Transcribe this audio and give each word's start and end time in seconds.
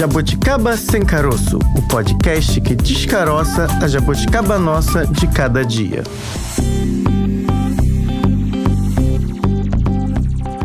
Jabuticaba 0.00 0.78
Sem 0.78 1.04
Caroço, 1.04 1.58
o 1.76 1.82
podcast 1.86 2.58
que 2.62 2.74
descaroça 2.74 3.66
a 3.82 3.86
jabuticaba 3.86 4.58
nossa 4.58 5.06
de 5.06 5.28
cada 5.28 5.62
dia. 5.62 6.02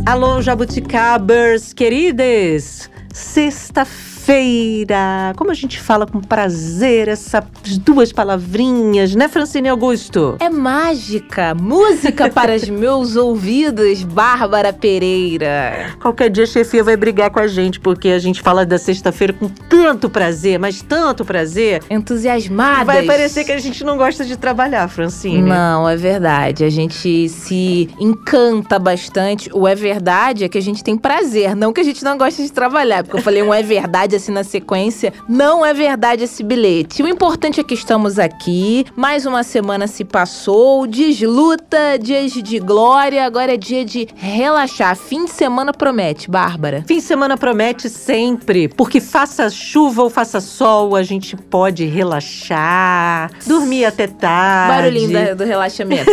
Alô, 0.05 0.41
jabuticabers 0.41 1.73
queridas! 1.73 2.89
Sexta-feira 3.13 4.14
feira. 4.25 5.33
Como 5.37 5.51
a 5.51 5.53
gente 5.53 5.79
fala 5.79 6.07
com 6.07 6.19
prazer 6.19 7.07
essas 7.07 7.43
duas 7.77 8.11
palavrinhas, 8.11 9.13
né, 9.13 9.27
Francine 9.27 9.69
Augusto? 9.69 10.35
É 10.39 10.49
mágica, 10.49 11.53
música 11.53 12.27
para 12.33 12.55
os 12.55 12.67
meus 12.67 13.15
ouvidos, 13.15 14.01
Bárbara 14.01 14.73
Pereira. 14.73 15.95
Qualquer 16.01 16.31
dia 16.31 16.43
a 16.43 16.47
chefia 16.47 16.83
vai 16.83 16.97
brigar 16.97 17.29
com 17.29 17.39
a 17.39 17.47
gente, 17.47 17.79
porque 17.79 18.09
a 18.09 18.19
gente 18.19 18.41
fala 18.41 18.65
da 18.65 18.79
sexta-feira 18.79 19.31
com 19.31 19.47
tanto 19.47 20.09
prazer, 20.09 20.57
mas 20.57 20.81
tanto 20.81 21.23
prazer. 21.23 21.83
Entusiasmadas. 21.87 22.87
Vai 22.87 23.03
parecer 23.03 23.43
que 23.43 23.51
a 23.51 23.59
gente 23.59 23.83
não 23.83 23.95
gosta 23.95 24.25
de 24.25 24.35
trabalhar, 24.35 24.87
Francine. 24.87 25.43
Não, 25.43 25.87
é 25.87 25.95
verdade. 25.95 26.63
A 26.63 26.69
gente 26.69 27.29
se 27.29 27.89
encanta 27.99 28.79
bastante. 28.79 29.51
O 29.53 29.67
é 29.67 29.75
verdade 29.75 30.45
é 30.45 30.49
que 30.49 30.57
a 30.57 30.61
gente 30.61 30.83
tem 30.83 30.97
prazer, 30.97 31.55
não 31.55 31.71
que 31.71 31.81
a 31.81 31.83
gente 31.83 32.03
não 32.03 32.17
gosta 32.17 32.41
de 32.41 32.51
trabalhar. 32.51 33.03
Porque 33.03 33.17
eu 33.17 33.21
falei 33.21 33.43
um 33.43 33.53
é 33.53 33.61
verdade 33.61 34.14
assim 34.15 34.31
na 34.31 34.43
sequência. 34.43 35.13
Não 35.27 35.65
é 35.65 35.73
verdade 35.73 36.23
esse 36.23 36.43
bilhete. 36.43 37.01
O 37.03 37.07
importante 37.07 37.59
é 37.59 37.63
que 37.63 37.73
estamos 37.73 38.19
aqui. 38.19 38.85
Mais 38.95 39.25
uma 39.25 39.43
semana 39.43 39.87
se 39.87 40.03
passou. 40.03 40.87
Dias 40.87 41.15
de 41.15 41.27
luta, 41.27 41.97
dias 41.99 42.31
de 42.31 42.59
glória. 42.59 43.25
Agora 43.25 43.53
é 43.53 43.57
dia 43.57 43.85
de 43.85 44.07
relaxar. 44.15 44.95
Fim 44.95 45.25
de 45.25 45.31
semana 45.31 45.73
promete, 45.73 46.29
Bárbara. 46.29 46.83
Fim 46.87 46.97
de 46.97 47.01
semana 47.01 47.37
promete 47.37 47.89
sempre. 47.89 48.67
Porque 48.67 48.99
faça 48.99 49.49
chuva 49.49 50.03
ou 50.03 50.09
faça 50.09 50.39
sol, 50.39 50.95
a 50.95 51.03
gente 51.03 51.35
pode 51.35 51.85
relaxar, 51.85 53.31
dormir 53.45 53.85
até 53.85 54.07
tarde. 54.07 54.75
Barulhinho 54.75 55.35
do 55.35 55.43
relaxamento. 55.43 56.11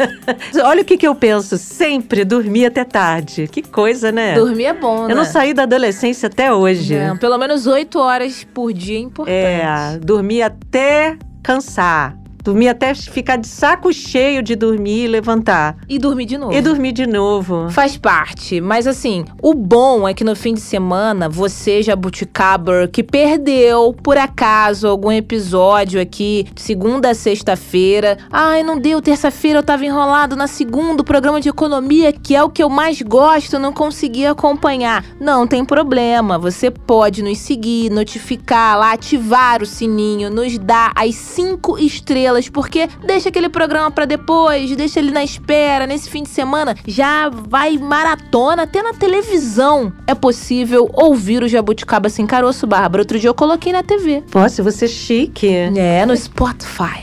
Olha 0.62 0.82
o 0.82 0.84
que, 0.84 0.96
que 0.96 1.06
eu 1.06 1.14
penso. 1.14 1.56
Sempre 1.58 2.24
dormir 2.24 2.66
até 2.66 2.84
tarde. 2.84 3.48
Que 3.48 3.62
coisa, 3.62 4.12
né? 4.12 4.34
Dormir 4.34 4.66
é 4.66 4.74
bom, 4.74 5.06
né? 5.06 5.12
Eu 5.12 5.16
não 5.16 5.24
saí 5.24 5.54
da 5.54 5.62
adolescência 5.62 6.26
até 6.26 6.52
hoje. 6.52 6.98
Não, 6.98 7.16
pelo 7.16 7.38
menos 7.40 7.66
oito 7.66 7.98
horas 7.98 8.44
por 8.44 8.72
dia 8.72 8.96
é 8.96 9.00
importante. 9.00 9.34
É, 9.34 9.98
dormir 9.98 10.42
até 10.42 11.16
cansar. 11.42 12.19
Dormir 12.42 12.68
até 12.68 12.94
ficar 12.94 13.36
de 13.36 13.46
saco 13.46 13.92
cheio 13.92 14.42
de 14.42 14.56
dormir 14.56 15.04
e 15.04 15.08
levantar. 15.08 15.76
E 15.88 15.98
dormir 15.98 16.24
de 16.24 16.38
novo. 16.38 16.52
E 16.52 16.60
dormir 16.60 16.92
de 16.92 17.06
novo. 17.06 17.68
Faz 17.70 17.96
parte. 17.96 18.60
Mas 18.60 18.86
assim, 18.86 19.24
o 19.42 19.52
bom 19.52 20.08
é 20.08 20.14
que 20.14 20.24
no 20.24 20.34
fim 20.34 20.54
de 20.54 20.60
semana, 20.60 21.28
você, 21.28 21.82
Jabuticaber, 21.82 22.90
que 22.90 23.02
perdeu, 23.02 23.94
por 24.02 24.16
acaso, 24.16 24.88
algum 24.88 25.12
episódio 25.12 26.00
aqui, 26.00 26.46
segunda 26.56 27.10
a 27.10 27.14
sexta-feira. 27.14 28.16
Ai, 28.30 28.62
não 28.62 28.78
deu, 28.78 29.02
terça-feira 29.02 29.58
eu 29.58 29.62
tava 29.62 29.84
enrolado 29.84 30.34
na 30.34 30.46
segunda, 30.46 31.04
programa 31.04 31.40
de 31.40 31.48
economia, 31.48 32.12
que 32.12 32.34
é 32.34 32.42
o 32.42 32.48
que 32.48 32.62
eu 32.62 32.70
mais 32.70 33.02
gosto, 33.02 33.58
não 33.58 33.72
consegui 33.72 34.24
acompanhar. 34.24 35.04
Não 35.20 35.46
tem 35.46 35.64
problema. 35.64 36.38
Você 36.38 36.70
pode 36.70 37.22
nos 37.22 37.38
seguir, 37.38 37.90
notificar 37.90 38.78
lá, 38.78 38.92
ativar 38.92 39.62
o 39.62 39.66
sininho, 39.66 40.30
nos 40.30 40.58
dar 40.58 40.92
as 40.96 41.14
cinco 41.14 41.78
estrelas 41.78 42.29
porque 42.48 42.88
deixa 43.04 43.28
aquele 43.28 43.48
programa 43.48 43.90
para 43.90 44.04
depois, 44.04 44.74
deixa 44.76 44.98
ele 44.98 45.10
na 45.10 45.24
espera, 45.24 45.86
nesse 45.86 46.08
fim 46.08 46.22
de 46.22 46.28
semana, 46.30 46.74
já 46.86 47.28
vai 47.28 47.76
maratona, 47.78 48.62
até 48.62 48.82
na 48.82 48.92
televisão 48.92 49.92
é 50.06 50.14
possível 50.14 50.88
ouvir 50.92 51.42
o 51.42 51.48
Jabuticaba 51.48 52.08
Sem 52.08 52.26
Caroço, 52.26 52.66
Bárbara. 52.66 53.02
Outro 53.02 53.18
dia 53.18 53.28
eu 53.28 53.34
coloquei 53.34 53.72
na 53.72 53.82
TV. 53.82 54.22
Nossa, 54.34 54.62
você 54.62 54.84
é 54.84 54.88
chique. 54.88 55.48
É, 55.48 56.04
no 56.06 56.16
Spotify. 56.16 57.00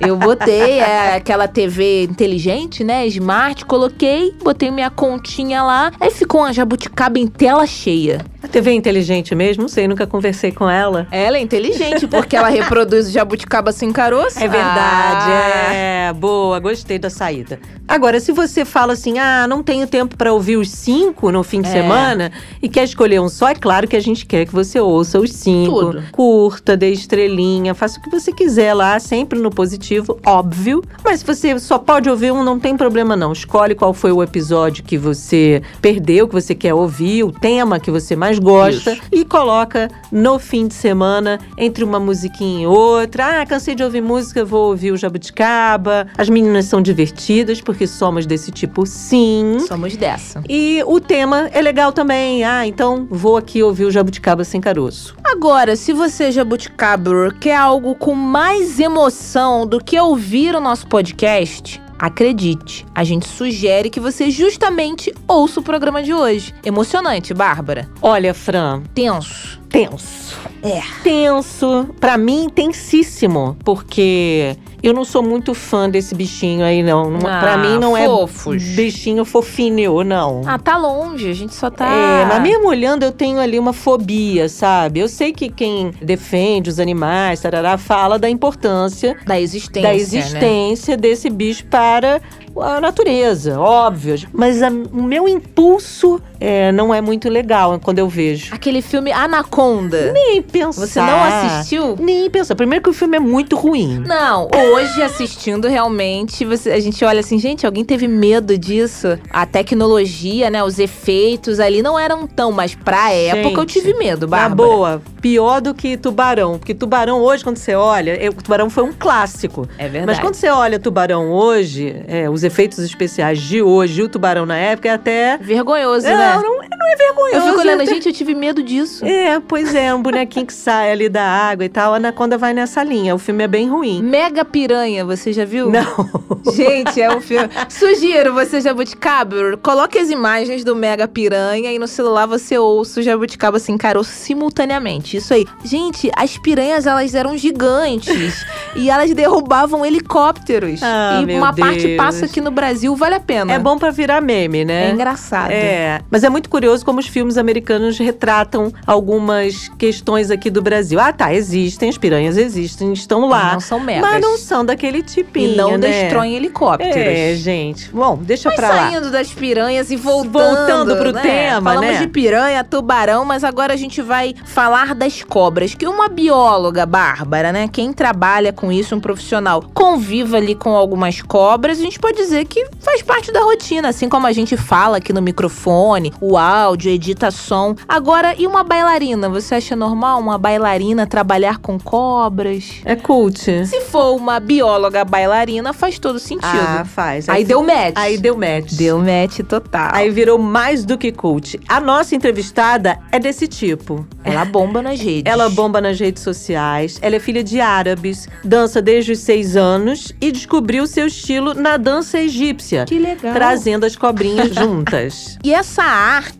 Eu 0.00 0.16
botei 0.16 0.80
é, 0.80 1.16
aquela 1.16 1.46
TV 1.46 2.04
inteligente, 2.04 2.82
né? 2.82 3.06
Smart, 3.06 3.66
coloquei, 3.66 4.34
botei 4.42 4.70
minha 4.70 4.88
continha 4.88 5.62
lá, 5.62 5.92
aí 6.00 6.10
ficou 6.10 6.40
uma 6.40 6.52
jabuticaba 6.52 7.18
em 7.18 7.26
tela 7.26 7.66
cheia. 7.66 8.24
A 8.42 8.48
TV 8.48 8.70
é 8.70 8.74
inteligente 8.74 9.34
mesmo? 9.34 9.62
Não 9.62 9.68
sei, 9.68 9.86
nunca 9.86 10.06
conversei 10.06 10.50
com 10.50 10.68
ela. 10.68 11.06
Ela 11.10 11.36
é 11.36 11.40
inteligente, 11.40 12.06
porque 12.08 12.34
ela 12.34 12.48
reproduz 12.48 13.08
o 13.08 13.10
jabuticaba 13.10 13.70
sem 13.70 13.92
caroço. 13.92 14.38
É 14.38 14.48
verdade, 14.48 15.30
ah. 15.30 15.74
é. 15.74 16.12
Boa, 16.14 16.58
gostei 16.58 16.98
da 16.98 17.10
saída. 17.10 17.60
Agora, 17.86 18.18
se 18.18 18.32
você 18.32 18.64
fala 18.64 18.94
assim, 18.94 19.18
ah, 19.18 19.46
não 19.46 19.62
tenho 19.62 19.86
tempo 19.86 20.16
para 20.16 20.32
ouvir 20.32 20.56
os 20.56 20.70
cinco 20.70 21.30
no 21.30 21.42
fim 21.42 21.60
de 21.60 21.68
é. 21.68 21.72
semana 21.72 22.32
e 22.62 22.68
quer 22.68 22.84
escolher 22.84 23.20
um 23.20 23.28
só, 23.28 23.48
é 23.48 23.54
claro 23.54 23.86
que 23.86 23.96
a 23.96 24.00
gente 24.00 24.24
quer 24.24 24.46
que 24.46 24.52
você 24.52 24.80
ouça 24.80 25.20
os 25.20 25.32
cinco. 25.32 25.80
Tudo. 25.80 26.02
Curta, 26.10 26.76
dê 26.76 26.90
estrelinha, 26.90 27.74
faça 27.74 27.98
o 27.98 28.02
que 28.02 28.10
você 28.10 28.32
quiser 28.32 28.72
lá, 28.74 28.98
sempre 28.98 29.38
no 29.38 29.49
positivo, 29.50 30.18
óbvio. 30.24 30.82
Mas 31.04 31.20
se 31.20 31.26
você 31.26 31.58
só 31.58 31.78
pode 31.78 32.08
ouvir 32.08 32.32
um, 32.32 32.42
não 32.42 32.58
tem 32.58 32.76
problema 32.76 33.16
não. 33.16 33.32
Escolhe 33.32 33.74
qual 33.74 33.92
foi 33.92 34.12
o 34.12 34.22
episódio 34.22 34.84
que 34.84 34.96
você 34.96 35.62
perdeu, 35.80 36.28
que 36.28 36.34
você 36.34 36.54
quer 36.54 36.74
ouvir, 36.74 37.24
o 37.24 37.32
tema 37.32 37.80
que 37.80 37.90
você 37.90 38.14
mais 38.14 38.38
gosta 38.38 38.92
Isso. 38.92 39.02
e 39.12 39.24
coloca 39.24 39.90
no 40.10 40.38
fim 40.38 40.66
de 40.66 40.74
semana 40.74 41.38
entre 41.56 41.84
uma 41.84 41.98
musiquinha 41.98 42.62
e 42.62 42.66
outra. 42.66 43.40
Ah, 43.40 43.46
cansei 43.46 43.74
de 43.74 43.82
ouvir 43.82 44.00
música, 44.00 44.44
vou 44.44 44.68
ouvir 44.68 44.92
o 44.92 44.96
Jabuticaba. 44.96 46.06
As 46.16 46.28
meninas 46.28 46.66
são 46.66 46.80
divertidas 46.80 47.60
porque 47.60 47.86
somos 47.86 48.26
desse 48.26 48.50
tipo, 48.50 48.86
sim. 48.86 49.58
Somos 49.66 49.96
dessa. 49.96 50.42
E 50.48 50.82
o 50.86 51.00
tema 51.00 51.48
é 51.52 51.60
legal 51.60 51.92
também. 51.92 52.44
Ah, 52.44 52.66
então 52.66 53.06
vou 53.10 53.36
aqui 53.36 53.62
ouvir 53.62 53.84
o 53.84 53.90
Jabuticaba 53.90 54.44
sem 54.44 54.60
caroço. 54.60 55.14
Agora, 55.24 55.76
se 55.76 55.92
você 55.92 56.30
Jabuticaba 56.30 57.34
quer 57.40 57.56
algo 57.56 57.94
com 57.94 58.14
mais 58.14 58.78
emoção 58.78 59.39
do 59.66 59.82
que 59.82 59.98
ouvir 59.98 60.54
o 60.54 60.60
nosso 60.60 60.86
podcast, 60.86 61.80
Acredite, 62.00 62.86
a 62.94 63.04
gente 63.04 63.28
sugere 63.28 63.90
que 63.90 64.00
você 64.00 64.30
justamente 64.30 65.12
ouça 65.28 65.60
o 65.60 65.62
programa 65.62 66.02
de 66.02 66.14
hoje. 66.14 66.54
Emocionante, 66.64 67.34
Bárbara. 67.34 67.90
Olha, 68.00 68.32
Fran. 68.32 68.82
Tenso. 68.94 69.59
Tenso. 69.70 70.36
É. 70.62 70.82
Tenso. 71.02 71.88
Para 71.98 72.18
mim, 72.18 72.48
tensíssimo. 72.52 73.56
Porque 73.64 74.56
eu 74.82 74.94
não 74.94 75.04
sou 75.04 75.22
muito 75.22 75.54
fã 75.54 75.88
desse 75.88 76.14
bichinho 76.14 76.64
aí, 76.64 76.82
não. 76.82 77.16
Ah, 77.18 77.40
pra 77.40 77.56
mim 77.58 77.78
não 77.78 77.94
fofos. 77.96 78.62
é 78.62 78.74
bichinho 78.74 79.24
fofinho, 79.24 80.02
não. 80.02 80.42
Ah, 80.46 80.58
tá 80.58 80.76
longe, 80.76 81.28
a 81.28 81.34
gente 81.34 81.54
só 81.54 81.70
tá. 81.70 81.86
É, 81.86 82.24
mas 82.24 82.42
mesmo 82.42 82.66
olhando, 82.66 83.02
eu 83.02 83.12
tenho 83.12 83.38
ali 83.38 83.58
uma 83.58 83.72
fobia, 83.72 84.48
sabe? 84.48 85.00
Eu 85.00 85.08
sei 85.08 85.32
que 85.32 85.50
quem 85.50 85.92
defende 86.02 86.70
os 86.70 86.80
animais, 86.80 87.40
tarará, 87.40 87.76
fala 87.76 88.18
da 88.18 88.28
importância 88.28 89.16
da 89.26 89.38
existência. 89.38 89.82
Da 89.82 89.94
existência 89.94 90.96
né? 90.96 91.00
desse 91.00 91.28
bicho 91.28 91.66
para 91.66 92.20
a 92.56 92.80
natureza, 92.80 93.58
óbvio. 93.60 94.16
Mas 94.32 94.62
a, 94.62 94.68
o 94.68 95.02
meu 95.02 95.28
impulso 95.28 96.20
é, 96.40 96.72
não 96.72 96.92
é 96.92 97.00
muito 97.00 97.28
legal 97.28 97.78
quando 97.82 97.98
eu 97.98 98.08
vejo. 98.08 98.54
Aquele 98.54 98.82
filme 98.82 99.12
Anaconda. 99.12 100.12
Nem 100.12 100.42
pensar. 100.42 100.86
Você 100.86 101.00
não 101.00 101.22
assistiu? 101.22 101.96
Nem 101.98 102.28
pensar. 102.30 102.54
Primeiro 102.54 102.82
que 102.82 102.90
o 102.90 102.94
filme 102.94 103.16
é 103.16 103.20
muito 103.20 103.56
ruim. 103.56 104.02
Não, 104.06 104.48
hoje 104.72 105.02
assistindo 105.02 105.68
realmente, 105.68 106.44
você, 106.44 106.70
a 106.70 106.80
gente 106.80 107.04
olha 107.04 107.20
assim, 107.20 107.38
gente, 107.38 107.66
alguém 107.66 107.84
teve 107.84 108.08
medo 108.08 108.56
disso? 108.56 109.18
A 109.30 109.44
tecnologia, 109.46 110.50
né, 110.50 110.62
os 110.64 110.78
efeitos 110.78 111.60
ali 111.60 111.82
não 111.82 111.98
eram 111.98 112.26
tão, 112.26 112.52
mas 112.52 112.74
pra 112.74 113.10
gente, 113.10 113.38
época 113.38 113.60
eu 113.60 113.66
tive 113.66 113.94
medo, 113.94 114.26
Bárbara. 114.26 114.48
Na 114.50 114.54
boa, 114.54 115.02
pior 115.20 115.60
do 115.60 115.74
que 115.74 115.96
Tubarão. 115.96 116.58
Porque 116.58 116.74
Tubarão 116.74 117.20
hoje, 117.20 117.44
quando 117.44 117.56
você 117.56 117.74
olha, 117.74 118.16
eu, 118.22 118.32
Tubarão 118.32 118.70
foi 118.70 118.84
um 118.84 118.92
clássico. 118.92 119.68
É 119.78 119.88
verdade. 119.88 120.06
Mas 120.06 120.18
quando 120.18 120.34
você 120.34 120.48
olha 120.48 120.78
Tubarão 120.78 121.30
hoje, 121.30 122.02
é, 122.08 122.28
os 122.28 122.39
efeitos 122.44 122.78
especiais 122.78 123.40
de 123.40 123.62
hoje 123.62 124.02
o 124.02 124.08
tubarão 124.08 124.46
na 124.46 124.56
época 124.56 124.88
é 124.88 124.92
até. 124.92 125.38
Vergonhoso, 125.38 126.06
não, 126.06 126.16
né? 126.16 126.36
Não, 126.36 126.59
não 126.78 126.88
é 126.88 126.96
vergonhoso. 126.96 127.36
Eu 127.36 127.42
fico 127.42 127.60
olhando, 127.60 127.86
gente, 127.86 128.06
eu 128.06 128.12
tive 128.12 128.34
medo 128.34 128.62
disso. 128.62 129.04
É, 129.04 129.40
pois 129.40 129.74
é, 129.74 129.94
um 129.94 130.02
bonequinho 130.02 130.46
que 130.46 130.52
sai 130.52 130.92
ali 130.92 131.08
da 131.08 131.22
água 131.22 131.64
e 131.64 131.68
tal. 131.68 131.92
A 131.92 131.96
Anaconda 131.96 132.38
vai 132.38 132.54
nessa 132.54 132.82
linha. 132.82 133.14
O 133.14 133.18
filme 133.18 133.44
é 133.44 133.48
bem 133.48 133.68
ruim. 133.68 134.02
Mega 134.02 134.44
Piranha, 134.44 135.04
você 135.04 135.32
já 135.32 135.44
viu? 135.44 135.70
Não. 135.70 136.08
Gente, 136.54 137.00
é 137.00 137.14
um 137.14 137.20
filme. 137.20 137.48
Sugiro 137.68 138.32
você, 138.32 138.60
Jabuticaba, 138.60 139.56
coloque 139.62 139.98
as 139.98 140.10
imagens 140.10 140.64
do 140.64 140.74
Mega 140.74 141.06
Piranha 141.06 141.72
e 141.72 141.78
no 141.78 141.86
celular 141.86 142.26
você 142.26 142.56
ouça 142.58 143.00
o 143.00 143.02
Jabuticaba 143.02 143.58
se 143.58 143.70
encarou 143.72 144.04
simultaneamente. 144.04 145.16
Isso 145.16 145.34
aí. 145.34 145.46
Gente, 145.64 146.10
as 146.16 146.38
piranhas, 146.38 146.86
elas 146.86 147.14
eram 147.14 147.36
gigantes. 147.36 148.44
e 148.74 148.88
elas 148.88 149.12
derrubavam 149.12 149.84
helicópteros. 149.84 150.80
Ah, 150.82 151.22
e 151.26 151.34
uma 151.34 151.52
Deus. 151.52 151.68
parte 151.68 151.96
passa 151.96 152.24
aqui 152.24 152.40
no 152.40 152.50
Brasil, 152.50 152.94
vale 152.96 153.16
a 153.16 153.20
pena. 153.20 153.52
É 153.52 153.58
bom 153.58 153.76
para 153.76 153.90
virar 153.90 154.20
meme, 154.20 154.64
né? 154.64 154.88
É 154.88 154.90
engraçado. 154.92 155.50
É. 155.50 156.00
Mas 156.10 156.24
é 156.24 156.28
muito 156.28 156.48
curioso 156.48 156.59
curioso 156.60 156.84
como 156.84 157.00
os 157.00 157.06
filmes 157.06 157.38
americanos 157.38 157.96
retratam 157.98 158.70
algumas 158.86 159.70
questões 159.78 160.30
aqui 160.30 160.50
do 160.50 160.60
Brasil. 160.60 161.00
Ah, 161.00 161.10
tá, 161.10 161.32
existem, 161.32 161.88
as 161.88 161.96
piranhas 161.96 162.36
existem, 162.36 162.92
estão 162.92 163.26
lá. 163.26 163.54
Não 163.54 163.60
são 163.60 163.80
megas. 163.80 164.02
Mas 164.02 164.20
não 164.20 164.36
são 164.36 164.62
daquele 164.62 165.02
tipinho, 165.02 165.54
E 165.54 165.56
não 165.56 165.78
né? 165.78 165.88
destroem 166.02 166.34
helicópteros. 166.34 166.94
É, 166.94 167.34
gente. 167.34 167.88
Bom, 167.90 168.18
deixa 168.20 168.50
Mas 168.50 168.56
pra 168.56 168.68
lá. 168.68 168.90
saindo 168.90 169.10
das 169.10 169.32
piranhas 169.32 169.90
e 169.90 169.96
voltando, 169.96 170.30
Voltando 170.30 170.96
pro 170.96 171.12
né? 171.12 171.22
tema, 171.22 171.70
Falamos 171.72 171.94
né? 171.94 171.98
de 172.00 172.08
piranha, 172.08 172.62
tubarão, 172.62 173.24
mas 173.24 173.42
agora 173.42 173.72
a 173.72 173.76
gente 173.76 174.02
vai 174.02 174.34
falar 174.44 174.94
das 174.94 175.22
cobras. 175.22 175.74
Que 175.74 175.86
uma 175.86 176.08
bióloga, 176.08 176.84
Bárbara, 176.84 177.52
né? 177.52 177.68
Quem 177.72 177.90
trabalha 177.90 178.52
com 178.52 178.70
isso, 178.70 178.94
um 178.94 179.00
profissional, 179.00 179.64
conviva 179.72 180.36
ali 180.36 180.54
com 180.54 180.76
algumas 180.76 181.22
cobras, 181.22 181.78
a 181.78 181.82
gente 181.82 181.98
pode 181.98 182.18
dizer 182.18 182.44
que 182.44 182.66
faz 182.80 183.00
parte 183.00 183.32
da 183.32 183.40
rotina, 183.40 183.88
assim 183.88 184.10
como 184.10 184.26
a 184.26 184.32
gente 184.32 184.58
fala 184.58 184.98
aqui 184.98 185.10
no 185.10 185.22
microfone, 185.22 186.12
o 186.20 186.36
áudio, 186.36 186.49
edita 186.88 187.30
som. 187.30 187.74
Agora, 187.88 188.34
e 188.38 188.46
uma 188.46 188.62
bailarina? 188.64 189.28
Você 189.28 189.54
acha 189.56 189.76
normal 189.76 190.20
uma 190.20 190.36
bailarina 190.38 191.06
trabalhar 191.06 191.58
com 191.58 191.78
cobras? 191.78 192.80
É 192.84 192.96
cult. 192.96 193.38
Se 193.66 193.80
for 193.82 194.16
uma 194.16 194.40
bióloga 194.40 195.04
bailarina, 195.04 195.72
faz 195.72 195.98
todo 195.98 196.18
sentido. 196.18 196.48
Ah, 196.52 196.84
faz. 196.84 197.28
Aí 197.28 197.44
deu 197.44 197.62
match. 197.62 197.94
Aí 197.96 198.18
deu 198.18 198.36
match. 198.36 198.72
Deu 198.72 198.98
match 198.98 199.40
total. 199.48 199.90
Aí 199.92 200.10
virou 200.10 200.38
mais 200.38 200.84
do 200.84 200.96
que 200.98 201.12
cult. 201.12 201.58
A 201.68 201.80
nossa 201.80 202.14
entrevistada 202.14 202.98
é 203.12 203.18
desse 203.18 203.46
tipo. 203.46 204.06
Ela 204.24 204.44
bomba 204.44 204.82
nas 204.82 205.00
redes. 205.00 205.30
Ela 205.32 205.48
bomba 205.48 205.80
nas 205.80 205.98
redes 205.98 206.22
sociais, 206.22 206.98
ela 207.02 207.16
é 207.16 207.20
filha 207.20 207.42
de 207.42 207.60
árabes, 207.60 208.28
dança 208.44 208.80
desde 208.82 209.12
os 209.12 209.18
seis 209.20 209.56
anos 209.56 210.12
e 210.20 210.30
descobriu 210.32 210.86
seu 210.86 211.06
estilo 211.06 211.54
na 211.54 211.76
dança 211.76 212.18
egípcia, 212.18 212.84
Que 212.84 212.98
legal. 212.98 213.32
trazendo 213.32 213.84
as 213.86 213.96
cobrinhas 213.96 214.50
juntas. 214.54 215.38
E 215.42 215.52
essa 215.52 215.82
arte, 215.82 216.39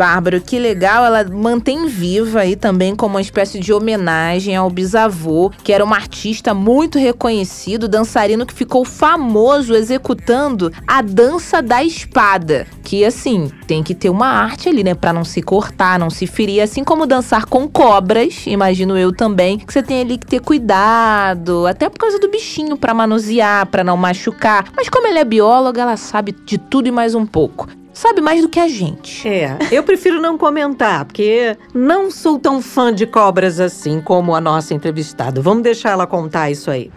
Bárbara, 0.00 0.40
que 0.40 0.58
legal, 0.58 1.04
ela 1.04 1.24
mantém 1.24 1.86
viva 1.86 2.40
aí 2.40 2.56
também 2.56 2.96
como 2.96 3.16
uma 3.16 3.20
espécie 3.20 3.58
de 3.58 3.70
homenagem 3.70 4.56
ao 4.56 4.70
bisavô, 4.70 5.50
que 5.62 5.74
era 5.74 5.84
um 5.84 5.92
artista 5.92 6.54
muito 6.54 6.98
reconhecido, 6.98 7.86
dançarino 7.86 8.46
que 8.46 8.54
ficou 8.54 8.82
famoso 8.82 9.74
executando 9.74 10.72
a 10.86 11.02
dança 11.02 11.60
da 11.60 11.84
espada. 11.84 12.66
Que 12.82 13.04
assim, 13.04 13.50
tem 13.66 13.82
que 13.82 13.94
ter 13.94 14.08
uma 14.08 14.26
arte 14.26 14.68
ali, 14.68 14.82
né, 14.82 14.94
Pra 14.94 15.12
não 15.12 15.24
se 15.24 15.42
cortar, 15.42 15.98
não 15.98 16.08
se 16.08 16.26
ferir, 16.26 16.62
assim 16.62 16.82
como 16.82 17.06
dançar 17.06 17.44
com 17.44 17.68
cobras, 17.68 18.46
imagino 18.46 18.96
eu 18.96 19.14
também, 19.14 19.58
que 19.58 19.72
você 19.72 19.82
tem 19.82 20.00
ali 20.00 20.16
que 20.16 20.26
ter 20.26 20.40
cuidado, 20.40 21.66
até 21.66 21.88
por 21.88 21.98
causa 21.98 22.18
do 22.18 22.30
bichinho 22.30 22.76
pra 22.76 22.94
manusear, 22.94 23.66
pra 23.66 23.84
não 23.84 23.96
machucar. 23.96 24.64
Mas 24.74 24.88
como 24.88 25.06
ela 25.06 25.18
é 25.18 25.24
bióloga, 25.24 25.82
ela 25.82 25.96
sabe 25.96 26.34
de 26.44 26.56
tudo 26.56 26.88
e 26.88 26.90
mais 26.90 27.14
um 27.14 27.26
pouco. 27.26 27.68
Sabe 28.00 28.22
mais 28.22 28.40
do 28.40 28.48
que 28.48 28.58
a 28.58 28.66
gente. 28.66 29.28
É, 29.28 29.58
eu 29.70 29.82
prefiro 29.82 30.22
não 30.22 30.38
comentar, 30.38 31.04
porque 31.04 31.54
não 31.74 32.10
sou 32.10 32.38
tão 32.38 32.62
fã 32.62 32.90
de 32.94 33.06
cobras 33.06 33.60
assim 33.60 34.00
como 34.00 34.34
a 34.34 34.40
nossa 34.40 34.72
entrevistada. 34.72 35.42
Vamos 35.42 35.62
deixar 35.62 35.90
ela 35.90 36.06
contar 36.06 36.50
isso 36.50 36.70
aí. 36.70 36.90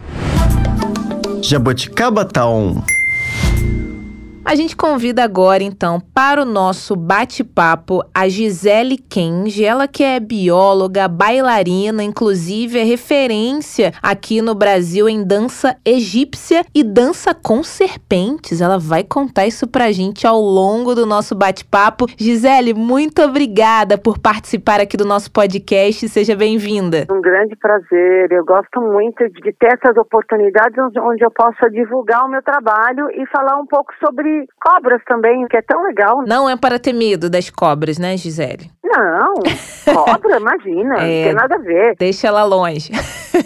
Jaboticaba 1.42 2.24
tá 2.24 2.48
on. 2.48 2.82
A 4.46 4.54
gente 4.54 4.76
convida 4.76 5.24
agora, 5.24 5.62
então, 5.62 5.98
para 6.14 6.42
o 6.42 6.44
nosso 6.44 6.94
bate-papo 6.94 8.04
a 8.14 8.28
Gisele 8.28 8.98
Kenji, 8.98 9.64
ela 9.64 9.88
que 9.88 10.04
é 10.04 10.20
bióloga, 10.20 11.08
bailarina, 11.08 12.02
inclusive 12.02 12.78
é 12.78 12.82
referência 12.82 13.92
aqui 14.02 14.42
no 14.42 14.54
Brasil 14.54 15.08
em 15.08 15.26
dança 15.26 15.74
egípcia 15.82 16.62
e 16.74 16.84
dança 16.84 17.34
com 17.34 17.62
serpentes. 17.62 18.60
Ela 18.60 18.78
vai 18.78 19.02
contar 19.02 19.46
isso 19.46 19.66
pra 19.66 19.90
gente 19.90 20.26
ao 20.26 20.38
longo 20.38 20.94
do 20.94 21.06
nosso 21.06 21.34
bate-papo. 21.34 22.04
Gisele, 22.18 22.74
muito 22.74 23.22
obrigada 23.22 23.96
por 23.96 24.18
participar 24.18 24.78
aqui 24.78 24.94
do 24.94 25.06
nosso 25.06 25.32
podcast. 25.32 26.06
Seja 26.06 26.36
bem-vinda. 26.36 27.06
Um 27.10 27.22
grande 27.22 27.56
prazer. 27.56 28.30
Eu 28.30 28.44
gosto 28.44 28.78
muito 28.78 29.26
de 29.30 29.52
ter 29.54 29.78
essas 29.82 29.96
oportunidades 29.96 30.76
onde 31.00 31.24
eu 31.24 31.30
possa 31.30 31.70
divulgar 31.70 32.26
o 32.26 32.28
meu 32.28 32.42
trabalho 32.42 33.08
e 33.10 33.26
falar 33.28 33.56
um 33.56 33.66
pouco 33.66 33.90
sobre 34.04 34.33
cobras 34.62 35.02
também, 35.06 35.46
que 35.48 35.56
é 35.56 35.62
tão 35.62 35.82
legal. 35.84 36.22
Não 36.26 36.48
é 36.48 36.56
para 36.56 36.78
ter 36.78 36.92
medo 36.92 37.28
das 37.30 37.50
cobras, 37.50 37.98
né, 37.98 38.16
Gisele? 38.16 38.70
Não, 38.84 39.34
cobra, 39.92 40.36
imagina, 40.38 40.94
É. 40.98 41.00
não 41.00 41.24
tem 41.24 41.34
nada 41.34 41.54
a 41.56 41.58
ver. 41.58 41.96
Deixa 41.98 42.28
ela 42.28 42.44
longe. 42.44 42.90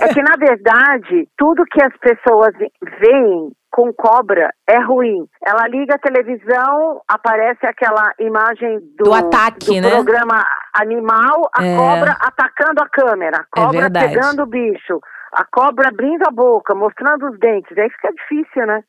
É 0.01 0.13
que, 0.13 0.23
na 0.23 0.37
verdade, 0.39 1.27
tudo 1.39 1.65
que 1.65 1.83
as 1.83 1.97
pessoas 1.99 2.53
veem 3.01 3.51
com 3.71 3.93
cobra 3.93 4.51
é 4.69 4.79
ruim. 4.83 5.25
Ela 5.47 5.67
liga 5.69 5.95
a 5.95 5.99
televisão, 5.99 7.01
aparece 7.09 7.65
aquela 7.67 8.13
imagem 8.19 8.79
do, 8.99 9.05
Do 9.05 9.15
ataque, 9.15 9.81
do 9.81 9.81
né? 9.81 9.91
programa 9.91 10.45
animal, 10.75 11.49
a 11.55 11.65
É. 11.65 11.77
cobra 11.77 12.13
atacando 12.21 12.83
a 12.83 12.89
câmera, 12.89 13.39
a 13.39 13.61
É 13.61 13.65
cobra 13.65 13.81
verdade. 13.83 14.09
pegando 14.15 14.43
o 14.43 14.47
bicho, 14.47 15.01
a 15.33 15.45
cobra 15.51 15.89
abrindo 15.89 16.23
a 16.27 16.31
boca, 16.31 16.75
mostrando 16.75 17.29
os 17.31 17.39
dentes. 17.39 17.77
Aí 17.79 17.89
fica 17.91 18.11
difícil, 18.13 18.67
né? 18.67 18.83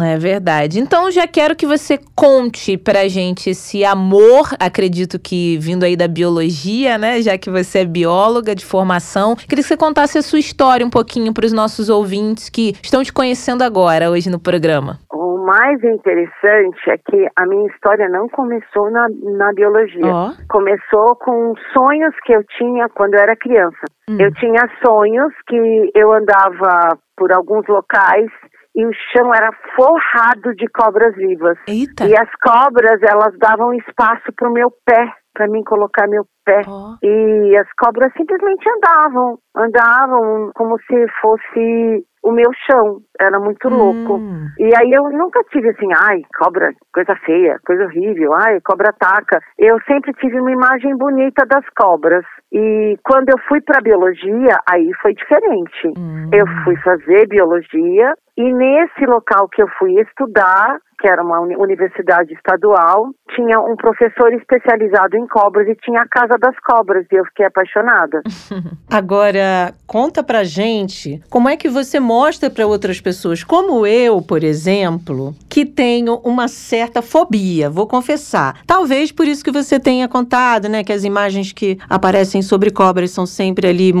É 0.00 0.18
verdade. 0.18 0.80
Então 0.80 1.10
já 1.10 1.26
quero 1.26 1.54
que 1.54 1.66
você 1.66 1.98
conte 2.16 2.76
pra 2.76 3.08
gente 3.08 3.50
esse 3.50 3.84
amor, 3.84 4.48
acredito 4.58 5.18
que 5.18 5.56
vindo 5.58 5.84
aí 5.84 5.96
da 5.96 6.08
biologia, 6.08 6.98
né? 6.98 7.22
Já 7.22 7.38
que 7.38 7.50
você 7.50 7.80
é 7.80 7.84
bióloga 7.84 8.54
de 8.54 8.64
formação. 8.64 9.36
Queria 9.36 9.62
que 9.62 9.62
você 9.62 9.76
contasse 9.76 10.18
a 10.18 10.22
sua 10.22 10.38
história 10.38 10.84
um 10.84 10.90
pouquinho 10.90 11.32
para 11.32 11.46
os 11.46 11.52
nossos 11.52 11.88
ouvintes 11.88 12.48
que 12.48 12.74
estão 12.82 13.02
te 13.02 13.12
conhecendo 13.12 13.62
agora 13.62 14.10
hoje 14.10 14.28
no 14.28 14.40
programa. 14.40 14.98
O 15.12 15.46
mais 15.46 15.82
interessante 15.84 16.90
é 16.90 16.98
que 16.98 17.28
a 17.36 17.46
minha 17.46 17.66
história 17.68 18.08
não 18.08 18.28
começou 18.28 18.90
na, 18.90 19.06
na 19.36 19.52
biologia. 19.52 20.06
Ó. 20.06 20.32
Começou 20.48 21.14
com 21.16 21.54
sonhos 21.72 22.14
que 22.24 22.32
eu 22.32 22.42
tinha 22.58 22.88
quando 22.88 23.14
eu 23.14 23.20
era 23.20 23.36
criança. 23.36 23.84
Hum. 24.08 24.16
Eu 24.18 24.32
tinha 24.34 24.68
sonhos 24.84 25.32
que 25.46 25.90
eu 25.94 26.12
andava 26.12 26.98
por 27.16 27.30
alguns 27.32 27.66
locais 27.68 28.30
e 28.74 28.84
o 28.84 28.90
chão 29.12 29.32
era 29.32 29.50
forrado 29.76 30.54
de 30.56 30.66
cobras 30.68 31.14
vivas. 31.14 31.56
Eita. 31.68 32.06
E 32.06 32.16
as 32.16 32.28
cobras, 32.42 33.00
elas 33.02 33.36
davam 33.38 33.72
espaço 33.74 34.32
para 34.36 34.48
o 34.48 34.52
meu 34.52 34.70
pé, 34.84 35.12
para 35.34 35.48
mim 35.48 35.62
colocar 35.64 36.06
meu 36.08 36.24
pé. 36.44 36.62
Ó. 36.66 36.96
E 37.02 37.56
as 37.56 37.70
cobras 37.74 38.12
simplesmente 38.16 38.64
andavam, 38.70 39.38
andavam 39.56 40.52
como 40.54 40.78
se 40.82 41.06
fosse 41.20 42.04
o 42.22 42.32
meu 42.32 42.50
chão. 42.66 43.00
Era 43.20 43.38
muito 43.38 43.68
louco. 43.68 44.16
Hum. 44.16 44.48
E 44.58 44.70
aí 44.76 44.90
eu 44.92 45.10
nunca 45.10 45.42
tive 45.50 45.68
assim, 45.70 45.88
ai, 45.94 46.22
cobra, 46.38 46.72
coisa 46.92 47.14
feia, 47.16 47.58
coisa 47.66 47.84
horrível, 47.84 48.32
ai, 48.34 48.60
cobra 48.62 48.88
ataca. 48.88 49.40
Eu 49.58 49.78
sempre 49.82 50.12
tive 50.14 50.40
uma 50.40 50.52
imagem 50.52 50.96
bonita 50.96 51.44
das 51.46 51.64
cobras. 51.76 52.24
E 52.52 52.96
quando 53.04 53.28
eu 53.28 53.38
fui 53.48 53.60
para 53.60 53.82
biologia, 53.82 54.56
aí 54.70 54.90
foi 55.02 55.14
diferente. 55.14 55.92
Hum. 55.98 56.30
Eu 56.32 56.46
fui 56.64 56.76
fazer 56.76 57.28
biologia 57.28 58.14
e 58.36 58.52
nesse 58.52 59.04
local 59.06 59.48
que 59.48 59.62
eu 59.62 59.68
fui 59.78 59.92
estudar, 60.00 60.78
que 60.98 61.08
era 61.08 61.22
uma 61.22 61.40
uni- 61.40 61.56
universidade 61.56 62.32
estadual, 62.34 63.10
tinha 63.34 63.58
um 63.60 63.76
professor 63.76 64.32
especializado 64.34 65.16
em 65.16 65.26
cobras 65.26 65.66
e 65.68 65.74
tinha 65.76 66.02
a 66.02 66.08
casa 66.08 66.36
das 66.38 66.54
cobras 66.60 67.04
e 67.10 67.16
eu 67.16 67.24
fiquei 67.26 67.46
apaixonada. 67.46 68.22
Agora, 68.90 69.74
conta 69.86 70.22
pra 70.22 70.44
gente 70.44 71.22
como 71.30 71.48
é 71.48 71.56
que 71.56 71.68
você 71.68 71.98
mostra 71.98 72.48
pra 72.50 72.66
outras 72.66 73.00
pessoas, 73.00 73.42
como 73.42 73.86
eu, 73.86 74.20
por 74.22 74.44
exemplo, 74.44 75.34
que 75.48 75.64
tenho 75.64 76.16
uma 76.24 76.48
certa 76.48 77.02
fobia, 77.02 77.68
vou 77.70 77.86
confessar. 77.86 78.60
Talvez 78.66 79.10
por 79.10 79.26
isso 79.26 79.44
que 79.44 79.50
você 79.50 79.80
tenha 79.80 80.06
contado, 80.08 80.68
né, 80.68 80.84
que 80.84 80.92
as 80.92 81.04
imagens 81.04 81.52
que 81.52 81.78
aparecem 81.88 82.42
sobre 82.42 82.70
cobras 82.70 83.10
são 83.10 83.26
sempre 83.26 83.66
ali 83.68 83.92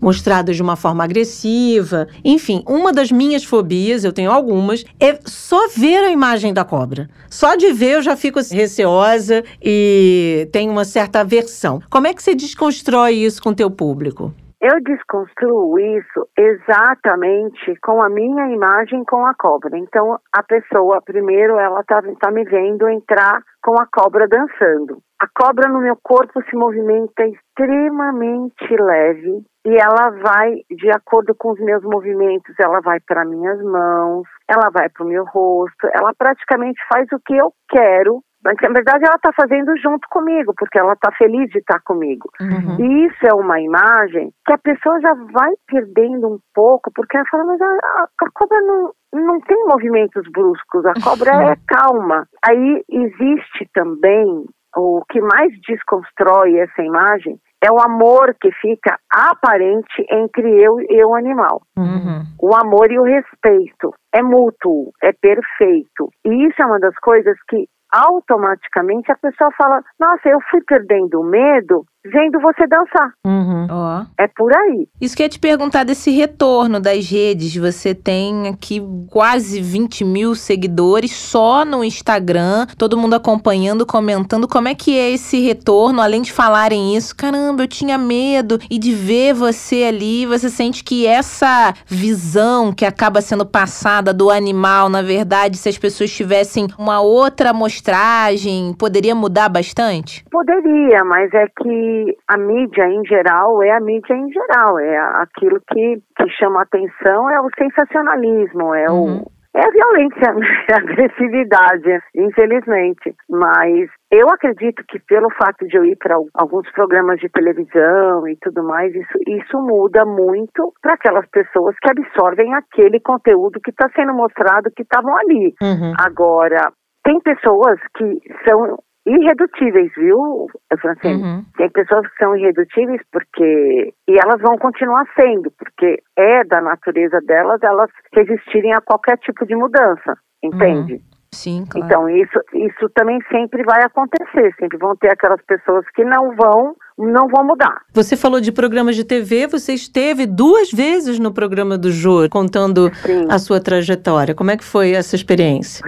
mostradas 0.00 0.56
de 0.56 0.62
uma 0.62 0.76
forma 0.76 1.04
agressiva. 1.04 2.06
Enfim, 2.24 2.62
uma 2.66 2.92
das 2.92 3.10
minhas 3.10 3.44
fobias, 3.44 4.04
eu 4.04 4.12
tenho 4.12 4.30
algumas, 4.30 4.84
é 5.00 5.18
só 5.24 5.68
ver 5.76 5.98
a 6.04 6.10
imagem 6.10 6.41
da 6.50 6.64
cobra. 6.64 7.10
Só 7.28 7.54
de 7.54 7.70
ver 7.74 7.96
eu 7.96 8.02
já 8.02 8.16
fico 8.16 8.40
receosa 8.50 9.44
e 9.62 10.48
tenho 10.50 10.72
uma 10.72 10.86
certa 10.86 11.20
aversão. 11.20 11.82
Como 11.90 12.06
é 12.06 12.14
que 12.14 12.22
você 12.22 12.34
desconstrói 12.34 13.16
isso 13.16 13.42
com 13.42 13.50
o 13.50 13.54
teu 13.54 13.70
público? 13.70 14.32
Eu 14.62 14.80
desconstruo 14.80 15.76
isso 15.76 16.28
exatamente 16.38 17.74
com 17.82 18.00
a 18.00 18.08
minha 18.08 18.46
imagem 18.46 19.02
com 19.04 19.26
a 19.26 19.34
cobra. 19.34 19.76
Então, 19.76 20.16
a 20.32 20.40
pessoa, 20.44 21.02
primeiro, 21.02 21.58
ela 21.58 21.82
tá, 21.82 22.00
tá 22.20 22.30
me 22.30 22.44
vendo 22.44 22.88
entrar 22.88 23.42
com 23.60 23.74
a 23.74 23.86
cobra 23.92 24.28
dançando. 24.28 24.98
A 25.20 25.26
cobra 25.34 25.68
no 25.68 25.80
meu 25.80 25.96
corpo 26.00 26.40
se 26.48 26.54
movimenta 26.54 27.26
extremamente 27.26 28.76
leve 28.80 29.42
e 29.66 29.76
ela 29.76 30.10
vai, 30.10 30.54
de 30.70 30.90
acordo 30.90 31.34
com 31.36 31.50
os 31.50 31.58
meus 31.58 31.82
movimentos, 31.82 32.54
ela 32.60 32.80
vai 32.80 32.98
para 33.00 33.24
minhas 33.24 33.60
mãos, 33.62 34.28
ela 34.48 34.70
vai 34.72 34.88
para 34.88 35.04
o 35.04 35.08
meu 35.08 35.24
rosto, 35.24 35.88
ela 35.92 36.12
praticamente 36.16 36.80
faz 36.92 37.06
o 37.12 37.20
que 37.24 37.36
eu 37.36 37.52
quero. 37.68 38.22
Mas, 38.44 38.56
na 38.60 38.68
verdade, 38.70 39.04
ela 39.04 39.14
está 39.16 39.30
fazendo 39.34 39.76
junto 39.78 40.06
comigo, 40.10 40.52
porque 40.56 40.78
ela 40.78 40.94
está 40.94 41.10
feliz 41.12 41.48
de 41.50 41.58
estar 41.58 41.80
comigo. 41.84 42.28
Uhum. 42.40 42.76
E 42.84 43.06
isso 43.06 43.26
é 43.26 43.34
uma 43.34 43.60
imagem 43.60 44.30
que 44.44 44.52
a 44.52 44.58
pessoa 44.58 45.00
já 45.00 45.14
vai 45.32 45.50
perdendo 45.66 46.28
um 46.28 46.38
pouco, 46.54 46.90
porque 46.94 47.16
ela 47.16 47.26
fala, 47.30 47.44
mas 47.44 47.60
a, 47.60 47.66
a- 47.66 48.06
a 48.20 48.30
cobra 48.34 48.60
não, 48.62 48.92
não 49.14 49.40
tem 49.40 49.64
movimentos 49.66 50.24
bruscos, 50.32 50.84
a 50.86 50.94
cobra 51.04 51.52
é 51.52 51.56
calma. 51.68 52.26
Aí 52.46 52.82
existe 52.90 53.68
também 53.72 54.44
o 54.76 55.02
que 55.10 55.20
mais 55.20 55.52
desconstrói 55.68 56.58
essa 56.58 56.82
imagem 56.82 57.38
é 57.64 57.70
o 57.70 57.80
amor 57.80 58.34
que 58.40 58.50
fica 58.60 58.98
aparente 59.12 60.04
entre 60.10 60.48
eu 60.60 60.80
e 60.80 61.04
o 61.04 61.14
animal. 61.14 61.62
Uhum. 61.76 62.22
O 62.40 62.54
amor 62.56 62.90
e 62.90 62.98
o 62.98 63.04
respeito 63.04 63.94
é 64.12 64.20
mútuo, 64.22 64.90
é 65.02 65.12
perfeito. 65.12 66.10
E 66.24 66.48
isso 66.48 66.60
é 66.60 66.66
uma 66.66 66.80
das 66.80 66.96
coisas 66.96 67.36
que 67.48 67.68
automaticamente 67.92 69.12
a 69.12 69.16
pessoa 69.16 69.50
fala: 69.52 69.82
Nossa, 70.00 70.28
eu 70.28 70.40
fui 70.50 70.62
perdendo 70.62 71.20
o 71.20 71.24
medo 71.24 71.84
vendo 72.04 72.40
você 72.40 72.66
dançar. 72.66 73.12
Uhum. 73.24 73.66
Ó. 73.70 74.04
É 74.18 74.26
por 74.28 74.54
aí. 74.54 74.88
Isso 75.00 75.16
que 75.16 75.22
eu 75.22 75.24
ia 75.24 75.30
te 75.30 75.38
perguntar 75.38 75.84
desse 75.84 76.10
retorno 76.10 76.80
das 76.80 77.08
redes. 77.08 77.54
Você 77.56 77.94
tem 77.94 78.48
aqui 78.48 78.82
quase 79.08 79.60
20 79.60 80.04
mil 80.04 80.34
seguidores 80.34 81.12
só 81.12 81.64
no 81.64 81.84
Instagram, 81.84 82.66
todo 82.76 82.96
mundo 82.96 83.14
acompanhando, 83.14 83.86
comentando. 83.86 84.48
Como 84.48 84.68
é 84.68 84.74
que 84.74 84.98
é 84.98 85.10
esse 85.10 85.40
retorno? 85.40 86.00
Além 86.00 86.22
de 86.22 86.32
falarem 86.32 86.96
isso, 86.96 87.14
caramba, 87.14 87.62
eu 87.62 87.68
tinha 87.68 87.96
medo. 87.96 88.58
E 88.70 88.78
de 88.78 88.92
ver 88.92 89.34
você 89.34 89.84
ali, 89.84 90.26
você 90.26 90.48
sente 90.48 90.82
que 90.82 91.06
essa 91.06 91.72
visão 91.86 92.72
que 92.72 92.84
acaba 92.84 93.20
sendo 93.20 93.46
passada 93.46 94.12
do 94.12 94.30
animal, 94.30 94.88
na 94.88 95.02
verdade, 95.02 95.56
se 95.56 95.68
as 95.68 95.78
pessoas 95.78 96.10
tivessem 96.10 96.66
uma 96.78 97.00
outra 97.00 97.50
amostragem, 97.50 98.74
poderia 98.78 99.14
mudar 99.14 99.48
bastante? 99.48 100.24
Poderia, 100.30 101.04
mas 101.04 101.32
é 101.34 101.46
que 101.46 101.91
a 102.28 102.36
mídia 102.36 102.86
em 102.88 103.04
geral 103.04 103.62
é 103.62 103.70
a 103.70 103.80
mídia 103.80 104.14
em 104.14 104.30
geral, 104.32 104.78
é 104.78 104.98
aquilo 105.22 105.60
que, 105.70 106.02
que 106.16 106.28
chama 106.38 106.62
atenção 106.62 107.30
é 107.30 107.40
o 107.40 107.48
sensacionalismo, 107.58 108.74
é 108.74 108.90
Uhum. 108.90 109.22
o 109.22 109.32
é 109.54 109.60
a 109.60 109.70
violência, 109.70 110.32
né? 110.32 110.46
a 110.72 110.76
agressividade, 110.76 112.00
infelizmente. 112.14 113.14
Mas 113.28 113.90
eu 114.10 114.28
acredito 114.30 114.82
que 114.88 114.98
pelo 115.00 115.30
fato 115.30 115.66
de 115.66 115.76
eu 115.76 115.84
ir 115.84 115.96
para 115.96 116.16
alguns 116.34 116.70
programas 116.72 117.20
de 117.20 117.28
televisão 117.28 118.26
e 118.26 118.36
tudo 118.40 118.62
mais, 118.62 118.94
isso, 118.94 119.18
isso 119.26 119.58
muda 119.60 120.04
muito 120.04 120.72
para 120.80 120.94
aquelas 120.94 121.28
pessoas 121.28 121.76
que 121.80 121.90
absorvem 121.90 122.54
aquele 122.54 122.98
conteúdo 123.00 123.60
que 123.62 123.70
está 123.70 123.88
sendo 123.94 124.14
mostrado, 124.14 124.70
que 124.74 124.82
estavam 124.82 125.14
ali. 125.16 125.54
Uhum. 125.62 125.92
Agora, 125.98 126.72
tem 127.04 127.20
pessoas 127.20 127.78
que 127.96 128.20
são 128.48 128.78
irredutíveis, 129.06 129.90
viu, 129.96 130.46
Francine? 130.80 131.22
Uhum. 131.22 131.44
Tem 131.56 131.70
pessoas 131.70 132.06
que 132.08 132.16
são 132.18 132.36
irredutíveis 132.36 133.00
porque. 133.10 133.92
E 134.08 134.18
elas 134.18 134.40
vão 134.40 134.56
continuar 134.58 135.04
sendo, 135.16 135.50
porque 135.58 136.02
é 136.16 136.44
da 136.44 136.60
natureza 136.60 137.20
delas 137.26 137.60
elas 137.62 137.90
resistirem 138.14 138.72
a 138.74 138.80
qualquer 138.80 139.18
tipo 139.18 139.46
de 139.46 139.56
mudança, 139.56 140.14
entende? 140.42 141.00
Sim, 141.34 141.64
claro. 141.68 141.86
Então, 141.86 142.08
isso, 142.10 142.38
isso 142.54 142.90
também 142.94 143.18
sempre 143.30 143.64
vai 143.64 143.82
acontecer. 143.82 144.54
Sempre 144.60 144.76
vão 144.76 144.94
ter 144.96 145.10
aquelas 145.10 145.40
pessoas 145.46 145.84
que 145.94 146.04
não 146.04 146.36
vão, 146.36 146.74
não 146.98 147.26
vão 147.26 147.44
mudar. 147.44 147.80
Você 147.94 148.16
falou 148.16 148.38
de 148.38 148.52
programas 148.52 148.94
de 148.94 149.02
TV, 149.02 149.46
você 149.46 149.72
esteve 149.72 150.26
duas 150.26 150.70
vezes 150.70 151.18
no 151.18 151.32
programa 151.32 151.78
do 151.78 151.90
Jô, 151.90 152.28
contando 152.30 152.94
Sim. 152.96 153.26
a 153.30 153.38
sua 153.38 153.62
trajetória. 153.62 154.34
Como 154.34 154.50
é 154.50 154.58
que 154.58 154.64
foi 154.64 154.92
essa 154.92 155.16
experiência? 155.16 155.82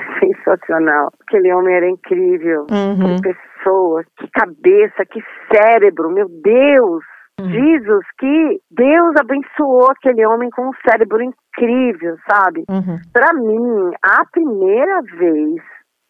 Sensacional. 0.56 1.10
Aquele 1.26 1.52
homem 1.52 1.74
era 1.74 1.88
incrível. 1.88 2.66
Uhum. 2.70 3.16
Que 3.16 3.34
pessoa, 3.34 4.04
que 4.18 4.28
cabeça, 4.30 5.04
que 5.10 5.20
cérebro, 5.52 6.10
meu 6.10 6.26
Deus! 6.42 7.02
Jesus, 7.40 8.04
que 8.16 8.60
Deus 8.70 9.14
abençoou 9.18 9.90
aquele 9.90 10.24
homem 10.24 10.48
com 10.50 10.68
um 10.68 10.72
cérebro 10.88 11.20
incrível, 11.20 12.16
sabe? 12.30 12.64
Uhum. 12.70 13.00
Para 13.12 13.32
mim, 13.32 13.92
a 14.04 14.24
primeira 14.30 15.00
vez, 15.02 15.60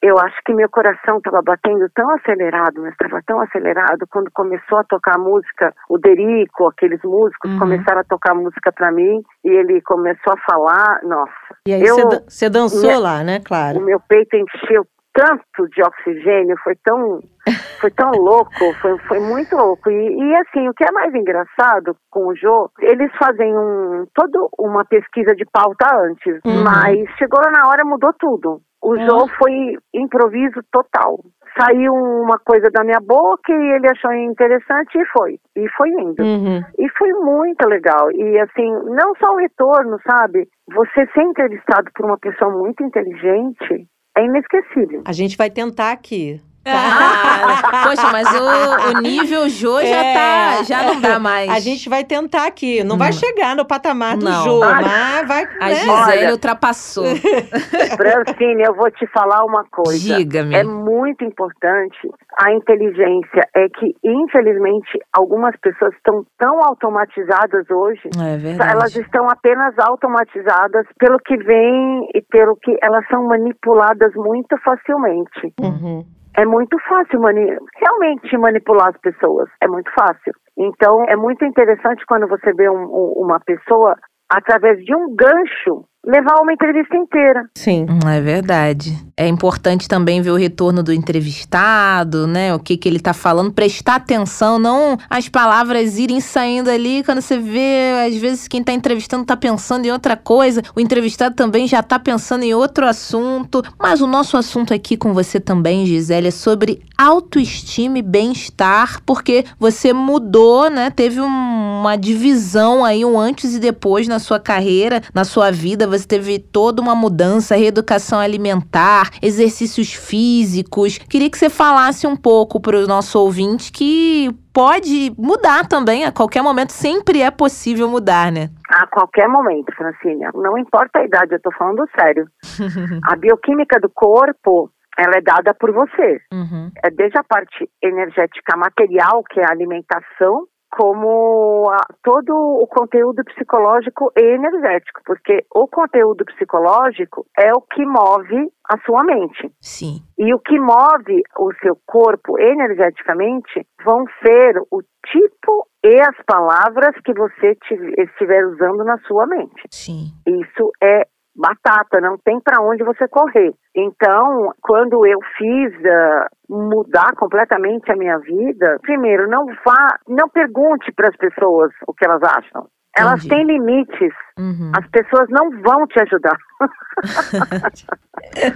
eu 0.02 0.18
acho 0.18 0.36
que 0.44 0.52
meu 0.52 0.68
coração 0.68 1.16
estava 1.16 1.40
batendo 1.42 1.86
tão 1.94 2.10
acelerado, 2.10 2.82
mas 2.82 2.92
estava 2.92 3.22
tão 3.26 3.40
acelerado 3.40 4.04
quando 4.10 4.30
começou 4.34 4.76
a 4.76 4.84
tocar 4.84 5.18
música, 5.18 5.72
o 5.88 5.96
Derico, 5.96 6.66
aqueles 6.68 7.00
músicos 7.02 7.52
Uhum. 7.52 7.58
começaram 7.58 8.00
a 8.02 8.04
tocar 8.04 8.34
música 8.34 8.70
para 8.70 8.92
mim 8.92 9.22
e 9.42 9.48
ele 9.48 9.80
começou 9.80 10.34
a 10.34 10.52
falar, 10.52 11.00
nossa, 11.04 11.32
E 11.66 11.72
aí 11.72 11.80
você 11.88 12.04
dan- 12.06 12.22
você 12.28 12.50
dançou 12.50 12.80
minha- 12.82 12.98
lá, 12.98 13.24
né? 13.24 13.38
o 13.38 13.44
Claro. 13.44 13.80
meu 13.80 13.98
peito 14.06 14.36
encheu 14.36 14.86
tanto 15.14 15.66
de 15.70 15.80
oxigênio, 15.82 16.56
foi 16.62 16.74
tão, 16.84 17.20
foi 17.80 17.90
tão 17.92 18.10
louco, 18.10 18.50
foi, 18.82 18.98
foi 19.08 19.20
muito 19.20 19.56
louco. 19.56 19.88
E, 19.90 19.94
e, 19.94 20.36
assim, 20.36 20.68
o 20.68 20.74
que 20.74 20.84
é 20.84 20.90
mais 20.92 21.14
engraçado 21.14 21.96
com 22.10 22.26
o 22.26 22.36
Jô, 22.36 22.70
eles 22.80 23.10
fazem 23.16 23.56
um, 23.56 24.04
toda 24.14 24.46
uma 24.58 24.84
pesquisa 24.84 25.34
de 25.34 25.46
pauta 25.50 25.86
antes, 26.02 26.38
Uhum. 26.44 26.64
mas 26.64 26.98
chegou 27.16 27.40
na 27.50 27.66
hora 27.68 27.82
mudou 27.84 28.12
tudo. 28.18 28.60
O 28.84 28.98
Jô 28.98 29.26
foi 29.38 29.78
improviso 29.94 30.60
total. 30.70 31.18
Saiu 31.58 31.94
uma 31.94 32.38
coisa 32.38 32.68
da 32.70 32.84
minha 32.84 33.00
boca 33.00 33.50
e 33.50 33.76
ele 33.76 33.88
achou 33.88 34.12
interessante 34.12 34.98
e 34.98 35.04
foi. 35.06 35.38
E 35.56 35.66
foi 35.70 35.88
indo. 35.88 36.22
Uhum. 36.22 36.62
E 36.78 36.88
foi 36.98 37.10
muito 37.12 37.66
legal. 37.66 38.10
E 38.12 38.38
assim, 38.40 38.70
não 38.94 39.14
só 39.18 39.32
o 39.32 39.38
retorno, 39.38 39.98
sabe? 40.06 40.46
Você 40.74 41.06
ser 41.14 41.22
entrevistado 41.22 41.90
por 41.94 42.04
uma 42.04 42.18
pessoa 42.18 42.50
muito 42.50 42.82
inteligente 42.82 43.88
é 44.16 44.24
inesquecível. 44.24 45.02
A 45.06 45.12
gente 45.12 45.36
vai 45.36 45.48
tentar 45.48 45.92
aqui. 45.92 46.40
Ah, 46.66 47.84
poxa, 47.84 48.10
mas 48.12 48.26
o, 48.32 48.90
o 48.98 49.00
nível 49.00 49.48
Jô 49.48 49.80
já 49.80 49.86
É. 49.96 50.14
tá. 50.14 50.62
Já 50.64 50.82
não 50.82 51.00
dá 51.00 51.18
mais. 51.18 51.50
A 51.50 51.58
gente 51.58 51.88
vai 51.88 52.04
tentar 52.04 52.46
aqui. 52.46 52.82
Não 52.84 52.96
vai 52.96 53.12
chegar 53.12 53.54
no 53.54 53.64
patamar 53.64 54.16
do 54.16 54.24
Não. 54.24 54.44
Jô, 54.44 54.60
mas 54.60 55.28
vai. 55.28 55.44
A 55.60 55.68
né? 55.68 55.74
Gisele 55.74 56.18
Olha. 56.24 56.30
ultrapassou. 56.32 57.04
Francine, 57.96 58.62
eu 58.62 58.74
vou 58.74 58.90
te 58.90 59.06
falar 59.08 59.44
uma 59.44 59.64
coisa. 59.70 60.16
Diga-me. 60.16 60.54
É 60.54 60.64
muito 60.64 61.24
importante 61.24 61.96
a 62.40 62.52
inteligência. 62.52 63.42
É 63.54 63.68
que, 63.68 63.94
infelizmente, 64.04 64.98
algumas 65.12 65.54
pessoas 65.60 65.94
estão 65.94 66.24
tão 66.38 66.62
automatizadas 66.64 67.68
hoje 67.70 68.08
É 68.18 68.36
verdade. 68.36 68.72
Elas 68.72 68.96
estão 68.96 69.28
apenas 69.28 69.74
automatizadas 69.78 70.86
pelo 70.98 71.18
que 71.18 71.36
vem 71.36 72.08
e 72.14 72.22
pelo 72.22 72.56
que 72.56 72.76
elas 72.82 73.06
são 73.08 73.24
manipuladas 73.26 74.12
muito 74.14 74.56
facilmente. 74.64 75.52
Uhum. 75.60 76.04
É 76.36 76.44
muito 76.44 76.76
fácil 76.88 77.20
mani 77.20 77.56
realmente 77.76 78.36
manipular 78.36 78.88
as 78.88 78.96
pessoas. 79.00 79.48
É 79.60 79.68
muito 79.68 79.90
fácil. 79.92 80.32
Então, 80.58 81.04
é 81.08 81.16
muito 81.16 81.44
interessante 81.44 82.04
quando 82.06 82.26
você 82.28 82.52
vê 82.52 82.68
um- 82.68 82.84
um- 82.84 83.12
uma 83.24 83.38
pessoa, 83.40 83.96
através 84.30 84.78
de 84.84 84.94
um 84.94 85.14
gancho, 85.14 85.84
levar 86.06 86.40
uma 86.40 86.52
entrevista 86.52 86.96
inteira. 86.96 87.42
Sim. 87.56 87.86
Hum, 87.88 88.08
É 88.08 88.20
verdade. 88.20 88.96
É 89.16 89.28
importante 89.28 89.88
também 89.88 90.20
ver 90.20 90.30
o 90.32 90.36
retorno 90.36 90.82
do 90.82 90.92
entrevistado, 90.92 92.26
né? 92.26 92.54
O 92.54 92.58
que 92.58 92.76
que 92.76 92.88
ele 92.88 92.98
tá 92.98 93.12
falando, 93.12 93.52
prestar 93.52 93.96
atenção, 93.96 94.58
não 94.58 94.98
as 95.08 95.28
palavras 95.28 95.98
irem 95.98 96.20
saindo 96.20 96.68
ali 96.68 97.02
quando 97.04 97.20
você 97.20 97.38
vê, 97.38 98.06
às 98.08 98.16
vezes 98.16 98.48
quem 98.48 98.62
tá 98.62 98.72
entrevistando 98.72 99.24
tá 99.24 99.36
pensando 99.36 99.86
em 99.86 99.92
outra 99.92 100.16
coisa, 100.16 100.62
o 100.74 100.80
entrevistado 100.80 101.34
também 101.34 101.66
já 101.68 101.82
tá 101.82 101.98
pensando 101.98 102.42
em 102.42 102.54
outro 102.54 102.86
assunto. 102.86 103.62
Mas 103.78 104.00
o 104.00 104.06
nosso 104.06 104.36
assunto 104.36 104.74
aqui 104.74 104.96
com 104.96 105.12
você 105.14 105.38
também, 105.38 105.86
Gisele, 105.86 106.28
é 106.28 106.30
sobre 106.32 106.82
autoestima 106.98 107.98
e 107.98 108.02
bem-estar, 108.02 109.00
porque 109.06 109.44
você 109.58 109.92
mudou, 109.92 110.68
né? 110.70 110.90
Teve 110.90 111.20
um- 111.20 111.80
uma 111.84 111.96
divisão 111.96 112.84
aí, 112.84 113.04
um 113.04 113.18
antes 113.18 113.54
e 113.54 113.58
depois 113.60 114.08
na 114.08 114.18
sua 114.18 114.40
carreira, 114.40 115.02
na 115.12 115.24
sua 115.24 115.50
vida, 115.50 115.86
você 115.96 116.06
teve 116.06 116.38
toda 116.38 116.82
uma 116.82 116.94
mudança, 116.94 117.56
reeducação 117.56 118.18
alimentar, 118.18 119.10
exercícios 119.22 119.92
físicos. 119.92 120.98
Queria 120.98 121.30
que 121.30 121.38
você 121.38 121.48
falasse 121.48 122.06
um 122.06 122.16
pouco 122.16 122.60
para 122.60 122.76
o 122.76 122.86
nosso 122.86 123.18
ouvinte 123.18 123.72
que 123.72 124.30
pode 124.52 125.12
mudar 125.18 125.66
também, 125.66 126.04
a 126.04 126.12
qualquer 126.12 126.42
momento 126.42 126.70
sempre 126.70 127.20
é 127.20 127.30
possível 127.30 127.88
mudar, 127.88 128.30
né? 128.30 128.50
A 128.68 128.86
qualquer 128.86 129.28
momento, 129.28 129.74
Francine. 129.74 130.26
Não 130.34 130.56
importa 130.56 131.00
a 131.00 131.04
idade, 131.04 131.34
eu 131.34 131.40
tô 131.40 131.50
falando 131.52 131.84
sério. 131.98 132.26
a 133.10 133.16
bioquímica 133.16 133.80
do 133.80 133.90
corpo, 133.90 134.70
ela 134.96 135.16
é 135.16 135.20
dada 135.20 135.54
por 135.54 135.72
você. 135.72 136.20
Uhum. 136.32 136.70
é 136.84 136.90
desde 136.90 137.18
a 137.18 137.24
parte 137.24 137.68
energética 137.82 138.56
material, 138.56 139.22
que 139.28 139.40
é 139.40 139.44
a 139.44 139.50
alimentação, 139.50 140.46
como 140.76 141.70
a- 141.70 141.86
todo 142.02 142.34
o 142.34 142.66
conteúdo 142.66 143.22
psicológico 143.24 144.10
e 144.16 144.22
energético, 144.34 145.00
porque 145.06 145.44
o 145.54 145.68
conteúdo 145.68 146.24
psicológico 146.24 147.24
é 147.38 147.52
o 147.52 147.60
que 147.60 147.86
move 147.86 148.50
a 148.68 148.76
sua 148.84 149.04
mente. 149.04 149.52
Sim. 149.60 149.98
E 150.18 150.34
o 150.34 150.38
que 150.40 150.58
move 150.58 151.22
o 151.38 151.52
seu 151.62 151.76
corpo 151.86 152.38
energeticamente 152.40 153.66
vão 153.84 154.04
ser 154.22 154.58
o 154.70 154.82
tipo 155.12 155.66
e 155.84 156.00
as 156.00 156.16
palavras 156.26 156.94
que 157.04 157.12
você 157.12 157.54
tive- 157.68 157.94
estiver 157.98 158.44
usando 158.46 158.82
na 158.84 158.98
sua 159.06 159.26
mente. 159.26 159.62
Sim. 159.70 160.12
Isso 160.26 160.70
é 160.82 161.06
batata, 161.36 162.00
não 162.00 162.16
tem 162.18 162.40
para 162.40 162.62
onde 162.62 162.84
você 162.84 163.08
correr. 163.08 163.52
Então, 163.74 164.52
quando 164.62 165.04
eu 165.06 165.18
fiz 165.36 165.72
ah, 165.84 166.28
mudar 166.48 167.14
completamente 167.16 167.90
a 167.90 167.96
minha 167.96 168.18
vida, 168.18 168.78
primeiro, 168.82 169.28
não 169.28 169.46
vá, 169.64 169.98
não 170.08 170.28
pergunte 170.28 170.92
para 170.92 171.08
as 171.08 171.16
pessoas 171.16 171.72
o 171.86 171.92
que 171.92 172.04
elas 172.04 172.22
acham. 172.22 172.66
Elas 172.96 173.24
Entendi. 173.24 173.46
têm 173.46 173.58
limites. 173.58 174.14
Uhum. 174.38 174.72
As 174.76 174.86
pessoas 174.88 175.28
não 175.30 175.48
vão 175.62 175.86
te 175.86 176.00
ajudar. 176.00 176.36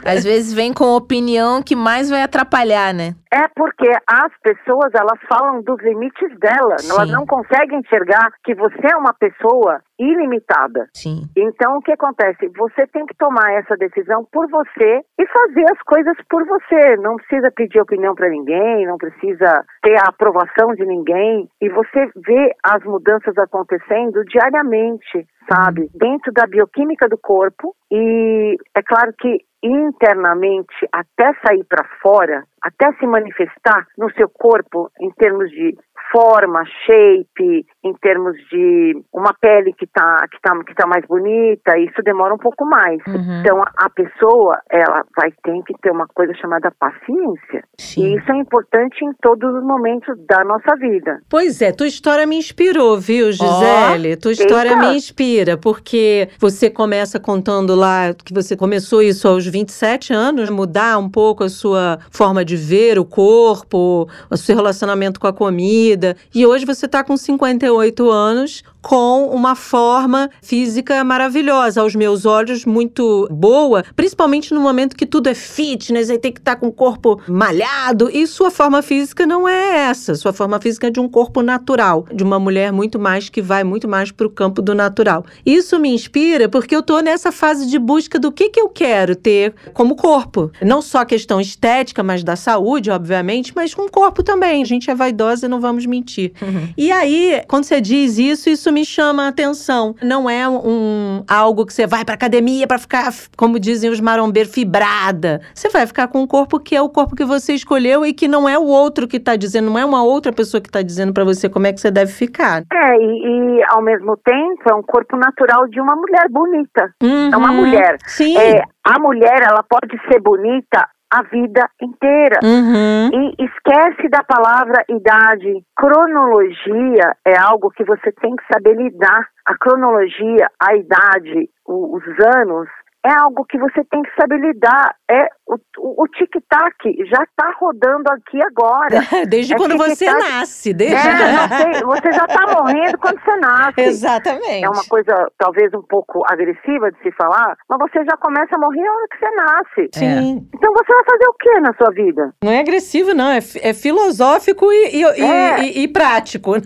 Às 0.05 0.25
vezes 0.25 0.53
vem 0.53 0.73
com 0.73 0.97
opinião 0.97 1.63
que 1.63 1.77
mais 1.77 2.11
vai 2.11 2.23
atrapalhar, 2.23 2.93
né? 2.93 3.15
É 3.31 3.47
porque 3.55 3.89
as 4.07 4.33
pessoas, 4.43 4.93
elas 4.95 5.19
falam 5.29 5.63
dos 5.63 5.79
limites 5.83 6.37
delas. 6.39 6.83
Sim. 6.83 6.93
Elas 6.93 7.11
não 7.11 7.27
conseguem 7.27 7.81
enxergar 7.81 8.33
que 8.43 8.55
você 8.55 8.93
é 8.93 8.97
uma 8.97 9.13
pessoa 9.13 9.81
ilimitada. 9.99 10.89
Sim. 10.95 11.23
Então, 11.37 11.77
o 11.77 11.83
que 11.83 11.93
acontece? 11.93 12.49
Você 12.57 12.87
tem 12.87 13.05
que 13.05 13.15
tomar 13.17 13.53
essa 13.53 13.77
decisão 13.77 14.27
por 14.33 14.49
você 14.49 15.03
e 15.19 15.27
fazer 15.27 15.65
as 15.71 15.83
coisas 15.83 16.17
por 16.31 16.45
você. 16.47 16.97
Não 16.97 17.17
precisa 17.17 17.51
pedir 17.51 17.81
opinião 17.81 18.15
para 18.15 18.31
ninguém, 18.31 18.87
não 18.87 18.97
precisa 18.97 19.65
ter 19.83 19.97
a 19.99 20.09
aprovação 20.09 20.75
de 20.75 20.87
ninguém. 20.87 21.49
E 21.61 21.69
você 21.69 22.11
vê 22.27 22.55
as 22.65 22.83
mudanças 22.85 23.37
acontecendo 23.37 24.25
diariamente, 24.25 25.27
sabe? 25.51 25.89
Dentro 25.95 26.33
da 26.33 26.47
bioquímica 26.47 27.09
do 27.09 27.19
corpo. 27.19 27.75
E 27.91 28.57
é 28.75 28.83
claro 28.83 29.13
que 29.19 29.39
internamente, 29.63 30.89
até 30.93 31.33
sair 31.45 31.65
para 31.65 31.85
fora, 32.01 32.45
até 32.63 32.93
se 32.99 33.07
manifestar 33.07 33.87
no 33.97 34.13
seu 34.13 34.29
corpo 34.29 34.91
em 35.01 35.11
termos 35.13 35.51
de 35.51 35.77
forma, 36.13 36.65
shape, 36.87 37.67
em 37.85 37.93
termos 38.01 38.37
de 38.51 39.03
uma 39.13 39.33
pele 39.41 39.73
que 39.73 39.87
tá, 39.87 40.27
que 40.31 40.41
tá, 40.41 40.65
que 40.65 40.75
tá 40.75 40.87
mais 40.87 41.05
bonita, 41.07 41.79
isso 41.79 42.03
demora 42.03 42.35
um 42.35 42.39
pouco 42.39 42.65
mais. 42.65 43.01
Uhum. 43.07 43.41
Então, 43.41 43.63
a, 43.63 43.71
a 43.77 43.91
pessoa, 43.91 44.59
ela 44.71 45.05
vai 45.17 45.33
ter 45.43 45.63
que 45.65 45.75
ter 45.83 45.91
uma 45.91 46.07
coisa 46.09 46.33
chamada 46.35 46.73
paciência. 46.79 47.65
Sim. 47.79 48.05
E 48.05 48.19
isso 48.19 48.33
é 48.33 48.37
importante 48.37 49.05
em 49.05 49.13
todos 49.21 49.55
os 49.55 49.63
momentos 49.63 50.17
da 50.27 50.45
nossa 50.45 50.77
vida. 50.77 51.21
Pois 51.29 51.61
é, 51.61 51.73
tua 51.73 51.87
história 51.87 52.27
me 52.27 52.37
inspirou, 52.37 52.99
viu, 52.99 53.31
Gisele? 53.33 54.17
tua 54.17 54.33
história 54.33 54.71
eita. 54.71 54.81
me 54.81 54.97
inspira, 54.97 55.57
porque 55.57 56.29
você 56.39 56.71
começa 56.71 57.21
contando 57.21 57.75
lá 57.75 58.15
que 58.15 58.33
você 58.33 58.57
começou 58.57 59.03
isso 59.03 59.29
aos 59.29 59.47
27 59.47 60.13
anos, 60.13 60.51
mudar 60.51 60.99
um 60.99 61.09
pouco 61.09 61.45
a 61.45 61.49
sua 61.49 61.99
forma 62.11 62.45
de 62.45 62.57
ver 62.57 62.99
o 62.99 63.05
corpo, 63.05 64.09
o 64.31 64.37
seu 64.37 64.57
relacionamento 64.57 65.21
com 65.21 65.27
a 65.27 65.33
comida. 65.33 65.88
E 66.35 66.47
hoje 66.47 66.65
você 66.65 66.87
está 66.87 67.03
com 67.03 67.17
58 67.17 68.11
anos, 68.11 68.63
com 68.81 69.27
uma 69.27 69.55
forma 69.55 70.31
física 70.43 71.03
maravilhosa, 71.05 71.81
aos 71.81 71.95
meus 71.95 72.25
olhos, 72.25 72.65
muito 72.65 73.29
boa, 73.31 73.85
principalmente 73.95 74.55
no 74.55 74.61
momento 74.61 74.97
que 74.97 75.07
tudo 75.07 75.29
é 75.29 75.35
fitness, 75.35 76.11
aí 76.11 76.19
tem 76.19 76.33
que 76.33 76.41
estar 76.41 76.57
com 76.57 76.69
o 76.69 76.73
corpo 76.73 77.21
malhado. 77.27 78.11
E 78.13 78.27
sua 78.27 78.51
forma 78.51 78.83
física 78.83 79.27
não 79.27 79.49
é 79.49 79.89
essa. 79.89 80.15
Sua 80.15 80.33
forma 80.33 80.61
física 80.61 80.87
é 80.87 80.91
de 80.91 81.01
um 81.01 81.09
corpo 81.09 81.43
natural, 81.43 82.07
de 82.13 82.23
uma 82.23 82.39
mulher 82.39 82.73
muito 82.73 82.99
mais 82.99 83.29
que 83.29 83.43
vai 83.43 83.65
muito 83.65 83.89
mais 83.89 84.11
para 84.11 84.27
o 84.27 84.31
campo 84.31 84.63
do 84.63 84.75
natural. 84.75 85.25
Isso 85.45 85.79
me 85.79 85.91
inspira 85.91 86.49
porque 86.49 86.75
eu 86.75 86.83
tô 86.83 87.01
nessa 87.01 87.33
fase 87.33 87.67
de 87.67 87.79
busca 87.79 88.19
do 88.19 88.33
que, 88.33 88.49
que 88.49 88.61
eu 88.61 88.69
quero 88.69 89.15
ter 89.17 89.55
como 89.73 89.97
corpo. 89.97 90.51
Não 90.63 90.81
só 90.81 90.99
a 90.99 91.07
questão 91.07 91.41
estética, 91.41 92.03
mas 92.03 92.23
da 92.23 92.37
saúde, 92.37 92.91
obviamente, 92.91 93.53
mas 93.55 93.75
com 93.75 93.83
o 93.83 93.91
corpo 93.91 94.23
também. 94.23 94.63
A 94.63 94.67
gente 94.67 94.91
é 94.91 94.95
vaidosa 94.95 95.47
e 95.47 95.49
não 95.49 95.61
vamos 95.61 95.87
mentir. 95.87 96.33
E 96.77 96.91
aí, 96.91 97.43
quando 97.49 97.65
você 97.65 97.81
diz 97.81 98.19
isso, 98.19 98.49
isso 98.49 98.68
me 98.73 98.85
chama 98.85 99.25
a 99.25 99.29
atenção. 99.29 99.95
Não 100.03 100.29
é 100.29 100.49
um 100.49 101.23
algo 101.29 101.65
que 101.67 101.73
você 101.73 101.87
vai 101.87 102.05
pra 102.05 102.15
academia 102.15 102.67
pra 102.67 102.79
ficar, 102.79 103.13
como 103.37 103.59
dizem 103.59 103.91
os 103.91 104.01
marombeiros, 104.01 104.53
fibrada. 104.53 105.41
Você 105.55 105.69
vai 105.69 105.87
ficar 105.87 106.09
com 106.09 106.21
um 106.23 106.27
corpo 106.27 106.59
que 106.61 106.75
é 106.77 106.83
o 106.83 106.89
corpo 106.89 107.15
que 107.17 107.25
você 107.25 107.55
escolheu 107.55 108.05
e 108.05 108.13
que 108.13 108.29
não 108.29 108.49
é 108.49 108.59
o 108.59 108.65
outro 108.65 109.07
que 109.09 109.19
tá 109.21 109.37
dizendo, 109.37 109.71
não 109.71 109.79
é 109.79 109.85
uma 109.85 110.03
outra 110.03 110.33
pessoa 110.33 110.61
que 110.61 110.71
tá 110.71 110.83
dizendo 110.83 111.13
pra 111.13 111.25
você 111.25 111.49
como 111.49 111.67
é 111.67 111.73
que 111.73 111.81
você 111.81 111.91
deve 111.91 112.13
ficar. 112.13 112.63
É, 112.73 112.97
e, 112.97 113.59
e, 113.59 113.65
ao 113.71 113.83
mesmo 113.83 114.17
tempo 114.25 114.63
é 114.71 114.75
um 114.75 114.83
corpo 114.83 115.17
natural 115.17 115.67
de 115.69 115.81
uma 115.81 115.95
mulher 115.97 116.27
bonita. 116.31 116.91
É 117.03 117.37
uma 117.37 117.51
Uhum. 117.51 117.57
mulher. 117.57 117.97
Sim. 118.07 118.37
É, 118.37 118.63
a 118.85 118.99
mulher, 118.99 119.43
ela 119.43 119.63
pode 119.63 119.97
ser 120.11 120.21
bonita 120.21 120.87
a 121.11 121.23
vida 121.23 121.69
inteira. 121.81 122.39
Uhum. 122.43 123.11
E 123.13 123.45
esquece 123.45 124.09
da 124.09 124.23
palavra 124.23 124.85
idade. 124.89 125.63
Cronologia 125.77 127.17
é 127.25 127.39
algo 127.39 127.71
que 127.71 127.85
você 127.85 128.13
tem 128.13 128.35
que 128.37 128.45
saber 128.53 128.77
lidar. 128.77 129.27
A 129.47 129.57
cronologia, 129.57 130.49
a 130.61 130.75
idade, 130.75 131.49
o- 131.67 131.97
os 131.97 132.05
anos, 132.37 132.69
é 133.05 133.11
algo 133.13 133.45
que 133.45 133.59
você 133.59 133.83
tem 133.85 134.03
que 134.03 134.11
saber 134.21 134.39
lidar. 134.39 134.95
É 135.11 135.29
o, 135.49 135.55
o, 135.79 136.03
o 136.05 136.09
tic-tac 136.09 136.75
já 137.11 137.23
está 137.23 137.53
rodando 137.59 138.11
aqui 138.13 138.41
agora. 138.43 139.01
Desde 139.29 139.55
É 139.55 139.57
quando 139.57 139.77
você 139.79 140.13
nasce. 140.13 140.75
Desde... 140.75 140.95
É, 140.97 141.49
sei, 141.73 141.83
você 141.85 142.13
já 142.13 142.25
está 142.27 142.47
morrendo 142.47 142.99
quando 142.99 143.19
você 143.21 143.37
nasce. 143.37 143.81
Exatamente. 143.81 144.65
É 144.65 144.69
uma 144.69 144.85
coisa 144.89 145.31
talvez 145.39 145.73
um 145.75 145.83
pouco 145.83 146.23
agressiva 146.31 146.91
de 146.93 146.99
se 147.03 147.11
falar, 147.13 147.57
mas 147.69 147.79
você 147.79 148.05
já 148.05 148.17
começa 148.19 148.55
a 148.55 148.59
morrer 148.59 148.83
na 148.83 148.93
hora 148.93 149.07
que 149.11 149.19
você 149.19 149.31
nasce. 149.35 149.91
Sim. 149.95 150.49
Então 150.55 150.73
você 150.73 150.93
vai 150.93 151.05
fazer 151.05 151.25
o 151.29 151.35
que 151.35 151.61
na 151.61 151.75
sua 151.75 151.91
vida? 151.93 152.35
Não 152.45 152.53
é 152.53 152.61
agressivo, 152.61 153.15
não. 153.15 153.31
É, 153.31 153.39
é 153.63 153.73
filosófico 153.75 154.71
e, 154.73 155.01
e, 155.01 155.05
É. 155.23 155.61
e- 155.65 155.83
e 155.85 155.89
prático. 155.89 156.53
né? 156.57 156.61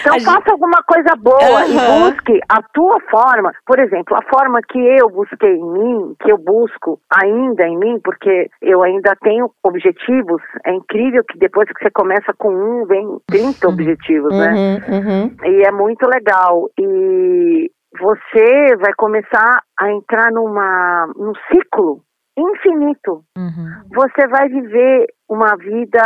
Então 0.00 0.14
A 0.14 0.18
gente- 0.18 0.24
faça 0.30 0.50
alguma 0.52 0.82
coisa 0.86 1.14
boa 1.16 1.42
Aham. 1.42 1.66
e 1.66 2.10
busque 2.12 2.40
a 2.48 2.62
tua 2.74 2.98
forma. 3.10 3.52
Por 3.66 3.78
exemplo, 3.78 4.16
a 4.16 4.22
forma 4.30 4.60
que 4.68 4.78
eu 4.78 5.08
busquei 5.08 5.54
em 5.54 5.72
mim, 5.72 6.14
que 6.22 6.30
eu 6.30 6.38
busco 6.38 7.00
ainda 7.10 7.66
em 7.66 7.78
mim, 7.78 7.93
porque 8.00 8.48
eu 8.62 8.82
ainda 8.82 9.14
tenho 9.22 9.50
objetivos. 9.62 10.42
É 10.66 10.72
incrível 10.72 11.22
que 11.24 11.38
depois 11.38 11.68
que 11.68 11.82
você 11.82 11.90
começa 11.90 12.32
com 12.38 12.48
um, 12.48 12.86
vem 12.86 13.18
30 13.26 13.68
objetivos, 13.68 14.32
né? 14.36 14.80
Uhum, 14.88 14.96
uhum. 14.96 15.36
E 15.44 15.62
é 15.66 15.72
muito 15.72 16.06
legal. 16.08 16.68
E 16.78 17.70
você 17.98 18.76
vai 18.76 18.92
começar 18.96 19.60
a 19.78 19.92
entrar 19.92 20.30
numa, 20.32 21.06
num 21.16 21.32
ciclo 21.50 22.00
infinito. 22.36 23.22
Uhum. 23.36 23.82
Você 23.94 24.26
vai 24.28 24.48
viver 24.48 25.06
uma 25.28 25.56
vida 25.56 26.02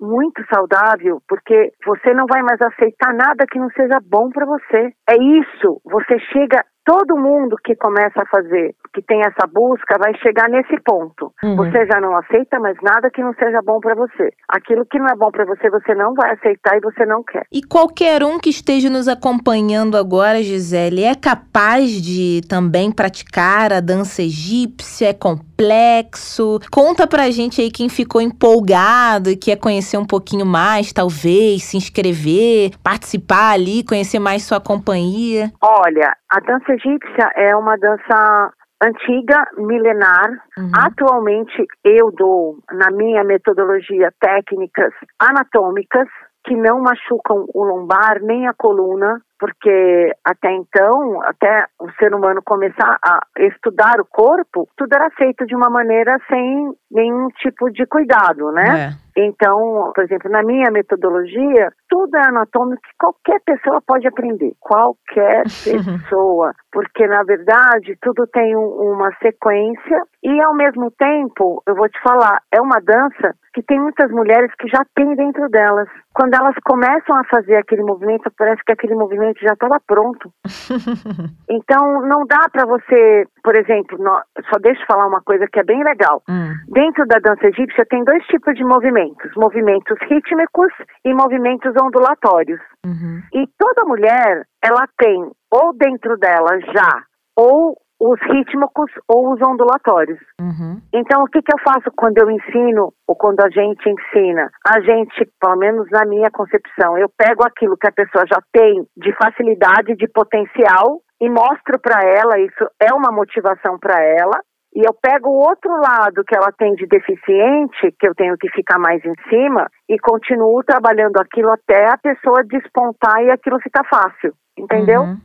muito 0.00 0.42
saudável, 0.52 1.20
porque 1.28 1.72
você 1.84 2.14
não 2.14 2.26
vai 2.26 2.42
mais 2.42 2.60
aceitar 2.60 3.12
nada 3.12 3.44
que 3.50 3.58
não 3.58 3.68
seja 3.70 3.98
bom 4.02 4.30
para 4.30 4.46
você. 4.46 4.92
É 5.08 5.16
isso. 5.16 5.80
Você 5.84 6.18
chega. 6.32 6.64
Todo 6.84 7.16
mundo 7.16 7.56
que 7.62 7.76
começa 7.76 8.22
a 8.22 8.26
fazer, 8.26 8.74
que 8.94 9.02
tem 9.02 9.20
essa 9.20 9.46
busca, 9.46 9.98
vai 9.98 10.14
chegar 10.16 10.48
nesse 10.48 10.80
ponto. 10.82 11.32
Uhum. 11.42 11.56
Você 11.56 11.86
já 11.86 12.00
não 12.00 12.16
aceita 12.16 12.58
mais 12.58 12.76
nada 12.82 13.10
que 13.10 13.22
não 13.22 13.34
seja 13.34 13.60
bom 13.62 13.78
para 13.80 13.94
você. 13.94 14.30
Aquilo 14.48 14.86
que 14.86 14.98
não 14.98 15.06
é 15.06 15.14
bom 15.14 15.30
para 15.30 15.44
você, 15.44 15.70
você 15.70 15.94
não 15.94 16.14
vai 16.14 16.32
aceitar 16.32 16.76
e 16.76 16.80
você 16.80 17.04
não 17.04 17.22
quer. 17.22 17.44
E 17.52 17.62
qualquer 17.62 18.24
um 18.24 18.38
que 18.38 18.50
esteja 18.50 18.88
nos 18.88 19.08
acompanhando 19.08 19.96
agora, 19.96 20.42
Gisele, 20.42 21.04
é 21.04 21.14
capaz 21.14 21.90
de 21.90 22.40
também 22.48 22.90
praticar 22.90 23.72
a 23.72 23.80
dança 23.80 24.22
egípcia? 24.22 25.10
É 25.10 25.14
complexo? 25.14 26.58
Conta 26.70 27.06
pra 27.06 27.30
gente 27.30 27.60
aí 27.60 27.70
quem 27.70 27.88
ficou 27.88 28.20
empolgado 28.20 29.30
e 29.30 29.36
quer 29.36 29.56
conhecer 29.56 29.98
um 29.98 30.06
pouquinho 30.06 30.46
mais, 30.46 30.92
talvez, 30.92 31.64
se 31.64 31.76
inscrever, 31.76 32.72
participar 32.82 33.52
ali, 33.52 33.84
conhecer 33.84 34.18
mais 34.18 34.42
sua 34.42 34.60
companhia. 34.60 35.52
Olha, 35.60 36.16
a 36.30 36.40
dança 36.40 36.72
egípcia 36.72 37.32
é 37.36 37.54
uma 37.56 37.76
dança 37.76 38.52
antiga, 38.82 39.46
milenar. 39.58 40.30
Uhum. 40.56 40.70
Atualmente 40.74 41.66
eu 41.84 42.10
dou, 42.12 42.58
na 42.72 42.90
minha 42.90 43.22
metodologia, 43.24 44.12
técnicas 44.20 44.92
anatômicas 45.18 46.08
que 46.44 46.56
não 46.56 46.80
machucam 46.80 47.44
o 47.52 47.64
lombar 47.64 48.22
nem 48.22 48.48
a 48.48 48.54
coluna, 48.54 49.20
porque 49.38 50.12
até 50.24 50.50
então, 50.52 51.22
até 51.22 51.66
o 51.78 51.90
ser 51.92 52.14
humano 52.14 52.40
começar 52.42 52.98
a 53.04 53.20
estudar 53.38 54.00
o 54.00 54.06
corpo, 54.06 54.66
tudo 54.76 54.94
era 54.94 55.10
feito 55.10 55.44
de 55.44 55.54
uma 55.54 55.68
maneira 55.68 56.18
sem 56.28 56.72
nenhum 56.90 57.28
tipo 57.40 57.70
de 57.70 57.84
cuidado, 57.86 58.50
né? 58.52 58.88
É. 59.16 59.20
Então, 59.22 59.92
por 59.94 60.04
exemplo, 60.04 60.30
na 60.30 60.42
minha 60.42 60.70
metodologia, 60.70 61.70
é 62.16 62.26
anatômico 62.26 62.80
que 62.82 62.96
qualquer 62.98 63.40
pessoa 63.44 63.80
pode 63.86 64.06
aprender. 64.06 64.52
Qualquer 64.60 65.44
pessoa. 65.64 66.52
Porque, 66.72 67.06
na 67.06 67.22
verdade, 67.22 67.96
tudo 68.00 68.26
tem 68.28 68.56
um- 68.56 68.92
uma 68.92 69.10
sequência 69.22 70.02
e, 70.22 70.40
ao 70.42 70.54
mesmo 70.54 70.90
tempo, 70.92 71.62
eu 71.66 71.74
vou 71.74 71.88
te 71.88 72.00
falar, 72.02 72.40
é 72.52 72.60
uma 72.60 72.80
dança 72.80 73.34
que 73.52 73.62
tem 73.62 73.80
muitas 73.80 74.10
mulheres 74.10 74.50
que 74.58 74.68
já 74.68 74.82
têm 74.94 75.14
dentro 75.16 75.48
delas. 75.48 75.88
Quando 76.14 76.34
elas 76.34 76.54
começam 76.64 77.16
a 77.16 77.24
fazer 77.24 77.56
aquele 77.56 77.82
movimento, 77.82 78.30
parece 78.36 78.62
que 78.64 78.72
aquele 78.72 78.94
movimento 78.94 79.40
já 79.40 79.52
estava 79.52 79.78
pronto. 79.86 80.32
Então, 81.52 82.02
não 82.02 82.24
dá 82.26 82.48
para 82.52 82.64
você, 82.64 83.24
por 83.42 83.56
exemplo, 83.56 83.98
nó- 83.98 84.22
só 84.48 84.58
deixa 84.60 84.80
eu 84.82 84.86
falar 84.86 85.08
uma 85.08 85.20
coisa 85.20 85.46
que 85.52 85.58
é 85.58 85.64
bem 85.64 85.82
legal. 85.82 86.22
Hum. 86.28 86.52
Dentro 86.68 87.04
da 87.06 87.18
dança 87.18 87.46
egípcia 87.48 87.84
tem 87.86 88.04
dois 88.04 88.24
tipos 88.26 88.54
de 88.54 88.64
movimentos: 88.64 89.30
movimentos 89.36 89.98
rítmicos 90.08 90.72
e 91.04 91.12
movimentos 91.12 91.72
ondulatórios. 91.82 92.60
Uhum. 92.86 93.20
E 93.34 93.46
toda 93.58 93.84
mulher, 93.84 94.46
ela 94.62 94.86
tem 94.96 95.28
ou 95.50 95.72
dentro 95.76 96.16
dela 96.16 96.58
já 96.72 97.02
ou 97.36 97.76
os 98.00 98.18
rítmicos 98.22 98.90
ou 99.06 99.34
os 99.34 99.42
ondulatórios. 99.42 100.18
Uhum. 100.40 100.80
Então, 100.92 101.22
o 101.22 101.26
que, 101.26 101.42
que 101.42 101.52
eu 101.52 101.58
faço 101.62 101.90
quando 101.94 102.16
eu 102.18 102.30
ensino 102.30 102.92
ou 103.06 103.14
quando 103.14 103.40
a 103.40 103.50
gente 103.50 103.86
ensina? 103.88 104.50
A 104.66 104.80
gente, 104.80 105.30
pelo 105.38 105.56
menos 105.56 105.86
na 105.90 106.06
minha 106.06 106.30
concepção, 106.30 106.96
eu 106.96 107.10
pego 107.16 107.44
aquilo 107.44 107.76
que 107.76 107.86
a 107.86 107.92
pessoa 107.92 108.24
já 108.26 108.40
tem 108.52 108.86
de 108.96 109.12
facilidade, 109.16 109.94
de 109.96 110.08
potencial 110.08 111.02
e 111.20 111.28
mostro 111.28 111.78
para 111.78 112.02
ela, 112.02 112.40
isso 112.40 112.64
é 112.80 112.94
uma 112.94 113.12
motivação 113.12 113.78
para 113.78 114.02
ela, 114.02 114.40
e 114.74 114.80
eu 114.80 114.94
pego 114.94 115.28
o 115.28 115.46
outro 115.46 115.70
lado 115.72 116.24
que 116.26 116.34
ela 116.34 116.50
tem 116.52 116.74
de 116.76 116.86
deficiente, 116.86 117.94
que 117.98 118.08
eu 118.08 118.14
tenho 118.14 118.36
que 118.38 118.48
ficar 118.50 118.78
mais 118.78 119.04
em 119.04 119.14
cima, 119.28 119.66
e 119.88 119.98
continuo 119.98 120.62
trabalhando 120.64 121.18
aquilo 121.18 121.50
até 121.50 121.90
a 121.90 121.98
pessoa 121.98 122.44
despontar 122.44 123.22
e 123.22 123.30
aquilo 123.30 123.60
ficar 123.60 123.84
fácil. 123.84 124.32
Entendeu? 124.56 125.02
Uhum. 125.02 125.18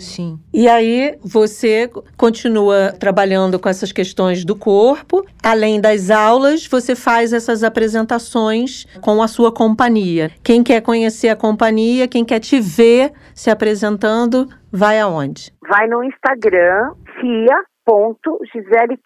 Sim. 0.00 0.38
E 0.54 0.68
aí 0.68 1.18
você 1.24 1.90
continua 2.16 2.92
trabalhando 2.92 3.58
com 3.58 3.68
essas 3.68 3.90
questões 3.90 4.44
do 4.44 4.54
corpo. 4.54 5.26
Além 5.42 5.80
das 5.80 6.08
aulas, 6.08 6.68
você 6.68 6.94
faz 6.94 7.32
essas 7.32 7.64
apresentações 7.64 8.84
com 9.00 9.20
a 9.20 9.26
sua 9.26 9.52
companhia. 9.52 10.30
Quem 10.44 10.62
quer 10.62 10.82
conhecer 10.82 11.30
a 11.30 11.36
companhia, 11.36 12.06
quem 12.06 12.24
quer 12.24 12.38
te 12.38 12.60
ver 12.60 13.12
se 13.34 13.50
apresentando, 13.50 14.48
vai 14.72 15.00
aonde? 15.00 15.52
Vai 15.68 15.88
no 15.88 16.04
Instagram, 16.04 16.92
cia.gisele 17.20 19.00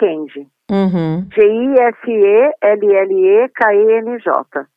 Uhum. 0.70 1.26
G-I-S-E-L-L-E-K-E-N-J. 1.34 2.26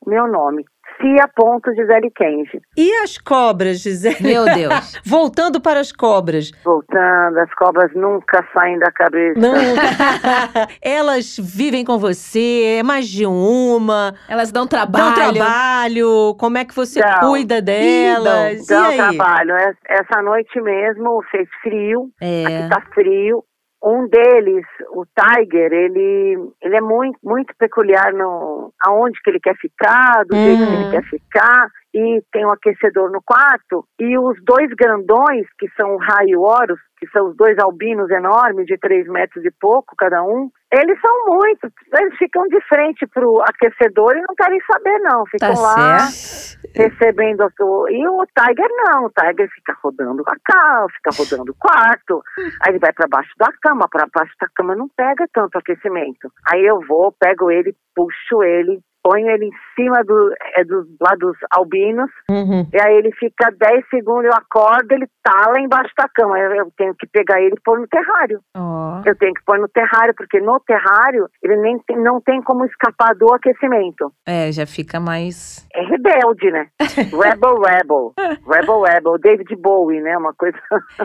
Meu 0.05 0.27
nome. 0.27 0.65
Cia.gisele 0.99 2.09
Kenji. 2.15 2.61
E 2.77 2.91
as 3.03 3.17
cobras, 3.17 3.79
Gisele? 3.79 4.17
Meu 4.21 4.45
Deus. 4.45 4.99
Voltando 5.05 5.59
para 5.61 5.79
as 5.79 5.91
cobras. 5.91 6.51
Voltando, 6.63 7.37
as 7.39 7.53
cobras 7.55 7.91
nunca 7.93 8.45
saem 8.53 8.79
da 8.79 8.91
cabeça. 8.91 9.39
Não. 9.39 9.53
Elas 10.81 11.37
vivem 11.39 11.83
com 11.85 11.97
você, 11.97 12.77
é 12.79 12.83
mais 12.83 13.07
de 13.07 13.25
uma. 13.25 14.13
Elas 14.27 14.51
dão 14.51 14.63
Dão 14.65 14.67
trabalho. 14.69 15.33
trabalho. 15.33 16.35
Como 16.39 16.57
é 16.57 16.65
que 16.65 16.75
você 16.75 16.99
Dão. 17.01 17.19
cuida 17.29 17.61
delas? 17.61 18.65
Dá 18.67 18.81
e 18.95 18.99
aí? 18.99 19.17
trabalho. 19.17 19.55
Es- 19.57 19.77
Essa 19.87 20.21
noite 20.21 20.59
mesmo 20.61 21.21
fez 21.31 21.47
frio. 21.61 22.09
É. 22.21 22.45
Aqui 22.45 22.69
tá 22.69 22.81
frio. 22.93 23.43
Um 23.87 24.07
deles, 24.07 24.65
o 24.89 25.05
Tiger, 25.05 25.71
ele, 25.71 26.37
ele 26.59 26.75
é 26.75 26.81
muito, 26.81 27.19
muito 27.23 27.53
peculiar 27.59 28.11
no 28.13 28.73
aonde 28.83 29.19
que 29.23 29.29
ele 29.29 29.39
quer 29.39 29.55
ficar, 29.57 30.25
do 30.25 30.35
jeito 30.35 30.57
que 30.57 30.65
Uhum. 30.65 30.73
ele 30.73 30.89
quer 30.89 31.03
ficar, 31.03 31.69
e 31.93 32.21
tem 32.31 32.45
um 32.45 32.51
aquecedor 32.51 33.11
no 33.11 33.21
quarto. 33.23 33.85
E 33.99 34.17
os 34.17 34.37
dois 34.43 34.69
grandões, 34.73 35.45
que 35.59 35.69
são 35.79 35.93
o 35.93 35.97
Rai 35.97 36.25
e 36.29 36.35
o 36.35 36.41
Horus, 36.41 36.79
que 36.97 37.07
são 37.09 37.29
os 37.29 37.37
dois 37.37 37.57
albinos 37.59 38.09
enormes, 38.09 38.65
de 38.65 38.75
três 38.77 39.07
metros 39.07 39.45
e 39.45 39.51
pouco 39.51 39.95
cada 39.95 40.23
um, 40.23 40.49
eles 40.75 40.99
são 40.99 41.25
muito, 41.27 41.71
eles 41.93 42.17
ficam 42.17 42.47
de 42.47 42.59
frente 42.67 43.05
pro 43.07 43.41
aquecedor 43.41 44.15
e 44.15 44.21
não 44.21 44.35
querem 44.35 44.59
saber 44.71 44.99
não, 44.99 45.25
ficam 45.25 45.53
Tá 45.53 45.61
lá 45.61 45.99
certo. 45.99 46.75
recebendo 46.75 47.41
a 47.41 47.49
sua... 47.51 47.91
E 47.91 48.07
o 48.07 48.25
Tiger 48.37 48.69
não, 48.91 49.05
o 49.05 49.11
Tiger 49.11 49.49
fica 49.53 49.77
rodando 49.83 50.23
a 50.27 50.35
cama, 50.43 50.87
fica 50.89 51.11
rodando 51.17 51.51
o 51.51 51.55
quarto, 51.55 52.23
aí 52.61 52.71
ele 52.71 52.79
vai 52.79 52.93
para 52.93 53.07
baixo 53.07 53.31
da 53.37 53.51
cama, 53.61 53.87
para 53.89 54.07
baixo 54.13 54.33
da 54.39 54.47
cama 54.55 54.75
não 54.75 54.89
pega 54.89 55.25
tanto 55.33 55.57
aquecimento. 55.57 56.31
Aí 56.51 56.65
eu 56.65 56.79
vou, 56.87 57.11
pego 57.11 57.51
ele, 57.51 57.75
puxo 57.95 58.43
ele, 58.43 58.81
ponho 59.05 59.29
ele 59.29 59.45
em 59.45 59.51
cima 59.75 60.03
do, 60.03 60.33
é, 60.57 60.63
dos, 60.63 60.87
lá 60.99 61.15
dos 61.15 61.37
albinos, 61.51 62.09
Uhum. 62.27 62.67
e 62.73 62.81
aí 62.81 62.95
ele 62.97 63.11
fica 63.11 63.51
10 63.55 63.85
segundos, 63.89 64.25
eu 64.25 64.33
acordo, 64.33 64.91
ele 64.91 65.05
tá 65.21 65.43
lá 65.51 65.59
embaixo 65.59 65.93
da 65.95 66.07
cama, 66.09 66.39
eu, 66.39 66.51
eu 66.55 66.71
tenho 66.75 66.95
que 66.95 67.05
pegar 67.05 67.39
ele 67.39 67.53
e 67.55 67.61
pôr 67.63 67.79
no 67.79 67.87
terrário. 67.87 68.39
Ó. 68.57 69.01
Eu 69.05 69.15
tenho 69.15 69.33
que 69.35 69.43
pôr 69.45 69.59
no 69.59 69.67
terrário, 69.67 70.13
porque 70.17 70.39
no 70.41 70.59
terrário 70.61 71.27
ele 71.43 71.55
nem 71.57 71.77
tem, 71.85 71.97
não 72.01 72.19
tem 72.19 72.41
como 72.41 72.65
escapar 72.65 73.13
do 73.13 73.31
aquecimento 73.31 74.11
É, 74.25 74.51
já 74.51 74.65
fica 74.65 74.99
mais. 74.99 75.67
é 75.75 75.81
rebelde, 75.85 76.49
né? 76.51 76.67
Rebel, 77.13 77.59
rebel. 77.61 78.13
Rebel, 78.49 78.81
rebel. 78.81 79.17
David 79.19 79.55
Bowie, 79.57 80.01
né? 80.01 80.17
Uma 80.17 80.33
coisa. 80.33 80.57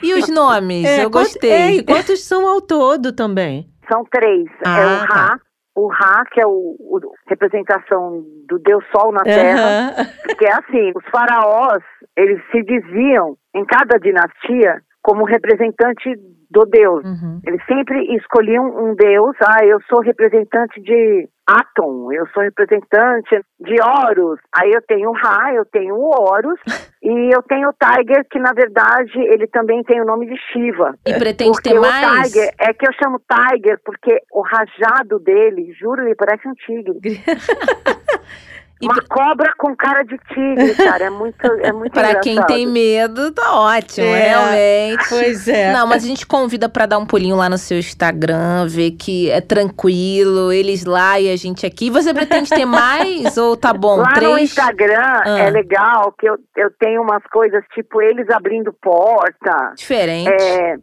E 0.02 0.14
os 0.14 0.28
nomes? 0.28 0.84
É, 0.88 1.04
Eu 1.04 1.10
quant- 1.10 1.24
gostei. 1.24 1.50
É, 1.50 1.70
e 1.72 1.82
quantos 1.84 2.24
são 2.24 2.46
ao 2.48 2.60
todo 2.62 3.12
também? 3.12 3.68
São 3.90 4.04
três. 4.04 4.46
Ah, 4.64 4.78
é 4.80 4.86
o 4.86 5.06
tá. 5.08 5.38
O 5.74 5.88
Ra, 5.88 6.24
que 6.30 6.40
é 6.40 6.46
o, 6.46 6.76
o 6.78 7.00
representação 7.28 8.24
do 8.48 8.58
Deus 8.58 8.84
Sol 8.94 9.12
na 9.12 9.22
Terra. 9.22 9.92
Aham. 9.92 10.36
Que 10.36 10.46
é 10.46 10.52
assim, 10.52 10.92
os 10.94 11.04
faraós, 11.10 11.82
eles 12.16 12.40
se 12.50 12.62
diziam, 12.62 13.36
em 13.54 13.64
cada 13.64 13.98
dinastia, 13.98 14.82
como 15.02 15.24
representante 15.24 16.16
do 16.50 16.64
Deus. 16.66 17.04
Uhum. 17.04 17.40
Eles 17.46 17.64
sempre 17.64 18.16
escolhiam 18.16 18.64
um 18.66 18.94
deus. 18.94 19.36
Ah, 19.40 19.64
eu 19.64 19.78
sou 19.88 20.00
representante 20.00 20.80
de 20.80 21.28
Atom, 21.46 22.12
eu 22.12 22.26
sou 22.34 22.42
representante 22.42 23.40
de 23.60 23.76
Horus. 23.80 24.40
Aí 24.54 24.70
eu 24.72 24.82
tenho 24.82 25.12
Ra, 25.12 25.54
eu 25.54 25.64
tenho 25.64 25.94
Horus 25.96 26.58
e 27.02 27.34
eu 27.34 27.42
tenho 27.44 27.68
o 27.68 27.72
Tiger, 27.72 28.26
que 28.30 28.38
na 28.40 28.52
verdade 28.52 29.18
ele 29.18 29.46
também 29.46 29.82
tem 29.84 30.00
o 30.00 30.04
nome 30.04 30.26
de 30.26 30.36
Shiva. 30.52 30.94
E 31.06 31.14
pretende 31.14 31.52
porque 31.52 31.70
ter 31.70 31.78
o 31.78 31.82
mais? 31.82 32.32
Tiger, 32.32 32.52
é 32.58 32.72
que 32.72 32.86
eu 32.86 32.92
chamo 33.00 33.20
Tiger 33.20 33.80
porque 33.84 34.20
o 34.32 34.42
rajado 34.42 35.20
dele, 35.20 35.72
juro, 35.72 36.02
ele 36.02 36.16
parece 36.16 36.48
um 36.48 36.54
tigre. 36.54 37.20
E 38.80 38.86
Uma 38.86 39.02
cobra 39.10 39.52
com 39.58 39.76
cara 39.76 40.02
de 40.04 40.16
tigre, 40.32 40.74
cara. 40.82 41.04
É 41.04 41.10
muito, 41.10 41.46
é 41.46 41.70
muito 41.70 41.92
Pra 41.92 42.14
quem 42.20 42.42
tem 42.46 42.66
medo, 42.66 43.30
tá 43.32 43.54
ótimo, 43.60 44.06
É. 44.06 44.28
realmente. 44.28 45.06
Pois 45.08 45.46
é. 45.48 45.70
Não, 45.72 45.86
mas 45.86 46.02
a 46.02 46.06
gente 46.06 46.26
convida 46.26 46.66
pra 46.66 46.86
dar 46.86 46.96
um 46.98 47.04
pulinho 47.04 47.36
lá 47.36 47.48
no 47.50 47.58
seu 47.58 47.78
Instagram, 47.78 48.66
ver 48.66 48.92
que 48.92 49.30
é 49.30 49.40
tranquilo, 49.42 50.50
eles 50.50 50.84
lá 50.86 51.20
e 51.20 51.30
a 51.30 51.36
gente 51.36 51.66
aqui. 51.66 51.90
Você 51.90 52.14
pretende 52.14 52.48
ter 52.48 52.64
mais 52.64 53.36
ou 53.36 53.54
tá 53.56 53.72
bom? 53.74 53.96
Lá 53.96 54.08
no 54.08 54.14
Três? 54.14 54.42
Instagram 54.50 55.20
Ah. 55.26 55.38
é 55.40 55.50
legal 55.50 56.12
que 56.18 56.26
eu, 56.26 56.38
eu 56.56 56.70
tenho 56.78 57.02
umas 57.02 57.22
coisas 57.30 57.62
tipo 57.74 58.00
eles 58.00 58.30
abrindo 58.30 58.72
porta, 58.72 59.72
Diferente. 59.76 60.30
é, 60.30 60.76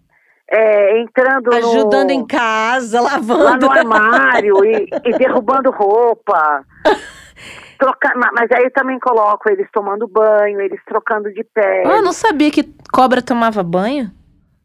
é, 0.51 1.01
entrando 1.01 1.53
Ajudando 1.53 2.09
no, 2.09 2.13
em 2.13 2.25
casa, 2.27 3.01
lá 3.01 3.13
lavando. 3.13 3.65
no 3.65 3.71
armário 3.71 4.63
e, 4.63 4.87
e 5.03 5.17
derrubando 5.17 5.71
roupa. 5.71 6.63
Troca, 7.77 8.13
ma- 8.15 8.31
mas 8.33 8.51
aí 8.51 8.63
eu 8.63 8.71
também 8.71 8.99
coloco 8.99 9.49
eles 9.49 9.67
tomando 9.71 10.07
banho, 10.07 10.59
eles 10.61 10.79
trocando 10.85 11.31
de 11.31 11.43
pé, 11.43 11.83
Ah, 11.85 11.97
eu 11.97 12.03
não 12.03 12.13
sabia 12.13 12.49
que 12.51 12.63
cobra 12.91 13.21
tomava 13.21 13.61
banho. 13.63 14.11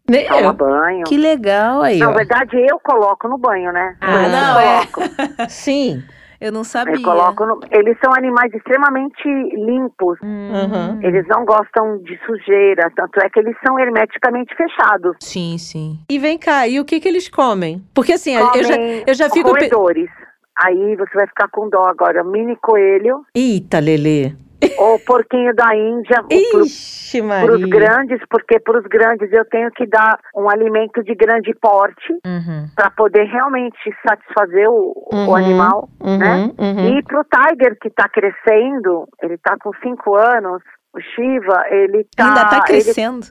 Nem 0.08 0.26
toma 0.26 0.40
eu. 0.40 0.52
banho. 0.52 1.04
Que 1.04 1.16
legal 1.16 1.80
aí, 1.82 1.98
Na 1.98 2.10
ó. 2.10 2.12
verdade, 2.12 2.56
eu 2.68 2.78
coloco 2.80 3.28
no 3.28 3.38
banho, 3.38 3.72
né? 3.72 3.96
Ah, 4.00 4.24
Eu 4.24 4.28
não, 4.30 4.58
é. 4.60 4.86
coloco. 4.86 5.14
Sim. 5.48 6.02
Eu 6.40 6.50
não 6.50 6.64
sabia. 6.64 6.96
Eu 6.96 7.02
coloco 7.02 7.46
no- 7.46 7.60
Eles 7.70 7.96
são 8.04 8.12
animais 8.12 8.52
extremamente 8.52 9.22
limpos. 9.54 10.18
Hum. 10.24 10.50
Uhum. 10.52 10.98
Eles 11.00 11.24
não 11.28 11.44
gostam 11.44 11.98
de 11.98 12.18
sujeira, 12.26 12.90
tanto 12.96 13.20
é 13.24 13.30
que 13.30 13.38
eles 13.38 13.54
são 13.64 13.78
hermeticamente 13.78 14.52
fechados. 14.56 15.14
Sim, 15.20 15.56
sim. 15.56 16.00
E 16.10 16.18
vem 16.18 16.36
cá, 16.36 16.66
e 16.66 16.80
o 16.80 16.84
que 16.84 16.98
que 16.98 17.06
eles 17.06 17.28
comem? 17.28 17.80
Porque 17.94 18.14
assim, 18.14 18.34
eu 18.34 18.40
já, 18.64 18.74
Comem 18.74 19.04
eu 19.06 19.14
já 19.14 19.30
fico... 19.30 19.50
roedores. 19.50 20.10
Aí 20.60 20.96
você 20.96 21.14
vai 21.14 21.26
ficar 21.26 21.48
com 21.48 21.68
dó 21.68 21.84
agora. 21.86 22.22
Mini 22.24 22.56
coelho 22.56 23.24
Eita, 23.34 23.78
Lelê. 23.80 24.32
ou 24.78 24.98
porquinho 25.00 25.54
da 25.54 25.74
Índia. 25.74 26.24
Ixi, 26.30 27.20
Para 27.22 27.54
os 27.54 27.64
grandes, 27.64 28.20
porque 28.30 28.58
para 28.60 28.78
os 28.78 28.86
grandes 28.86 29.32
eu 29.32 29.44
tenho 29.46 29.70
que 29.72 29.86
dar 29.86 30.18
um 30.36 30.48
alimento 30.48 31.02
de 31.02 31.14
grande 31.14 31.52
porte 31.60 32.12
Uhum. 32.24 32.68
para 32.74 32.90
poder 32.90 33.24
realmente 33.24 33.76
satisfazer 34.06 34.68
o, 34.68 34.92
o 35.12 35.16
Uhum, 35.16 35.34
animal, 35.36 35.88
uhum, 36.00 36.18
né? 36.18 36.50
uhum. 36.58 36.98
E 36.98 37.02
para 37.02 37.20
o 37.20 37.24
Tiger 37.24 37.76
que 37.80 37.88
está 37.88 38.08
crescendo, 38.08 39.06
ele 39.22 39.34
está 39.34 39.56
com 39.62 39.72
cinco 39.82 40.14
anos, 40.16 40.62
o 40.94 41.00
Shiva, 41.00 41.64
ele 41.70 42.06
tá, 42.16 42.28
Ainda 42.28 42.44
tá 42.46 42.56
ele- 42.68 42.82
crescendo. 42.82 43.26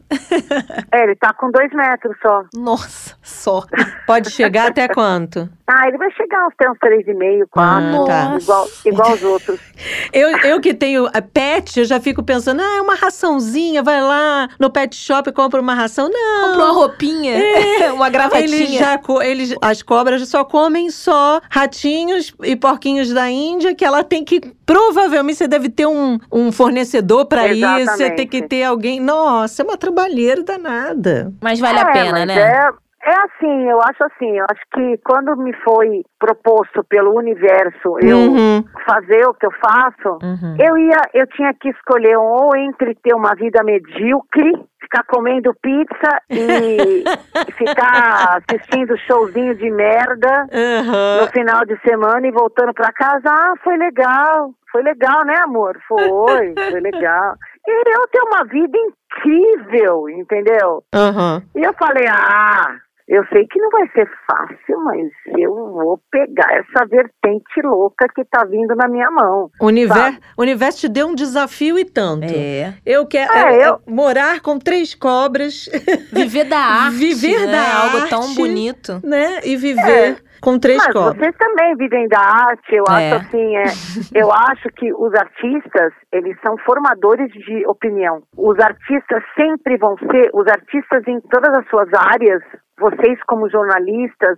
é, 0.92 1.04
ele 1.04 1.16
tá 1.16 1.32
com 1.34 1.52
dois 1.52 1.72
metros 1.74 2.16
só. 2.22 2.44
Nossa, 2.56 3.16
só. 3.22 3.64
Pode 4.08 4.32
chegar 4.32 4.68
até 4.70 4.88
quanto? 4.88 5.50
Ah, 5.74 5.88
ele 5.88 5.98
vai 5.98 6.12
chegar 6.12 6.38
aos 6.44 6.54
uns 6.70 6.78
três 6.82 7.08
e 7.08 7.14
meio, 7.14 7.48
quatro, 7.50 8.04
Ah, 8.04 8.06
tá. 8.06 8.38
igual, 8.42 8.68
igual 8.86 9.14
os 9.14 9.24
outros. 9.24 9.58
Eu, 10.12 10.28
eu 10.40 10.60
que 10.60 10.74
tenho 10.74 11.08
a 11.14 11.22
pet, 11.22 11.80
eu 11.80 11.86
já 11.86 11.98
fico 11.98 12.22
pensando, 12.22 12.60
ah, 12.62 12.76
é 12.78 12.82
uma 12.82 12.94
raçãozinha, 12.96 13.82
vai 13.82 14.02
lá 14.02 14.50
no 14.60 14.70
pet 14.70 14.94
shop 14.94 15.30
e 15.30 15.32
compra 15.32 15.62
uma 15.62 15.74
ração. 15.74 16.10
Não. 16.12 16.50
Comprou 16.50 16.66
uma 16.66 16.74
roupinha, 16.74 17.36
uma 17.96 18.10
gravatinha. 18.10 18.44
Eles 18.44 18.74
já, 18.74 19.00
eles, 19.24 19.56
as 19.62 19.82
cobras 19.82 20.28
só 20.28 20.44
comem 20.44 20.90
só 20.92 21.40
ratinhos 21.50 22.34
e 22.44 22.58
porquinhos 22.58 23.14
da 23.14 23.30
Índia, 23.30 23.74
que 23.74 23.86
ela 23.86 24.04
tem 24.04 24.26
que, 24.26 24.42
provavelmente, 24.72 25.38
você 25.38 25.48
deve 25.48 25.70
ter 25.70 25.86
um, 25.86 26.18
um 26.32 26.52
fornecedor 26.52 27.26
pra 27.26 27.48
isso, 27.48 27.92
você 27.92 28.12
tem 28.12 28.28
que 28.28 28.42
ter 28.48 28.64
alguém. 28.64 29.02
Nossa, 29.02 29.62
é 29.62 29.66
uma 29.66 29.78
trabalheira 29.78 30.44
danada. 30.44 31.32
Mas 31.44 31.60
vale 31.60 31.80
É, 31.80 31.82
a 31.82 31.86
pena, 31.92 32.26
né? 32.26 32.34
É, 32.40 32.70
é 33.04 33.16
assim, 33.26 33.70
eu 33.70 33.82
acho 33.82 34.04
assim, 34.06 34.38
eu 34.38 34.46
acho 34.50 34.62
que 34.74 34.98
quando 35.04 35.36
me 35.36 35.52
foi 35.64 36.04
proposto 36.20 36.84
pelo 36.88 37.16
universo 37.18 37.98
eu 38.00 38.18
Uhum. 38.20 38.64
fazer 38.86 39.26
o 39.28 39.34
que 39.34 39.46
eu 39.46 39.52
faço, 39.60 40.20
Uhum. 40.24 40.56
eu 40.60 40.78
ia, 40.78 41.02
eu 41.14 41.28
tinha 41.28 41.54
que 41.54 41.70
escolher 41.70 42.16
ou 42.18 42.56
entre 42.56 42.96
ter 42.96 43.14
uma 43.14 43.34
vida 43.36 43.64
medíocre, 43.64 44.54
ficar 44.80 45.04
comendo 45.04 45.54
pizza 45.62 46.22
e 46.30 47.04
ficar 47.58 48.38
assistindo 48.40 48.96
showzinho 49.08 49.56
de 49.56 49.70
merda 49.72 50.46
Aham. 50.54 51.22
no 51.22 51.28
final 51.32 51.66
de 51.66 51.78
semana 51.82 52.28
e 52.28 52.32
voltando 52.32 52.74
pra 52.74 52.92
casa, 52.94 53.30
ah, 53.30 53.54
foi 53.64 53.78
legal, 53.78 54.52
foi 54.72 54.82
legal, 54.84 55.26
né, 55.26 55.36
amor? 55.38 55.80
Foi, 55.88 56.54
foi 56.70 56.80
legal. 56.80 57.36
E 57.68 57.96
eu 57.96 58.08
tenho 58.08 58.26
uma 58.26 58.44
vida 58.46 58.78
incrível, 58.78 60.10
entendeu? 60.10 60.84
Aham. 60.94 61.44
E 61.56 61.62
eu 61.64 61.74
falei, 61.74 62.08
ah, 62.08 62.78
Eu 63.14 63.26
sei 63.26 63.46
que 63.46 63.60
não 63.60 63.70
vai 63.72 63.86
ser 63.90 64.10
fácil, 64.26 64.80
mas 64.86 65.06
eu 65.38 65.54
vou 65.54 66.00
pegar 66.10 66.50
essa 66.54 66.86
vertente 66.86 67.62
louca 67.62 68.08
que 68.16 68.24
tá 68.24 68.46
vindo 68.46 68.74
na 68.74 68.88
minha 68.88 69.12
mão. 69.12 69.50
O 69.60 69.66
universo, 69.66 70.18
o 70.38 70.42
universo 70.42 70.80
te 70.80 70.88
deu 70.88 71.08
um 71.08 71.14
desafio 71.16 71.78
e 71.78 71.84
tanto. 71.84 72.24
É. 72.34 72.74
Eu 72.86 73.06
quero 73.06 73.34
É, 73.34 73.54
é, 73.58 73.68
eu- 73.68 73.74
é, 73.86 73.92
morar 73.92 74.40
com 74.40 74.58
três 74.58 74.96
cobras, 74.96 75.68
Viver 76.14 76.46
da 76.46 76.56
arte. 76.88 76.96
Viver 76.96 77.48
né? 77.48 77.52
da 77.52 77.84
Algo 77.84 77.98
arte. 77.98 78.10
tão 78.10 78.34
bonito. 78.34 79.02
né? 79.04 79.42
E 79.44 79.58
viver 79.58 80.24
com 80.42 80.58
três 80.58 80.78
Mas 80.78 80.94
cobras. 80.94 81.18
vocês 81.18 81.36
também 81.38 81.76
vivem 81.76 82.08
da 82.08 82.20
arte, 82.20 82.74
eu 82.74 82.84
É. 82.90 83.12
acho 83.12 83.26
assim, 83.28 83.58
é, 83.58 83.64
eu 84.24 84.32
acho 84.32 84.70
que 84.78 84.92
os 84.94 85.14
artistas, 85.16 85.94
eles 86.14 86.36
são 86.46 86.58
formadores 86.66 87.30
de 87.34 87.66
opinião. 87.68 88.24
Os 88.38 88.58
artistas 88.60 89.22
sempre 89.36 89.78
vão 89.78 89.98
ser, 89.98 90.30
os 90.34 90.48
artistas 90.48 91.04
em 91.08 91.20
todas 91.30 91.54
as 91.60 91.68
suas 91.70 91.90
áreas, 91.94 92.42
vocês 92.82 93.20
como 93.28 93.50
jornalistas, 93.50 94.38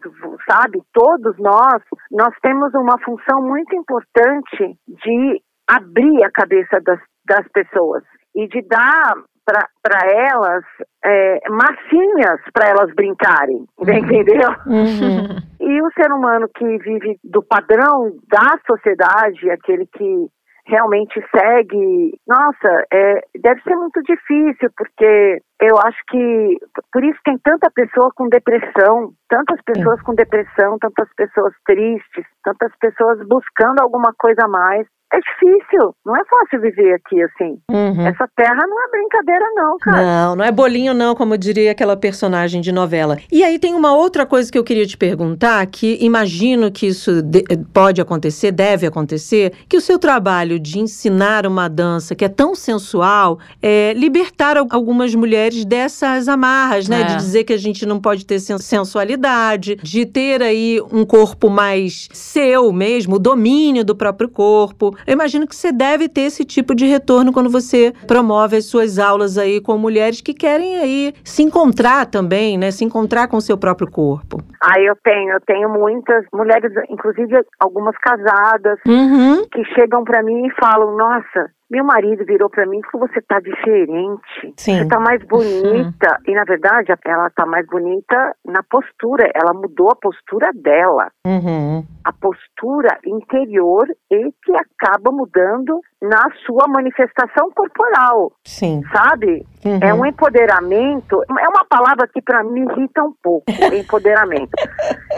sabe, 0.49 0.81
todos 0.93 1.37
nós, 1.39 1.81
nós 2.11 2.35
temos 2.41 2.73
uma 2.73 2.99
função 2.99 3.41
muito 3.41 3.73
importante 3.73 4.77
de 4.87 5.41
abrir 5.67 6.23
a 6.25 6.31
cabeça 6.31 6.79
das, 6.83 6.99
das 7.25 7.47
pessoas 7.53 8.03
e 8.35 8.47
de 8.49 8.61
dar 8.67 9.13
para 9.45 9.99
elas 10.09 10.63
é, 11.03 11.39
massinhas 11.49 12.39
para 12.53 12.69
elas 12.69 12.93
brincarem, 12.95 13.65
entendeu? 13.79 14.49
Uhum. 14.65 15.37
E 15.59 15.81
o 15.81 15.91
ser 15.93 16.11
humano 16.11 16.47
que 16.53 16.65
vive 16.77 17.17
do 17.23 17.41
padrão 17.43 18.11
da 18.29 18.57
sociedade, 18.65 19.49
aquele 19.49 19.85
que 19.87 20.27
realmente 20.65 21.21
segue, 21.35 22.17
nossa, 22.27 22.85
é, 22.91 23.21
deve 23.41 23.61
ser 23.63 23.75
muito 23.75 24.01
difícil, 24.03 24.69
porque 24.77 25.41
eu 25.65 25.77
acho 25.79 25.97
que 26.09 26.57
por 26.91 27.03
isso 27.03 27.19
tem 27.23 27.37
tanta 27.43 27.71
pessoa 27.71 28.11
com 28.15 28.27
depressão, 28.27 29.13
tantas 29.29 29.59
pessoas 29.65 30.01
com 30.01 30.13
depressão, 30.13 30.77
tantas 30.79 31.07
pessoas 31.15 31.53
tristes, 31.65 32.25
tantas 32.43 32.71
pessoas 32.79 33.19
buscando 33.27 33.79
alguma 33.81 34.13
coisa 34.17 34.43
a 34.43 34.47
mais. 34.47 34.85
É 35.15 35.19
difícil, 35.19 35.93
não 36.03 36.17
é 36.17 36.21
fácil 36.25 36.59
viver 36.59 36.95
aqui 36.95 37.21
assim. 37.21 37.59
Uhum. 37.69 38.07
Essa 38.07 38.27
terra 38.35 38.57
não 38.67 38.83
é 38.83 38.89
brincadeira, 38.89 39.45
não, 39.53 39.77
cara. 39.77 40.01
Não, 40.01 40.35
não 40.37 40.43
é 40.43 40.51
bolinho, 40.51 40.91
não, 40.91 41.13
como 41.13 41.37
diria 41.37 41.69
aquela 41.71 41.95
personagem 41.95 42.61
de 42.61 42.71
novela. 42.71 43.15
E 43.31 43.43
aí 43.43 43.59
tem 43.59 43.75
uma 43.75 43.95
outra 43.95 44.25
coisa 44.25 44.51
que 44.51 44.57
eu 44.57 44.63
queria 44.63 44.87
te 44.87 44.97
perguntar, 44.97 45.63
que 45.67 45.99
imagino 46.03 46.71
que 46.71 46.87
isso 46.87 47.21
de- 47.21 47.43
pode 47.71 48.01
acontecer, 48.01 48.51
deve 48.51 48.87
acontecer, 48.87 49.51
que 49.69 49.77
o 49.77 49.81
seu 49.81 49.99
trabalho 49.99 50.59
de 50.59 50.79
ensinar 50.79 51.45
uma 51.45 51.67
dança 51.69 52.15
que 52.15 52.25
é 52.25 52.29
tão 52.29 52.55
sensual 52.55 53.37
é 53.61 53.93
libertar 53.93 54.57
al- 54.57 54.65
algumas 54.71 55.13
mulheres 55.13 55.52
dessas 55.65 56.27
amarras, 56.27 56.87
né? 56.89 57.01
É. 57.01 57.03
De 57.05 57.15
dizer 57.17 57.43
que 57.43 57.53
a 57.53 57.57
gente 57.57 57.85
não 57.85 57.99
pode 57.99 58.25
ter 58.25 58.39
sen- 58.39 58.57
sensualidade, 58.57 59.75
de 59.75 60.05
ter 60.05 60.41
aí 60.41 60.79
um 60.91 61.05
corpo 61.05 61.49
mais 61.49 62.07
seu 62.13 62.71
mesmo, 62.71 63.15
o 63.15 63.19
domínio 63.19 63.83
do 63.83 63.95
próprio 63.95 64.29
corpo. 64.29 64.95
Eu 65.05 65.13
imagino 65.13 65.47
que 65.47 65.55
você 65.55 65.71
deve 65.71 66.07
ter 66.09 66.21
esse 66.21 66.43
tipo 66.45 66.73
de 66.73 66.85
retorno 66.85 67.31
quando 67.33 67.49
você 67.49 67.93
promove 68.07 68.57
as 68.57 68.65
suas 68.65 68.97
aulas 68.97 69.37
aí 69.37 69.59
com 69.61 69.77
mulheres 69.77 70.21
que 70.21 70.33
querem 70.33 70.77
aí 70.77 71.13
se 71.23 71.43
encontrar 71.43 72.05
também, 72.05 72.57
né? 72.57 72.71
Se 72.71 72.83
encontrar 72.85 73.27
com 73.27 73.37
o 73.37 73.41
seu 73.41 73.57
próprio 73.57 73.89
corpo. 73.89 74.41
Ah, 74.61 74.79
eu 74.79 74.95
tenho, 75.03 75.33
eu 75.33 75.41
tenho 75.45 75.69
muitas 75.69 76.23
mulheres, 76.33 76.71
inclusive 76.89 77.35
algumas 77.59 77.95
casadas, 77.97 78.79
Uhum. 78.87 79.45
que 79.51 79.63
chegam 79.75 80.03
pra 80.03 80.23
mim 80.23 80.45
e 80.47 80.51
falam: 80.59 80.95
Nossa, 80.95 81.49
meu 81.73 81.83
marido 81.83 82.23
virou 82.23 82.49
pra 82.51 82.67
mim 82.67 82.77
e 82.77 82.91
falou: 82.91 83.07
Você 83.07 83.19
tá 83.21 83.39
diferente, 83.39 84.53
Sim. 84.57 84.77
você 84.77 84.87
tá 84.87 84.99
mais 84.99 85.23
bonita. 85.23 86.19
E 86.27 86.35
na 86.35 86.43
verdade, 86.43 86.93
ela 87.03 87.31
tá 87.31 87.47
mais 87.47 87.65
bonita 87.65 88.35
na 88.45 88.61
postura, 88.61 89.31
ela 89.33 89.53
mudou 89.53 89.89
a 89.89 89.95
postura 89.95 90.51
dela. 90.53 91.09
Uhum. 91.25 91.83
A 92.03 92.13
postura 92.13 92.99
interior 93.03 93.87
e 94.11 94.31
que 94.43 94.51
acaba 94.55 95.11
mudando 95.11 95.81
na 95.99 96.29
sua 96.45 96.67
manifestação 96.67 97.49
corporal, 97.55 98.31
Sim. 98.45 98.83
sabe? 98.93 99.43
Uhum. 99.65 99.79
É 99.81 99.93
um 99.93 100.05
empoderamento. 100.05 101.23
É 101.23 101.49
uma 101.49 101.65
palavra 101.67 102.07
que 102.07 102.21
para 102.21 102.43
mim 102.43 102.67
irrita 102.69 103.03
um 103.03 103.13
pouco, 103.23 103.45
empoderamento. 103.73 104.51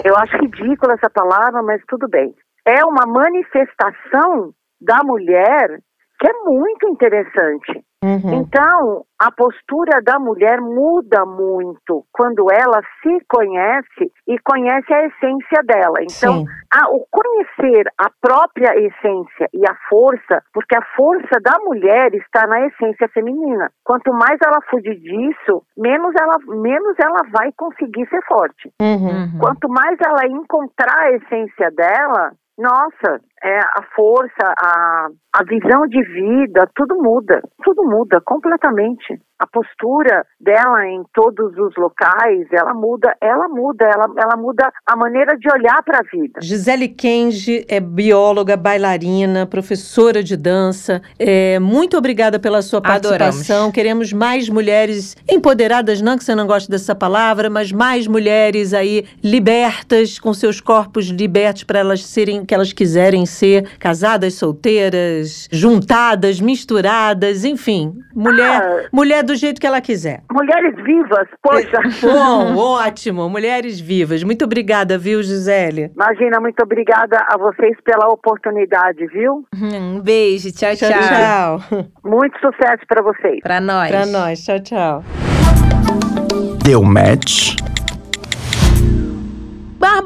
Eu 0.05 0.15
acho 0.15 0.37
ridícula 0.37 0.93
essa 0.93 1.09
palavra, 1.09 1.61
mas 1.61 1.81
tudo 1.89 2.07
bem. 2.07 2.33
É 2.65 2.85
uma 2.85 3.05
manifestação 3.05 4.53
da 4.79 5.03
mulher 5.03 5.81
que 6.25 6.31
é 6.31 6.33
muito 6.43 6.87
interessante. 6.89 7.83
Uhum. 8.03 8.33
Então, 8.41 9.03
a 9.19 9.31
postura 9.31 9.99
da 10.03 10.19
mulher 10.19 10.59
muda 10.61 11.25
muito 11.25 12.03
quando 12.11 12.51
ela 12.51 12.81
se 13.01 13.17
conhece 13.27 14.11
e 14.27 14.37
conhece 14.39 14.93
a 14.93 15.05
essência 15.07 15.63
dela. 15.63 15.99
Então, 16.01 16.43
a- 16.71 16.89
o 16.89 17.05
conhecer 17.09 17.83
a 17.97 18.09
própria 18.21 18.75
essência 18.77 19.49
e 19.53 19.61
a 19.67 19.75
força, 19.89 20.41
porque 20.53 20.75
a 20.75 20.85
força 20.95 21.39
da 21.41 21.57
mulher 21.63 22.13
está 22.13 22.45
na 22.47 22.65
essência 22.67 23.07
feminina. 23.09 23.71
Quanto 23.83 24.11
mais 24.13 24.37
ela 24.45 24.59
fugir 24.69 24.99
disso, 24.99 25.63
menos 25.77 26.13
ela, 26.19 26.37
menos 26.47 26.95
ela 26.99 27.21
vai 27.31 27.51
conseguir 27.57 28.07
ser 28.09 28.21
forte. 28.27 28.71
Uhum. 28.81 29.05
Uhum. 29.05 29.39
Quanto 29.39 29.67
mais 29.69 29.97
ela 30.05 30.27
encontrar 30.27 30.99
a 31.05 31.11
essência 31.13 31.71
dela, 31.71 32.31
nossa, 32.57 33.19
é 33.43 33.59
a 33.59 33.83
força, 33.95 34.53
a, 34.57 35.07
a 35.33 35.43
visão 35.43 35.87
de 35.87 36.01
vida, 36.03 36.67
tudo 36.75 36.95
muda, 37.01 37.41
tudo 37.63 37.83
muda 37.83 38.21
completamente. 38.25 39.19
A 39.37 39.45
postura 39.45 40.25
dela 40.39 40.87
em 40.87 41.03
todos 41.13 41.51
os 41.57 41.75
locais, 41.75 42.47
ela 42.53 42.73
muda, 42.73 43.13
ela 43.21 43.49
muda, 43.49 43.83
ela, 43.83 44.05
ela 44.17 44.37
muda 44.37 44.71
a 44.87 44.95
maneira 44.95 45.37
de 45.37 45.51
olhar 45.51 45.83
para 45.83 45.99
a 45.99 46.03
vida. 46.03 46.39
Gisele 46.41 46.87
Kenji 46.87 47.65
é 47.67 47.81
bióloga, 47.81 48.55
bailarina, 48.55 49.45
professora 49.45 50.23
de 50.23 50.37
dança. 50.37 51.01
É, 51.19 51.59
muito 51.59 51.97
obrigada 51.97 52.39
pela 52.39 52.61
sua 52.61 52.81
participação. 52.81 53.55
Adoramos. 53.55 53.75
Queremos 53.75 54.13
mais 54.13 54.47
mulheres 54.47 55.17
empoderadas, 55.29 56.01
não 56.01 56.17
que 56.17 56.23
você 56.23 56.33
não 56.33 56.47
goste 56.47 56.71
dessa 56.71 56.95
palavra, 56.95 57.49
mas 57.49 57.73
mais 57.73 58.07
mulheres 58.07 58.73
aí 58.73 59.05
libertas, 59.21 60.17
com 60.17 60.33
seus 60.33 60.61
corpos 60.61 61.07
libertos 61.07 61.65
para 61.65 61.79
elas 61.79 62.05
serem 62.05 62.39
o 62.39 62.45
que 62.45 62.55
elas 62.55 62.71
quiserem 62.71 63.25
ser, 63.35 63.67
casadas, 63.77 64.33
solteiras, 64.35 65.47
juntadas, 65.51 66.39
misturadas, 66.39 67.43
enfim, 67.45 67.93
mulher, 68.15 68.61
Ah. 68.61 68.87
mulher 68.91 69.23
do 69.23 69.35
jeito 69.35 69.59
que 69.61 69.67
ela 69.67 69.81
quiser. 69.81 70.21
Mulheres 70.31 70.75
vivas, 70.83 71.27
poxa. 71.43 71.79
Bom, 72.01 72.55
ótimo, 72.57 73.29
mulheres 73.29 73.79
vivas. 73.79 74.23
Muito 74.23 74.45
obrigada, 74.45 74.97
viu, 74.97 75.21
Gisele? 75.21 75.91
Imagina, 75.95 76.39
muito 76.39 76.61
obrigada 76.63 77.17
a 77.29 77.37
vocês 77.37 77.75
pela 77.83 78.07
oportunidade, 78.07 79.05
viu? 79.07 79.45
Um 79.53 79.99
beijo, 80.01 80.51
tchau, 80.51 80.75
tchau. 80.75 80.89
Tchau, 80.89 81.59
tchau. 81.69 81.85
Muito 82.03 82.37
sucesso 82.39 82.83
para 82.87 83.01
vocês. 83.03 83.39
Pra 83.41 83.59
nós. 83.59 83.89
Pra 83.89 84.05
nós. 84.05 84.43
Tchau, 84.43 84.59
tchau. 84.61 85.03
Deu 86.63 86.81
match? 86.83 87.55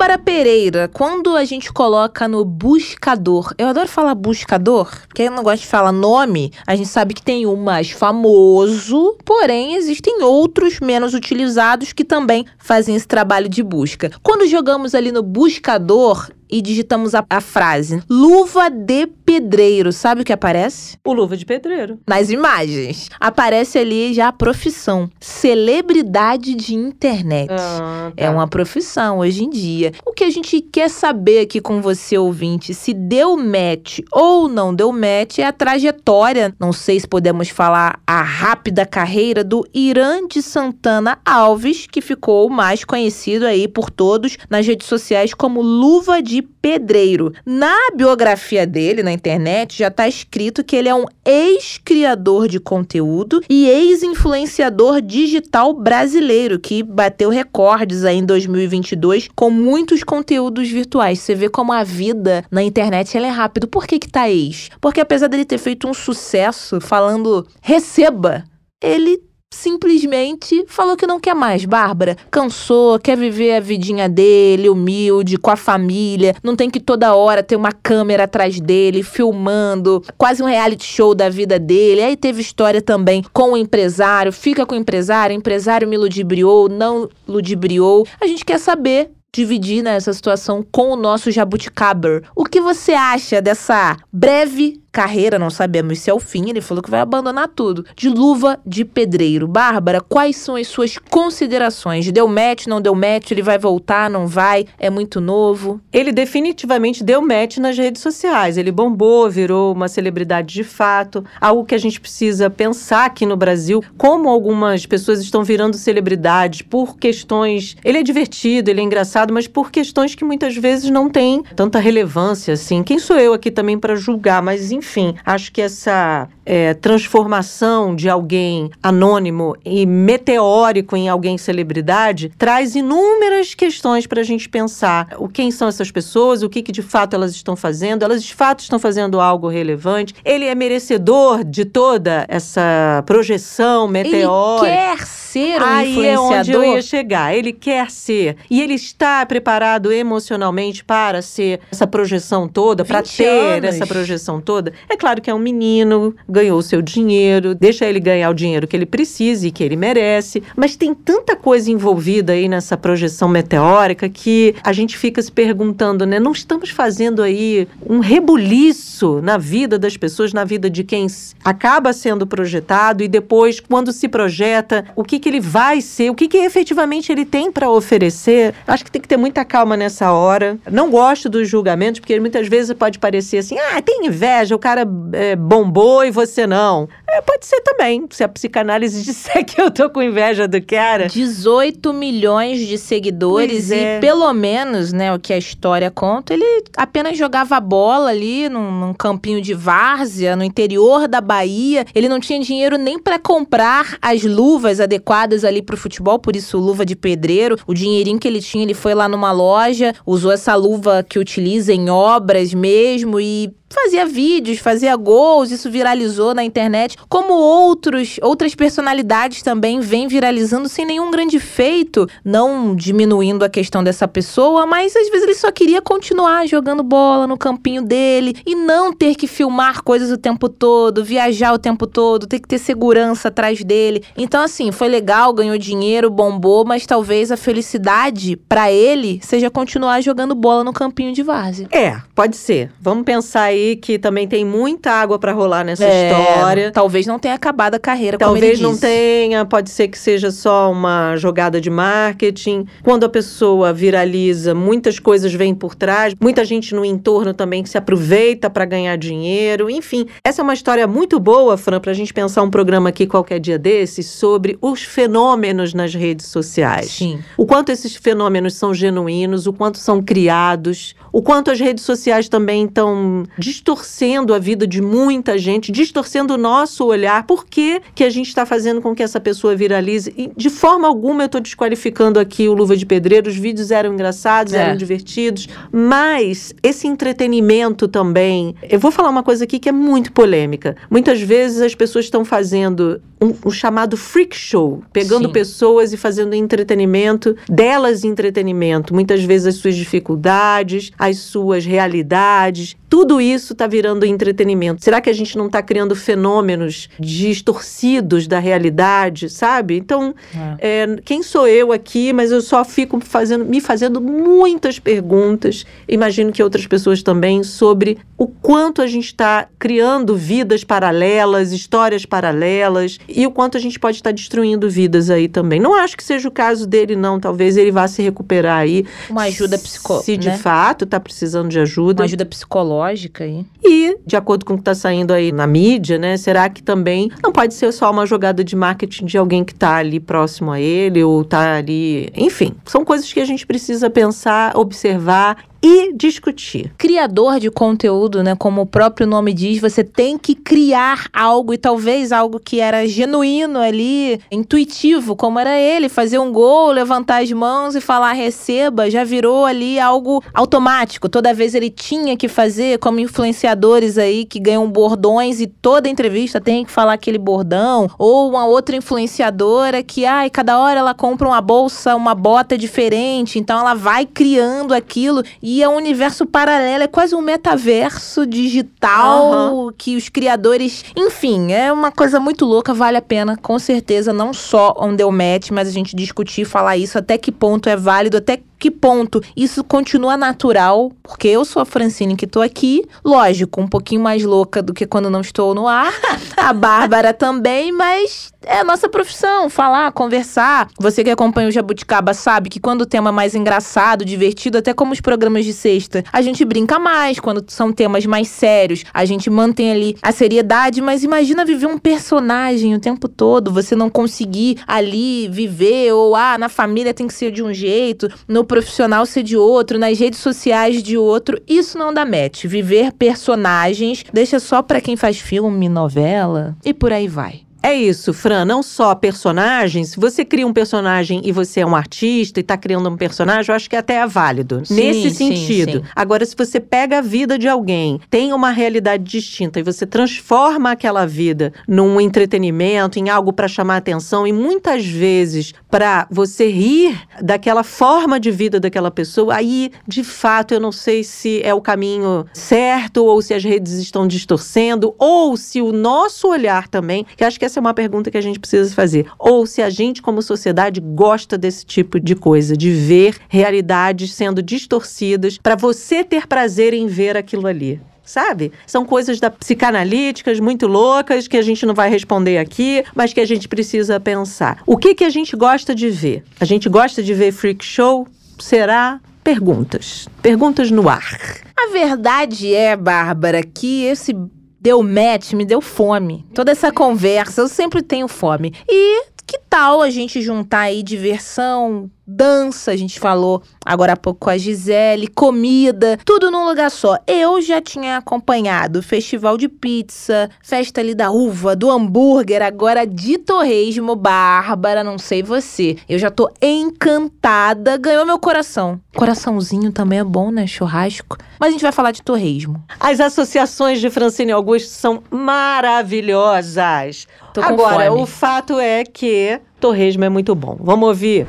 Bárbara 0.09 0.17
Pereira, 0.17 0.87
quando 0.91 1.35
a 1.35 1.45
gente 1.45 1.71
coloca 1.71 2.27
no 2.27 2.43
buscador, 2.43 3.53
eu 3.59 3.67
adoro 3.67 3.87
falar 3.87 4.15
buscador, 4.15 4.89
porque 5.07 5.21
eu 5.21 5.29
não 5.29 5.43
gosto 5.43 5.61
de 5.61 5.67
falar 5.67 5.91
nome, 5.91 6.51
a 6.65 6.75
gente 6.75 6.89
sabe 6.89 7.13
que 7.13 7.21
tem 7.21 7.45
um 7.45 7.55
mais 7.55 7.91
famoso, 7.91 9.15
porém 9.23 9.75
existem 9.75 10.23
outros 10.23 10.79
menos 10.79 11.13
utilizados 11.13 11.93
que 11.93 12.03
também 12.03 12.43
fazem 12.57 12.95
esse 12.95 13.07
trabalho 13.07 13.47
de 13.47 13.61
busca. 13.61 14.09
Quando 14.23 14.47
jogamos 14.47 14.95
ali 14.95 15.11
no 15.11 15.21
buscador 15.21 16.27
e 16.49 16.61
digitamos 16.61 17.13
a, 17.15 17.23
a 17.29 17.41
frase 17.41 18.01
luva 18.09 18.69
de 18.69 19.07
pedreiro, 19.07 19.91
sabe 19.91 20.21
o 20.21 20.25
que 20.25 20.33
aparece? 20.33 20.97
O 21.05 21.13
Luva 21.13 21.37
de 21.37 21.45
Pedreiro. 21.45 21.99
Nas 22.07 22.29
imagens. 22.29 23.09
Aparece 23.19 23.77
ali 23.77 24.13
já 24.13 24.29
a 24.29 24.31
profissão: 24.31 25.09
celebridade 25.19 26.55
de 26.55 26.75
internet. 26.75 27.51
Ah, 27.51 28.11
É 28.15 28.29
uma 28.29 28.47
profissão 28.47 29.19
hoje 29.19 29.43
em 29.43 29.49
dia. 29.49 29.91
O 30.05 30.13
que 30.13 30.23
a 30.23 30.29
gente 30.29 30.61
quer 30.61 30.89
saber 30.89 31.41
aqui 31.41 31.59
com 31.61 31.81
você, 31.81 32.17
ouvinte, 32.17 32.73
se 32.73 32.93
deu 32.93 33.35
match 33.37 33.99
ou 34.11 34.47
não 34.47 34.73
deu 34.73 34.91
match, 34.91 35.39
é 35.39 35.45
a 35.45 35.51
trajetória, 35.53 36.53
não 36.59 36.71
sei 36.73 36.99
se 36.99 37.07
podemos 37.07 37.49
falar 37.49 37.99
a 38.05 38.21
rápida 38.21 38.85
carreira 38.85 39.43
do 39.43 39.65
Irã 39.73 40.27
de 40.27 40.41
Santana 40.41 41.19
Alves, 41.25 41.87
que 41.89 42.01
ficou 42.01 42.49
mais 42.49 42.83
conhecido 42.83 43.45
aí 43.45 43.67
por 43.67 43.89
todos 43.89 44.37
nas 44.49 44.65
redes 44.65 44.87
sociais 44.87 45.33
como 45.33 45.61
Luva 45.61 46.21
de 46.21 46.38
Pedreiro. 46.41 47.33
Na 47.45 47.75
biografia 47.95 48.65
dele 48.65 49.03
na 49.03 49.11
internet 49.11 49.77
já 49.77 49.87
está 49.87 50.07
escrito 50.07 50.63
que 50.63 50.75
ele 50.75 50.89
é 50.89 50.95
um 50.95 51.05
ex-criador 51.25 52.47
de 52.47 52.59
conteúdo 52.59 53.41
e 53.49 53.67
ex-influenciador 53.67 55.01
digital 55.01 55.73
brasileiro 55.73 56.59
que 56.59 56.83
bateu 56.83 57.29
recordes 57.29 58.03
aí 58.03 58.17
em 58.17 58.25
2022 58.25 59.29
com 59.35 59.49
muitos 59.49 60.03
conteúdos 60.03 60.69
virtuais. 60.69 61.19
Você 61.19 61.35
vê 61.35 61.49
como 61.49 61.71
a 61.71 61.83
vida 61.83 62.43
na 62.51 62.63
internet 62.63 63.15
ela 63.15 63.27
é 63.27 63.31
rápido. 63.31 63.67
Por 63.67 63.85
que 63.85 63.99
que 63.99 64.09
tá 64.09 64.29
ex? 64.29 64.69
Porque 64.81 65.01
apesar 65.01 65.27
dele 65.27 65.45
ter 65.45 65.57
feito 65.57 65.87
um 65.87 65.93
sucesso 65.93 66.81
falando 66.81 67.47
receba, 67.61 68.43
ele 68.81 69.28
simplesmente 69.51 70.63
falou 70.67 70.95
que 70.95 71.07
não 71.07 71.19
quer 71.19 71.33
mais, 71.33 71.65
Bárbara. 71.65 72.15
Cansou, 72.29 72.99
quer 72.99 73.17
viver 73.17 73.55
a 73.55 73.59
vidinha 73.59 74.07
dele, 74.07 74.69
humilde, 74.69 75.37
com 75.37 75.49
a 75.49 75.55
família, 75.55 76.35
não 76.43 76.55
tem 76.55 76.69
que 76.69 76.79
toda 76.79 77.15
hora 77.15 77.43
ter 77.43 77.55
uma 77.55 77.71
câmera 77.71 78.23
atrás 78.23 78.59
dele, 78.59 79.03
filmando, 79.03 80.03
quase 80.17 80.43
um 80.43 80.45
reality 80.45 80.85
show 80.85 81.15
da 81.15 81.29
vida 81.29 81.57
dele. 81.59 82.01
Aí 82.01 82.15
teve 82.15 82.41
história 82.41 82.81
também 82.81 83.23
com 83.33 83.53
o 83.53 83.57
empresário, 83.57 84.31
fica 84.31 84.65
com 84.65 84.75
o 84.75 84.77
empresário, 84.77 85.35
o 85.35 85.39
empresário 85.39 85.87
me 85.87 85.97
ludibriou, 85.97 86.69
não 86.69 87.09
ludibriou. 87.27 88.05
A 88.21 88.27
gente 88.27 88.45
quer 88.45 88.59
saber 88.59 89.11
dividir 89.33 89.83
nessa 89.83 90.11
situação 90.11 90.65
com 90.71 90.91
o 90.91 90.95
nosso 90.95 91.31
jabuticaber. 91.31 92.23
O 92.35 92.43
que 92.45 92.59
você 92.59 92.93
acha 92.93 93.41
dessa 93.41 93.97
breve 94.11 94.81
carreira, 94.91 95.39
não 95.39 95.49
sabemos 95.49 95.99
se 95.99 96.09
é 96.09 96.13
o 96.13 96.19
fim, 96.19 96.49
ele 96.49 96.61
falou 96.61 96.83
que 96.83 96.89
vai 96.89 96.99
abandonar 96.99 97.47
tudo. 97.47 97.85
De 97.95 98.09
luva 98.09 98.59
de 98.65 98.83
pedreiro. 98.83 99.47
Bárbara, 99.47 100.01
quais 100.01 100.37
são 100.37 100.55
as 100.55 100.67
suas 100.67 100.97
considerações? 100.97 102.11
Deu 102.11 102.27
match, 102.27 102.67
não 102.67 102.81
deu 102.81 102.95
match? 102.95 103.31
Ele 103.31 103.41
vai 103.41 103.57
voltar, 103.57 104.09
não 104.09 104.27
vai? 104.27 104.65
É 104.77 104.89
muito 104.89 105.21
novo? 105.21 105.79
Ele 105.91 106.11
definitivamente 106.11 107.03
deu 107.03 107.21
match 107.21 107.57
nas 107.57 107.77
redes 107.77 108.01
sociais. 108.01 108.57
Ele 108.57 108.71
bombou, 108.71 109.29
virou 109.29 109.73
uma 109.73 109.87
celebridade 109.87 110.53
de 110.53 110.63
fato. 110.63 111.23
Algo 111.39 111.65
que 111.65 111.75
a 111.75 111.79
gente 111.79 111.99
precisa 111.99 112.49
pensar 112.49 113.05
aqui 113.05 113.25
no 113.25 113.37
Brasil, 113.37 113.83
como 113.97 114.29
algumas 114.29 114.85
pessoas 114.85 115.21
estão 115.21 115.43
virando 115.43 115.77
celebridades 115.77 116.61
por 116.61 116.97
questões. 116.97 117.75
Ele 117.83 117.99
é 117.99 118.03
divertido, 118.03 118.69
ele 118.69 118.81
é 118.81 118.83
engraçado, 118.83 119.33
mas 119.33 119.47
por 119.47 119.71
questões 119.71 120.15
que 120.15 120.25
muitas 120.25 120.55
vezes 120.55 120.89
não 120.89 121.09
têm 121.09 121.43
tanta 121.55 121.79
relevância 121.79 122.53
assim. 122.53 122.83
Quem 122.83 122.99
sou 122.99 123.17
eu 123.17 123.33
aqui 123.33 123.51
também 123.51 123.77
para 123.77 123.95
julgar? 123.95 124.41
Mas 124.41 124.71
enfim, 124.79 125.13
acho 125.25 125.51
que 125.51 125.61
essa 125.61 126.27
é, 126.45 126.73
transformação 126.73 127.93
de 127.95 128.09
alguém 128.09 128.71
anônimo 128.81 129.55
e 129.63 129.85
meteórico 129.85 130.95
em 130.95 131.09
alguém 131.09 131.37
celebridade 131.37 132.31
traz 132.37 132.75
inúmeras 132.75 133.53
questões 133.53 134.07
para 134.07 134.21
a 134.21 134.23
gente 134.23 134.47
pensar. 134.47 135.09
O 135.17 135.27
quem 135.27 135.51
são 135.51 135.67
essas 135.67 135.91
pessoas, 135.91 136.41
o 136.41 136.49
que, 136.49 136.63
que 136.63 136.71
de 136.71 136.81
fato 136.81 137.13
elas 137.13 137.31
estão 137.31 137.55
fazendo, 137.55 138.03
elas 138.03 138.23
de 138.23 138.33
fato 138.33 138.61
estão 138.61 138.79
fazendo 138.79 139.19
algo 139.19 139.49
relevante. 139.49 140.15
Ele 140.23 140.45
é 140.45 140.55
merecedor 140.55 141.43
de 141.43 141.65
toda 141.65 142.25
essa 142.29 143.03
projeção 143.05 143.87
meteórica. 143.87 144.67
Ele 144.67 144.75
quer 144.75 145.05
ser 145.31 145.61
um 145.61 145.65
Aí 145.65 145.91
influenciador. 145.91 146.33
é 146.33 146.39
onde 146.39 146.51
eu 146.51 146.63
ia 146.63 146.81
chegar. 146.81 147.35
Ele 147.35 147.53
quer 147.53 147.89
ser. 147.91 148.37
E 148.49 148.61
ele 148.61 148.73
está 148.73 149.25
preparado 149.25 149.91
emocionalmente 149.91 150.83
para 150.83 151.21
ser 151.21 151.59
essa 151.71 151.85
projeção 151.85 152.47
toda, 152.47 152.83
para 152.83 153.01
20 153.01 153.17
ter 153.17 153.27
anos. 153.27 153.75
essa 153.75 153.85
projeção 153.85 154.41
toda. 154.41 154.73
É 154.89 154.95
claro 154.95 155.21
que 155.21 155.29
é 155.29 155.33
um 155.33 155.39
menino, 155.39 156.15
ganhou 156.27 156.57
o 156.57 156.63
seu 156.63 156.81
dinheiro, 156.81 157.53
deixa 157.53 157.85
ele 157.85 157.99
ganhar 157.99 158.29
o 158.29 158.33
dinheiro 158.33 158.67
que 158.67 158.75
ele 158.75 158.85
precisa 158.85 159.47
e 159.47 159.51
que 159.51 159.63
ele 159.63 159.75
merece. 159.75 160.41
Mas 160.55 160.75
tem 160.75 160.93
tanta 160.93 161.35
coisa 161.35 161.71
envolvida 161.71 162.33
aí 162.33 162.47
nessa 162.47 162.75
projeção 162.77 163.29
meteórica 163.29 164.09
que 164.09 164.55
a 164.63 164.73
gente 164.73 164.97
fica 164.97 165.21
se 165.21 165.31
perguntando, 165.31 166.05
né? 166.05 166.19
Não 166.19 166.31
estamos 166.31 166.69
fazendo 166.69 167.21
aí 167.21 167.67
um 167.87 167.99
rebuliço 167.99 169.21
na 169.21 169.37
vida 169.37 169.77
das 169.77 169.95
pessoas, 169.97 170.33
na 170.33 170.43
vida 170.43 170.69
de 170.69 170.83
quem 170.83 171.07
acaba 171.43 171.93
sendo 171.93 172.25
projetado 172.25 173.03
e 173.03 173.07
depois, 173.07 173.59
quando 173.59 173.91
se 173.91 174.07
projeta, 174.07 174.85
o 174.95 175.03
que, 175.19 175.23
que 175.23 175.29
ele 175.29 175.39
vai 175.39 175.81
ser, 175.81 176.09
o 176.09 176.15
que, 176.15 176.27
que 176.27 176.37
efetivamente 176.37 177.11
ele 177.11 177.25
tem 177.25 177.51
para 177.51 177.69
oferecer. 177.69 178.55
Acho 178.65 178.85
que 178.85 178.91
tem 178.91 179.01
que 179.01 179.07
ter 179.07 179.17
muita 179.17 179.43
calma 179.43 179.75
nessa 179.75 180.11
hora. 180.11 180.57
Não 180.71 180.89
gosto 180.89 181.29
dos 181.29 181.47
julgamentos, 181.47 181.99
porque 181.99 182.19
muitas 182.19 182.47
vezes 182.47 182.73
pode 182.73 182.97
parecer 182.97 183.39
assim: 183.39 183.57
ah, 183.59 183.81
tem 183.81 184.05
inveja, 184.05 184.55
o 184.55 184.59
cara 184.59 184.87
é, 185.13 185.35
bombou 185.35 186.03
e 186.03 186.11
você 186.11 186.47
não. 186.47 186.87
É, 187.07 187.21
pode 187.21 187.45
ser 187.45 187.61
também. 187.61 188.05
Se 188.09 188.23
a 188.23 188.29
psicanálise 188.29 189.03
disser 189.03 189.45
que 189.45 189.61
eu 189.61 189.69
tô 189.69 189.89
com 189.89 190.01
inveja 190.01 190.47
do 190.47 190.61
cara. 190.61 191.07
18 191.07 191.91
milhões 191.93 192.65
de 192.65 192.77
seguidores 192.77 193.71
é. 193.71 193.97
e 193.97 193.99
pelo 193.99 194.31
menos, 194.33 194.93
né, 194.93 195.13
o 195.13 195.19
que 195.19 195.33
a 195.33 195.37
história 195.37 195.91
conta, 195.91 196.33
ele 196.33 196.63
apenas 196.77 197.17
jogava 197.17 197.59
bola 197.59 198.09
ali 198.09 198.47
num, 198.47 198.71
num 198.71 198.93
campinho 198.93 199.41
de 199.41 199.53
várzea 199.53 200.35
no 200.35 200.43
interior 200.43 201.07
da 201.07 201.19
Bahia. 201.19 201.85
Ele 201.93 202.07
não 202.07 202.19
tinha 202.19 202.39
dinheiro 202.39 202.77
nem 202.77 202.97
para 202.97 203.19
comprar 203.19 203.97
as 204.01 204.23
luvas 204.23 204.79
adequadas 204.79 205.08
ali 205.43 205.61
pro 205.61 205.77
futebol, 205.77 206.19
por 206.19 206.35
isso 206.35 206.57
luva 206.57 206.85
de 206.85 206.95
pedreiro. 206.95 207.57
O 207.65 207.73
dinheirinho 207.73 208.19
que 208.19 208.27
ele 208.27 208.41
tinha, 208.41 208.63
ele 208.63 208.73
foi 208.73 208.93
lá 208.93 209.07
numa 209.07 209.31
loja, 209.31 209.93
usou 210.05 210.31
essa 210.31 210.55
luva 210.55 211.03
que 211.07 211.19
utiliza 211.19 211.73
em 211.73 211.89
obras 211.89 212.53
mesmo 212.53 213.19
e 213.19 213.51
fazia 213.69 214.05
vídeos, 214.05 214.59
fazia 214.59 214.95
gols, 214.95 215.51
isso 215.51 215.69
viralizou 215.69 216.33
na 216.33 216.43
internet, 216.43 216.97
como 217.07 217.33
outros, 217.33 218.19
outras 218.21 218.55
personalidades 218.55 219.41
também 219.41 219.79
vêm 219.79 220.07
viralizando 220.07 220.67
sem 220.67 220.85
nenhum 220.85 221.11
grande 221.11 221.39
feito, 221.39 222.07
não 222.25 222.75
diminuindo 222.75 223.45
a 223.45 223.49
questão 223.49 223.83
dessa 223.83 224.07
pessoa, 224.07 224.65
mas 224.65 224.95
às 224.95 225.09
vezes 225.09 225.23
ele 225.23 225.35
só 225.35 225.51
queria 225.51 225.81
continuar 225.81 226.47
jogando 226.47 226.81
bola 226.81 227.27
no 227.27 227.37
campinho 227.37 227.83
dele 227.83 228.35
e 228.45 228.55
não 228.55 228.91
ter 228.91 229.15
que 229.15 229.27
filmar 229.27 229.83
coisas 229.83 230.11
o 230.11 230.17
tempo 230.17 230.49
todo, 230.49 231.03
viajar 231.03 231.53
o 231.53 231.59
tempo 231.59 231.85
todo, 231.85 232.27
ter 232.27 232.39
que 232.39 232.47
ter 232.47 232.57
segurança 232.57 233.27
atrás 233.27 233.63
dele. 233.63 234.03
Então 234.17 234.41
assim, 234.41 234.71
foi 234.71 234.87
legal, 234.87 235.31
ganhou 235.33 235.57
dinheiro, 235.57 236.09
bombou, 236.09 236.65
mas 236.65 236.85
talvez 236.85 237.31
a 237.31 237.37
felicidade 237.37 238.35
pra 238.35 238.71
ele 238.71 239.19
seja 239.21 239.49
continuar 239.49 240.01
jogando 240.01 240.33
bola 240.33 240.63
no 240.63 240.73
campinho 240.73 241.13
de 241.13 241.21
várzea. 241.21 241.67
É, 241.71 241.97
pode 242.15 242.35
ser. 242.35 242.71
Vamos 242.81 243.03
pensar 243.03 243.43
aí 243.43 243.58
que 243.81 243.97
também 243.99 244.27
tem 244.27 244.45
muita 244.45 244.91
água 244.91 245.17
para 245.19 245.31
rolar 245.31 245.63
nessa 245.63 245.83
É, 245.85 246.09
história. 246.11 246.71
Talvez 246.71 247.05
não 247.05 247.19
tenha 247.19 247.35
acabado 247.35 247.75
a 247.75 247.79
carreira, 247.79 248.17
Talvez 248.17 248.59
não 248.59 248.77
tenha, 248.77 249.45
pode 249.45 249.69
ser 249.69 249.87
que 249.87 249.97
seja 249.97 250.31
só 250.31 250.71
uma 250.71 251.15
jogada 251.17 251.59
de 251.59 251.69
marketing. 251.69 252.65
Quando 252.83 253.03
a 253.03 253.09
pessoa 253.09 253.73
viraliza, 253.73 254.53
muitas 254.53 254.99
coisas 254.99 255.33
vêm 255.33 255.53
por 255.53 255.75
trás, 255.75 256.13
muita 256.19 256.43
gente 256.45 256.73
no 256.73 256.83
entorno 256.83 257.33
também 257.33 257.63
que 257.63 257.69
se 257.69 257.77
aproveita 257.77 258.49
para 258.49 258.65
ganhar 258.65 258.95
dinheiro. 258.97 259.69
Enfim, 259.69 260.05
essa 260.23 260.41
é 260.41 260.43
uma 260.43 260.53
história 260.53 260.87
muito 260.87 261.19
boa, 261.19 261.57
Fran, 261.57 261.79
para 261.79 261.91
a 261.91 261.95
gente 261.95 262.13
pensar 262.13 262.41
um 262.41 262.49
programa 262.49 262.89
aqui 262.89 263.05
qualquer 263.07 263.39
dia 263.39 263.57
desses 263.57 264.07
sobre 264.07 264.57
os 264.61 264.81
fenômenos 264.83 265.73
nas 265.73 265.93
redes 265.93 266.25
sociais. 266.27 266.91
Sim. 266.91 267.19
O 267.37 267.45
quanto 267.45 267.69
esses 267.71 267.95
fenômenos 267.95 268.53
são 268.55 268.73
genuínos, 268.73 269.47
o 269.47 269.53
quanto 269.53 269.77
são 269.77 270.01
criados, 270.01 270.95
o 271.11 271.21
quanto 271.21 271.51
as 271.51 271.59
redes 271.59 271.83
sociais 271.83 272.29
também 272.29 272.65
estão 272.65 273.23
distorcendo 273.49 274.33
a 274.33 274.39
vida 274.39 274.67
de 274.67 274.79
muita 274.81 275.37
gente, 275.37 275.71
distorcendo 275.71 276.35
o 276.35 276.37
nosso 276.37 276.85
olhar. 276.85 277.25
Por 277.25 277.45
que, 277.45 277.81
que 277.95 278.03
a 278.03 278.09
gente 278.09 278.27
está 278.27 278.45
fazendo 278.45 278.79
com 278.79 278.93
que 278.93 279.01
essa 279.01 279.19
pessoa 279.19 279.55
viralize? 279.55 280.13
E 280.15 280.31
de 280.37 280.49
forma 280.51 280.87
alguma 280.87 281.23
eu 281.23 281.25
estou 281.25 281.41
desqualificando 281.41 282.19
aqui 282.19 282.47
o 282.47 282.53
Luva 282.53 282.77
de 282.77 282.85
Pedreiro. 282.85 283.27
Os 283.29 283.35
vídeos 283.35 283.71
eram 283.71 283.93
engraçados, 283.93 284.53
É. 284.53 284.61
eram 284.61 284.77
divertidos, 284.77 285.47
mas 285.71 286.53
esse 286.61 286.87
entretenimento 286.87 287.87
também. 287.87 288.53
Eu 288.69 288.79
vou 288.79 288.91
falar 288.91 289.09
uma 289.09 289.23
coisa 289.23 289.45
aqui 289.45 289.57
que 289.57 289.69
é 289.69 289.71
muito 289.71 290.11
polêmica. 290.11 290.75
Muitas 290.89 291.19
vezes 291.21 291.61
as 291.61 291.73
pessoas 291.73 292.05
estão 292.05 292.23
fazendo 292.23 293.01
um, 293.21 293.33
um 293.47 293.51
chamado 293.51 293.97
freak 293.97 294.35
show, 294.35 294.83
pegando 294.93 295.27
Sim. 295.27 295.33
pessoas 295.33 295.91
e 295.91 295.97
fazendo 295.97 296.33
entretenimento, 296.33 297.35
delas 297.49 298.03
entretenimento. 298.03 298.93
Muitas 298.93 299.23
vezes 299.23 299.47
as 299.47 299.55
suas 299.55 299.75
dificuldades, 299.75 300.91
as 300.97 301.17
suas 301.17 301.65
realidades. 301.65 302.75
Tudo 302.89 303.19
isso 303.21 303.38
está 303.53 303.65
virando 303.67 304.05
entretenimento. 304.05 304.83
Será 304.83 305.01
que 305.01 305.09
a 305.09 305.13
gente 305.13 305.37
não 305.37 305.47
está 305.47 305.61
criando 305.61 305.95
fenômenos 305.95 306.89
distorcidos 306.99 308.27
da 308.27 308.39
realidade, 308.39 309.29
sabe? 309.29 309.77
Então, 309.77 310.13
é, 310.59 310.85
quem 311.05 311.23
sou 311.23 311.47
eu 311.47 311.71
aqui? 311.71 312.11
Mas 312.13 312.31
eu 312.31 312.41
só 312.41 312.63
fico 312.65 312.99
fazendo, 312.99 313.45
me 313.45 313.61
fazendo 313.61 314.01
muitas 314.01 314.79
perguntas. 314.79 315.65
Imagino 315.87 316.31
que 316.31 316.43
outras 316.43 316.67
pessoas 316.67 317.01
também 317.01 317.43
sobre 317.43 317.97
o 318.17 318.27
quanto 318.27 318.81
a 318.81 318.87
gente 318.87 319.05
está 319.05 319.47
criando 319.57 320.15
vidas 320.17 320.63
paralelas, 320.63 321.51
histórias 321.51 322.05
paralelas 322.05 322.97
e 323.07 323.25
o 323.25 323.31
quanto 323.31 323.57
a 323.57 323.59
gente 323.59 323.79
pode 323.79 323.97
estar 323.97 324.11
destruindo 324.11 324.69
vidas 324.69 325.09
aí 325.09 325.27
também. 325.27 325.59
Não 325.59 325.73
acho 325.75 325.95
que 325.95 326.03
seja 326.03 326.27
o 326.27 326.31
caso 326.31 326.67
dele, 326.67 326.95
não. 326.95 327.19
Talvez 327.19 327.55
ele 327.55 327.71
vá 327.71 327.87
se 327.87 328.01
recuperar 328.01 328.57
aí. 328.59 328.85
Uma 329.09 329.23
ajuda 329.23 329.57
psico- 329.57 330.01
Se 330.01 330.17
de 330.17 330.27
né? 330.29 330.37
fato 330.37 330.83
está 330.85 330.99
precisando 330.99 331.49
de 331.49 331.59
ajuda. 331.59 332.01
Uma 332.03 332.05
ajuda 332.05 332.25
psicológica 332.25 333.25
aí. 333.29 333.45
E, 333.63 333.97
de 334.05 334.15
acordo 334.15 334.45
com 334.45 334.53
o 334.53 334.55
que 334.57 334.61
está 334.61 334.75
saindo 334.75 335.13
aí 335.13 335.31
na 335.31 335.47
mídia, 335.47 335.97
né? 335.97 336.17
Será 336.17 336.49
que 336.49 336.61
também 336.61 337.11
não 337.23 337.31
pode 337.31 337.53
ser 337.53 337.71
só 337.71 337.89
uma 337.91 338.05
jogada 338.05 338.43
de 338.43 338.55
marketing 338.55 339.05
de 339.05 339.17
alguém 339.17 339.43
que 339.43 339.53
está 339.53 339.75
ali 339.75 339.99
próximo 339.99 340.51
a 340.51 340.59
ele 340.59 341.03
ou 341.03 341.21
está 341.21 341.57
ali. 341.57 342.09
Enfim, 342.15 342.55
são 342.65 342.83
coisas 342.83 343.11
que 343.11 343.19
a 343.19 343.25
gente 343.25 343.45
precisa 343.45 343.89
pensar, 343.89 344.57
observar 344.57 345.37
e 345.61 345.93
discutir. 345.93 346.71
Criador 346.77 347.39
de 347.39 347.51
conteúdo, 347.51 348.23
né? 348.23 348.35
Como 348.35 348.61
o 348.61 348.65
próprio 348.65 349.05
nome 349.05 349.33
diz, 349.33 349.59
você 349.59 349.83
tem 349.83 350.17
que 350.17 350.33
criar 350.33 351.07
algo 351.13 351.53
e 351.53 351.57
talvez 351.57 352.11
algo 352.11 352.39
que 352.39 352.59
era 352.59 352.87
genuíno 352.87 353.59
ali, 353.59 354.19
intuitivo, 354.31 355.15
como 355.15 355.39
era 355.39 355.57
ele, 355.57 355.89
fazer 355.89 356.19
um 356.19 356.31
gol, 356.31 356.71
levantar 356.71 357.21
as 357.21 357.31
mãos 357.31 357.75
e 357.75 357.81
falar 357.81 358.13
receba, 358.13 358.89
já 358.89 359.03
virou 359.03 359.45
ali 359.45 359.79
algo 359.79 360.23
automático. 360.33 361.09
Toda 361.09 361.33
vez 361.33 361.53
ele 361.53 361.69
tinha 361.69 362.15
que 362.15 362.27
fazer, 362.27 362.79
como 362.79 362.99
influenciadores 362.99 363.97
aí 363.97 364.25
que 364.25 364.39
ganham 364.39 364.69
bordões 364.69 365.41
e 365.41 365.47
toda 365.47 365.89
entrevista 365.89 366.39
tem 366.39 366.63
que 366.63 366.71
falar 366.71 366.93
aquele 366.93 367.17
bordão, 367.17 367.89
ou 367.97 368.29
uma 368.29 368.45
outra 368.45 368.75
influenciadora 368.75 369.83
que, 369.83 370.05
ai, 370.05 370.29
cada 370.29 370.59
hora 370.59 370.79
ela 370.79 370.93
compra 370.93 371.27
uma 371.27 371.41
bolsa, 371.41 371.95
uma 371.95 372.15
bota 372.15 372.57
diferente, 372.57 373.39
então 373.39 373.59
ela 373.59 373.73
vai 373.73 374.05
criando 374.05 374.73
aquilo 374.73 375.23
e 375.41 375.48
é 375.63 375.67
um 375.69 375.75
universo 375.75 376.25
paralelo, 376.25 376.83
é 376.83 376.87
quase 376.87 377.15
um 377.15 377.21
metaverso 377.21 378.25
digital 378.25 379.53
uhum. 379.53 379.71
que 379.75 379.95
os 379.95 380.09
criadores, 380.09 380.83
enfim, 380.95 381.51
é 381.51 381.71
uma 381.71 381.91
coisa 381.91 382.19
muito 382.19 382.45
louca, 382.45 382.73
vale 382.73 382.97
a 382.97 383.01
pena, 383.01 383.35
com 383.35 383.57
certeza, 383.57 384.13
não 384.13 384.33
só 384.33 384.75
onde 384.77 385.01
eu 385.01 385.11
match, 385.11 385.49
mas 385.51 385.67
a 385.67 385.71
gente 385.71 385.95
discutir, 385.95 386.45
falar 386.45 386.77
isso, 386.77 386.97
até 386.97 387.17
que 387.17 387.31
ponto 387.31 387.67
é 387.67 387.75
válido, 387.75 388.17
até 388.17 388.41
que 388.59 388.69
ponto 388.69 389.21
isso 389.35 389.63
continua 389.63 390.17
natural, 390.17 390.91
porque 391.01 391.27
eu 391.27 391.45
sou 391.45 391.61
a 391.61 391.65
Francine 391.65 392.15
que 392.15 392.27
tô 392.27 392.41
aqui, 392.41 392.83
lógico, 393.03 393.61
um 393.61 393.67
pouquinho 393.67 394.01
mais 394.01 394.23
louca 394.23 394.61
do 394.61 394.73
que 394.73 394.85
quando 394.85 395.09
não 395.09 395.21
estou 395.21 395.55
no 395.55 395.67
ar, 395.67 395.93
a 396.35 396.51
Bárbara 396.51 397.13
também, 397.13 397.71
mas 397.71 398.33
é 398.45 398.59
a 398.59 398.63
nossa 398.63 398.87
profissão, 398.87 399.49
falar, 399.49 399.91
conversar. 399.91 400.69
Você 400.79 401.03
que 401.03 401.09
acompanha 401.09 401.49
o 401.49 401.51
Jabuticaba 401.51 402.13
sabe 402.13 402.49
que 402.49 402.59
quando 402.59 402.81
o 402.81 402.85
tema 402.85 403.09
é 403.09 403.11
mais 403.11 403.35
engraçado, 403.35 404.05
divertido, 404.05 404.57
até 404.57 404.73
como 404.73 404.93
os 404.93 405.01
programas 405.01 405.45
de 405.45 405.53
sexta, 405.53 406.03
a 406.11 406.21
gente 406.21 406.43
brinca 406.45 406.79
mais, 406.79 407.19
quando 407.19 407.43
são 407.47 407.71
temas 407.71 408.05
mais 408.05 408.27
sérios, 408.27 408.83
a 408.93 409.05
gente 409.05 409.29
mantém 409.29 409.71
ali 409.71 409.97
a 410.01 410.11
seriedade, 410.11 410.81
mas 410.81 411.03
imagina 411.03 411.45
viver 411.45 411.67
um 411.67 411.77
personagem 411.77 412.75
o 412.75 412.79
tempo 412.79 413.07
todo, 413.07 413.51
você 413.51 413.75
não 413.75 413.89
conseguir 413.89 414.57
ali 414.65 415.27
viver, 415.27 415.93
ou 415.93 416.15
ah, 416.15 416.37
na 416.37 416.49
família 416.49 416.93
tem 416.93 417.07
que 417.07 417.13
ser 417.13 417.31
de 417.31 417.43
um 417.43 417.53
jeito, 417.53 418.09
no 418.27 418.43
profissional 418.49 419.05
ser 419.05 419.21
de 419.21 419.37
outro, 419.37 419.77
nas 419.77 419.97
redes 419.97 420.19
sociais 420.19 420.81
de 420.81 420.97
outro, 420.97 421.39
isso 421.47 421.77
não 421.77 421.93
dá 421.93 422.03
match. 422.03 422.45
Viver 422.45 422.91
personagens 422.91 424.03
deixa 424.11 424.39
só 424.39 424.63
para 424.63 424.81
quem 424.81 424.97
faz 424.97 425.19
filme, 425.19 425.69
novela 425.69 426.57
e 426.65 426.73
por 426.73 426.91
aí 426.91 427.07
vai. 427.07 427.48
É 427.61 427.73
isso, 427.73 428.13
Fran. 428.13 428.45
Não 428.45 428.63
só 428.63 428.95
personagens. 428.95 429.89
Se 429.89 429.99
você 429.99 430.23
cria 430.23 430.47
um 430.47 430.53
personagem 430.53 431.21
e 431.25 431.31
você 431.31 431.59
é 431.59 431.65
um 431.65 431.75
artista 431.75 432.39
e 432.39 432.41
está 432.41 432.57
criando 432.57 432.89
um 432.89 432.95
personagem, 432.95 433.51
eu 433.51 433.55
acho 433.55 433.69
que 433.69 433.75
até 433.75 433.95
é 433.95 434.07
válido. 434.07 434.61
Sim, 434.63 434.75
nesse 434.75 435.09
sentido. 435.11 435.71
Sim, 435.71 435.79
sim. 435.79 435.91
Agora, 435.95 436.25
se 436.25 436.35
você 436.37 436.59
pega 436.59 436.99
a 436.99 437.01
vida 437.01 437.37
de 437.37 437.47
alguém, 437.47 437.99
tem 438.09 438.31
uma 438.31 438.49
realidade 438.49 439.03
distinta 439.03 439.59
e 439.59 439.63
você 439.63 439.85
transforma 439.85 440.71
aquela 440.71 441.05
vida 441.05 441.51
num 441.67 441.99
entretenimento, 441.99 442.97
em 442.97 443.09
algo 443.09 443.33
para 443.33 443.47
chamar 443.47 443.77
atenção 443.77 444.25
e 444.25 444.31
muitas 444.31 444.85
vezes 444.85 445.53
para 445.69 446.07
você 446.09 446.49
rir 446.49 446.97
daquela 447.21 447.63
forma 447.63 448.19
de 448.19 448.31
vida 448.31 448.59
daquela 448.59 448.89
pessoa, 448.89 449.35
aí, 449.35 449.71
de 449.87 450.03
fato, 450.03 450.53
eu 450.53 450.59
não 450.59 450.71
sei 450.71 451.03
se 451.03 451.41
é 451.43 451.53
o 451.53 451.61
caminho 451.61 452.25
certo 452.33 453.03
ou 453.03 453.21
se 453.21 453.33
as 453.33 453.43
redes 453.43 453.73
estão 453.73 454.07
distorcendo 454.07 454.95
ou 454.97 455.35
se 455.35 455.61
o 455.61 455.73
nosso 455.73 456.27
olhar 456.27 456.67
também, 456.67 457.05
que 457.17 457.23
acho 457.23 457.37
que 457.39 457.48
essa 457.49 457.59
é 457.59 457.61
uma 457.61 457.73
pergunta 457.73 458.11
que 458.11 458.17
a 458.17 458.21
gente 458.21 458.39
precisa 458.39 458.73
fazer. 458.73 459.07
Ou 459.17 459.45
se 459.45 459.61
a 459.61 459.69
gente, 459.69 460.01
como 460.01 460.21
sociedade, 460.21 460.79
gosta 460.79 461.35
desse 461.35 461.65
tipo 461.65 461.99
de 461.99 462.15
coisa, 462.15 462.55
de 462.55 462.71
ver 462.71 463.17
realidades 463.27 464.13
sendo 464.13 464.41
distorcidas 464.41 465.39
para 465.39 465.55
você 465.55 466.03
ter 466.03 466.27
prazer 466.27 466.73
em 466.73 466.87
ver 466.87 467.17
aquilo 467.17 467.47
ali 467.47 467.81
sabe? 468.03 468.51
São 468.65 468.85
coisas 468.85 469.19
da 469.19 469.29
psicanalíticas 469.29 470.39
muito 470.39 470.65
loucas 470.65 471.27
que 471.27 471.37
a 471.37 471.43
gente 471.43 471.63
não 471.63 471.75
vai 471.75 471.91
responder 471.91 472.39
aqui, 472.39 472.83
mas 472.95 473.13
que 473.13 473.19
a 473.19 473.25
gente 473.25 473.47
precisa 473.47 473.99
pensar. 473.99 474.63
O 474.65 474.77
que 474.77 474.95
que 474.95 475.03
a 475.03 475.11
gente 475.11 475.35
gosta 475.35 475.75
de 475.75 475.91
ver? 475.91 476.23
A 476.39 476.45
gente 476.45 476.67
gosta 476.67 477.03
de 477.03 477.13
ver 477.13 477.31
freak 477.31 477.63
show? 477.63 478.07
Será? 478.39 478.99
Perguntas. 479.23 480.07
Perguntas 480.23 480.71
no 480.71 480.89
ar. 480.89 481.19
A 481.55 481.71
verdade 481.71 482.51
é, 482.51 482.75
Bárbara, 482.75 483.43
que 483.43 483.83
esse 483.83 484.15
deu 484.59 484.83
match, 484.83 485.33
me 485.33 485.45
deu 485.45 485.61
fome. 485.61 486.25
Toda 486.33 486.51
essa 486.51 486.71
conversa, 486.71 487.41
eu 487.41 487.47
sempre 487.47 487.81
tenho 487.81 488.07
fome. 488.07 488.53
E 488.67 489.03
que 489.25 489.39
tal 489.49 489.81
a 489.81 489.89
gente 489.89 490.21
juntar 490.21 490.61
aí 490.61 490.81
diversão, 490.81 491.89
dança, 492.09 492.71
a 492.71 492.75
gente 492.75 492.99
falou 492.99 493.43
agora 493.63 493.93
há 493.93 493.97
pouco 493.97 494.21
com 494.21 494.29
a 494.31 494.37
Gisele, 494.37 495.07
comida, 495.07 495.99
tudo 496.03 496.31
num 496.31 496.45
lugar 496.45 496.71
só. 496.71 496.97
Eu 497.05 497.39
já 497.41 497.61
tinha 497.61 497.97
acompanhado 497.97 498.79
o 498.79 498.83
festival 498.83 499.37
de 499.37 499.47
pizza, 499.47 500.29
festa 500.41 500.81
ali 500.81 500.95
da 500.95 501.11
uva, 501.11 501.55
do 501.55 501.69
hambúrguer, 501.69 502.41
agora 502.41 502.85
de 502.85 503.19
torresmo, 503.19 503.95
Bárbara, 503.95 504.83
não 504.83 504.97
sei 504.97 505.21
você. 505.21 505.77
Eu 505.87 505.99
já 505.99 506.09
tô 506.09 506.31
encantada, 506.41 507.77
ganhou 507.77 508.05
meu 508.05 508.17
coração. 508.17 508.79
Coraçãozinho 508.95 509.71
também 509.71 509.99
é 509.99 510.03
bom, 510.03 510.31
né? 510.31 510.47
Churrasco. 510.47 511.17
Mas 511.39 511.49
a 511.49 511.51
gente 511.51 511.61
vai 511.61 511.71
falar 511.71 511.91
de 511.91 512.01
torresmo. 512.01 512.63
As 512.79 512.99
associações 512.99 513.79
de 513.79 513.89
Francine 513.89 514.31
Augusto 514.31 514.69
são 514.69 515.03
maravilhosas. 515.11 517.07
Agora, 517.37 517.93
o 517.93 518.05
fato 518.05 518.59
é 518.59 518.83
que 518.83 519.39
torresmo 519.59 520.03
é 520.03 520.09
muito 520.09 520.33
bom. 520.33 520.57
Vamos 520.59 520.89
ouvir? 520.89 521.27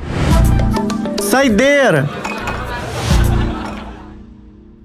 Saideira! 1.31 2.09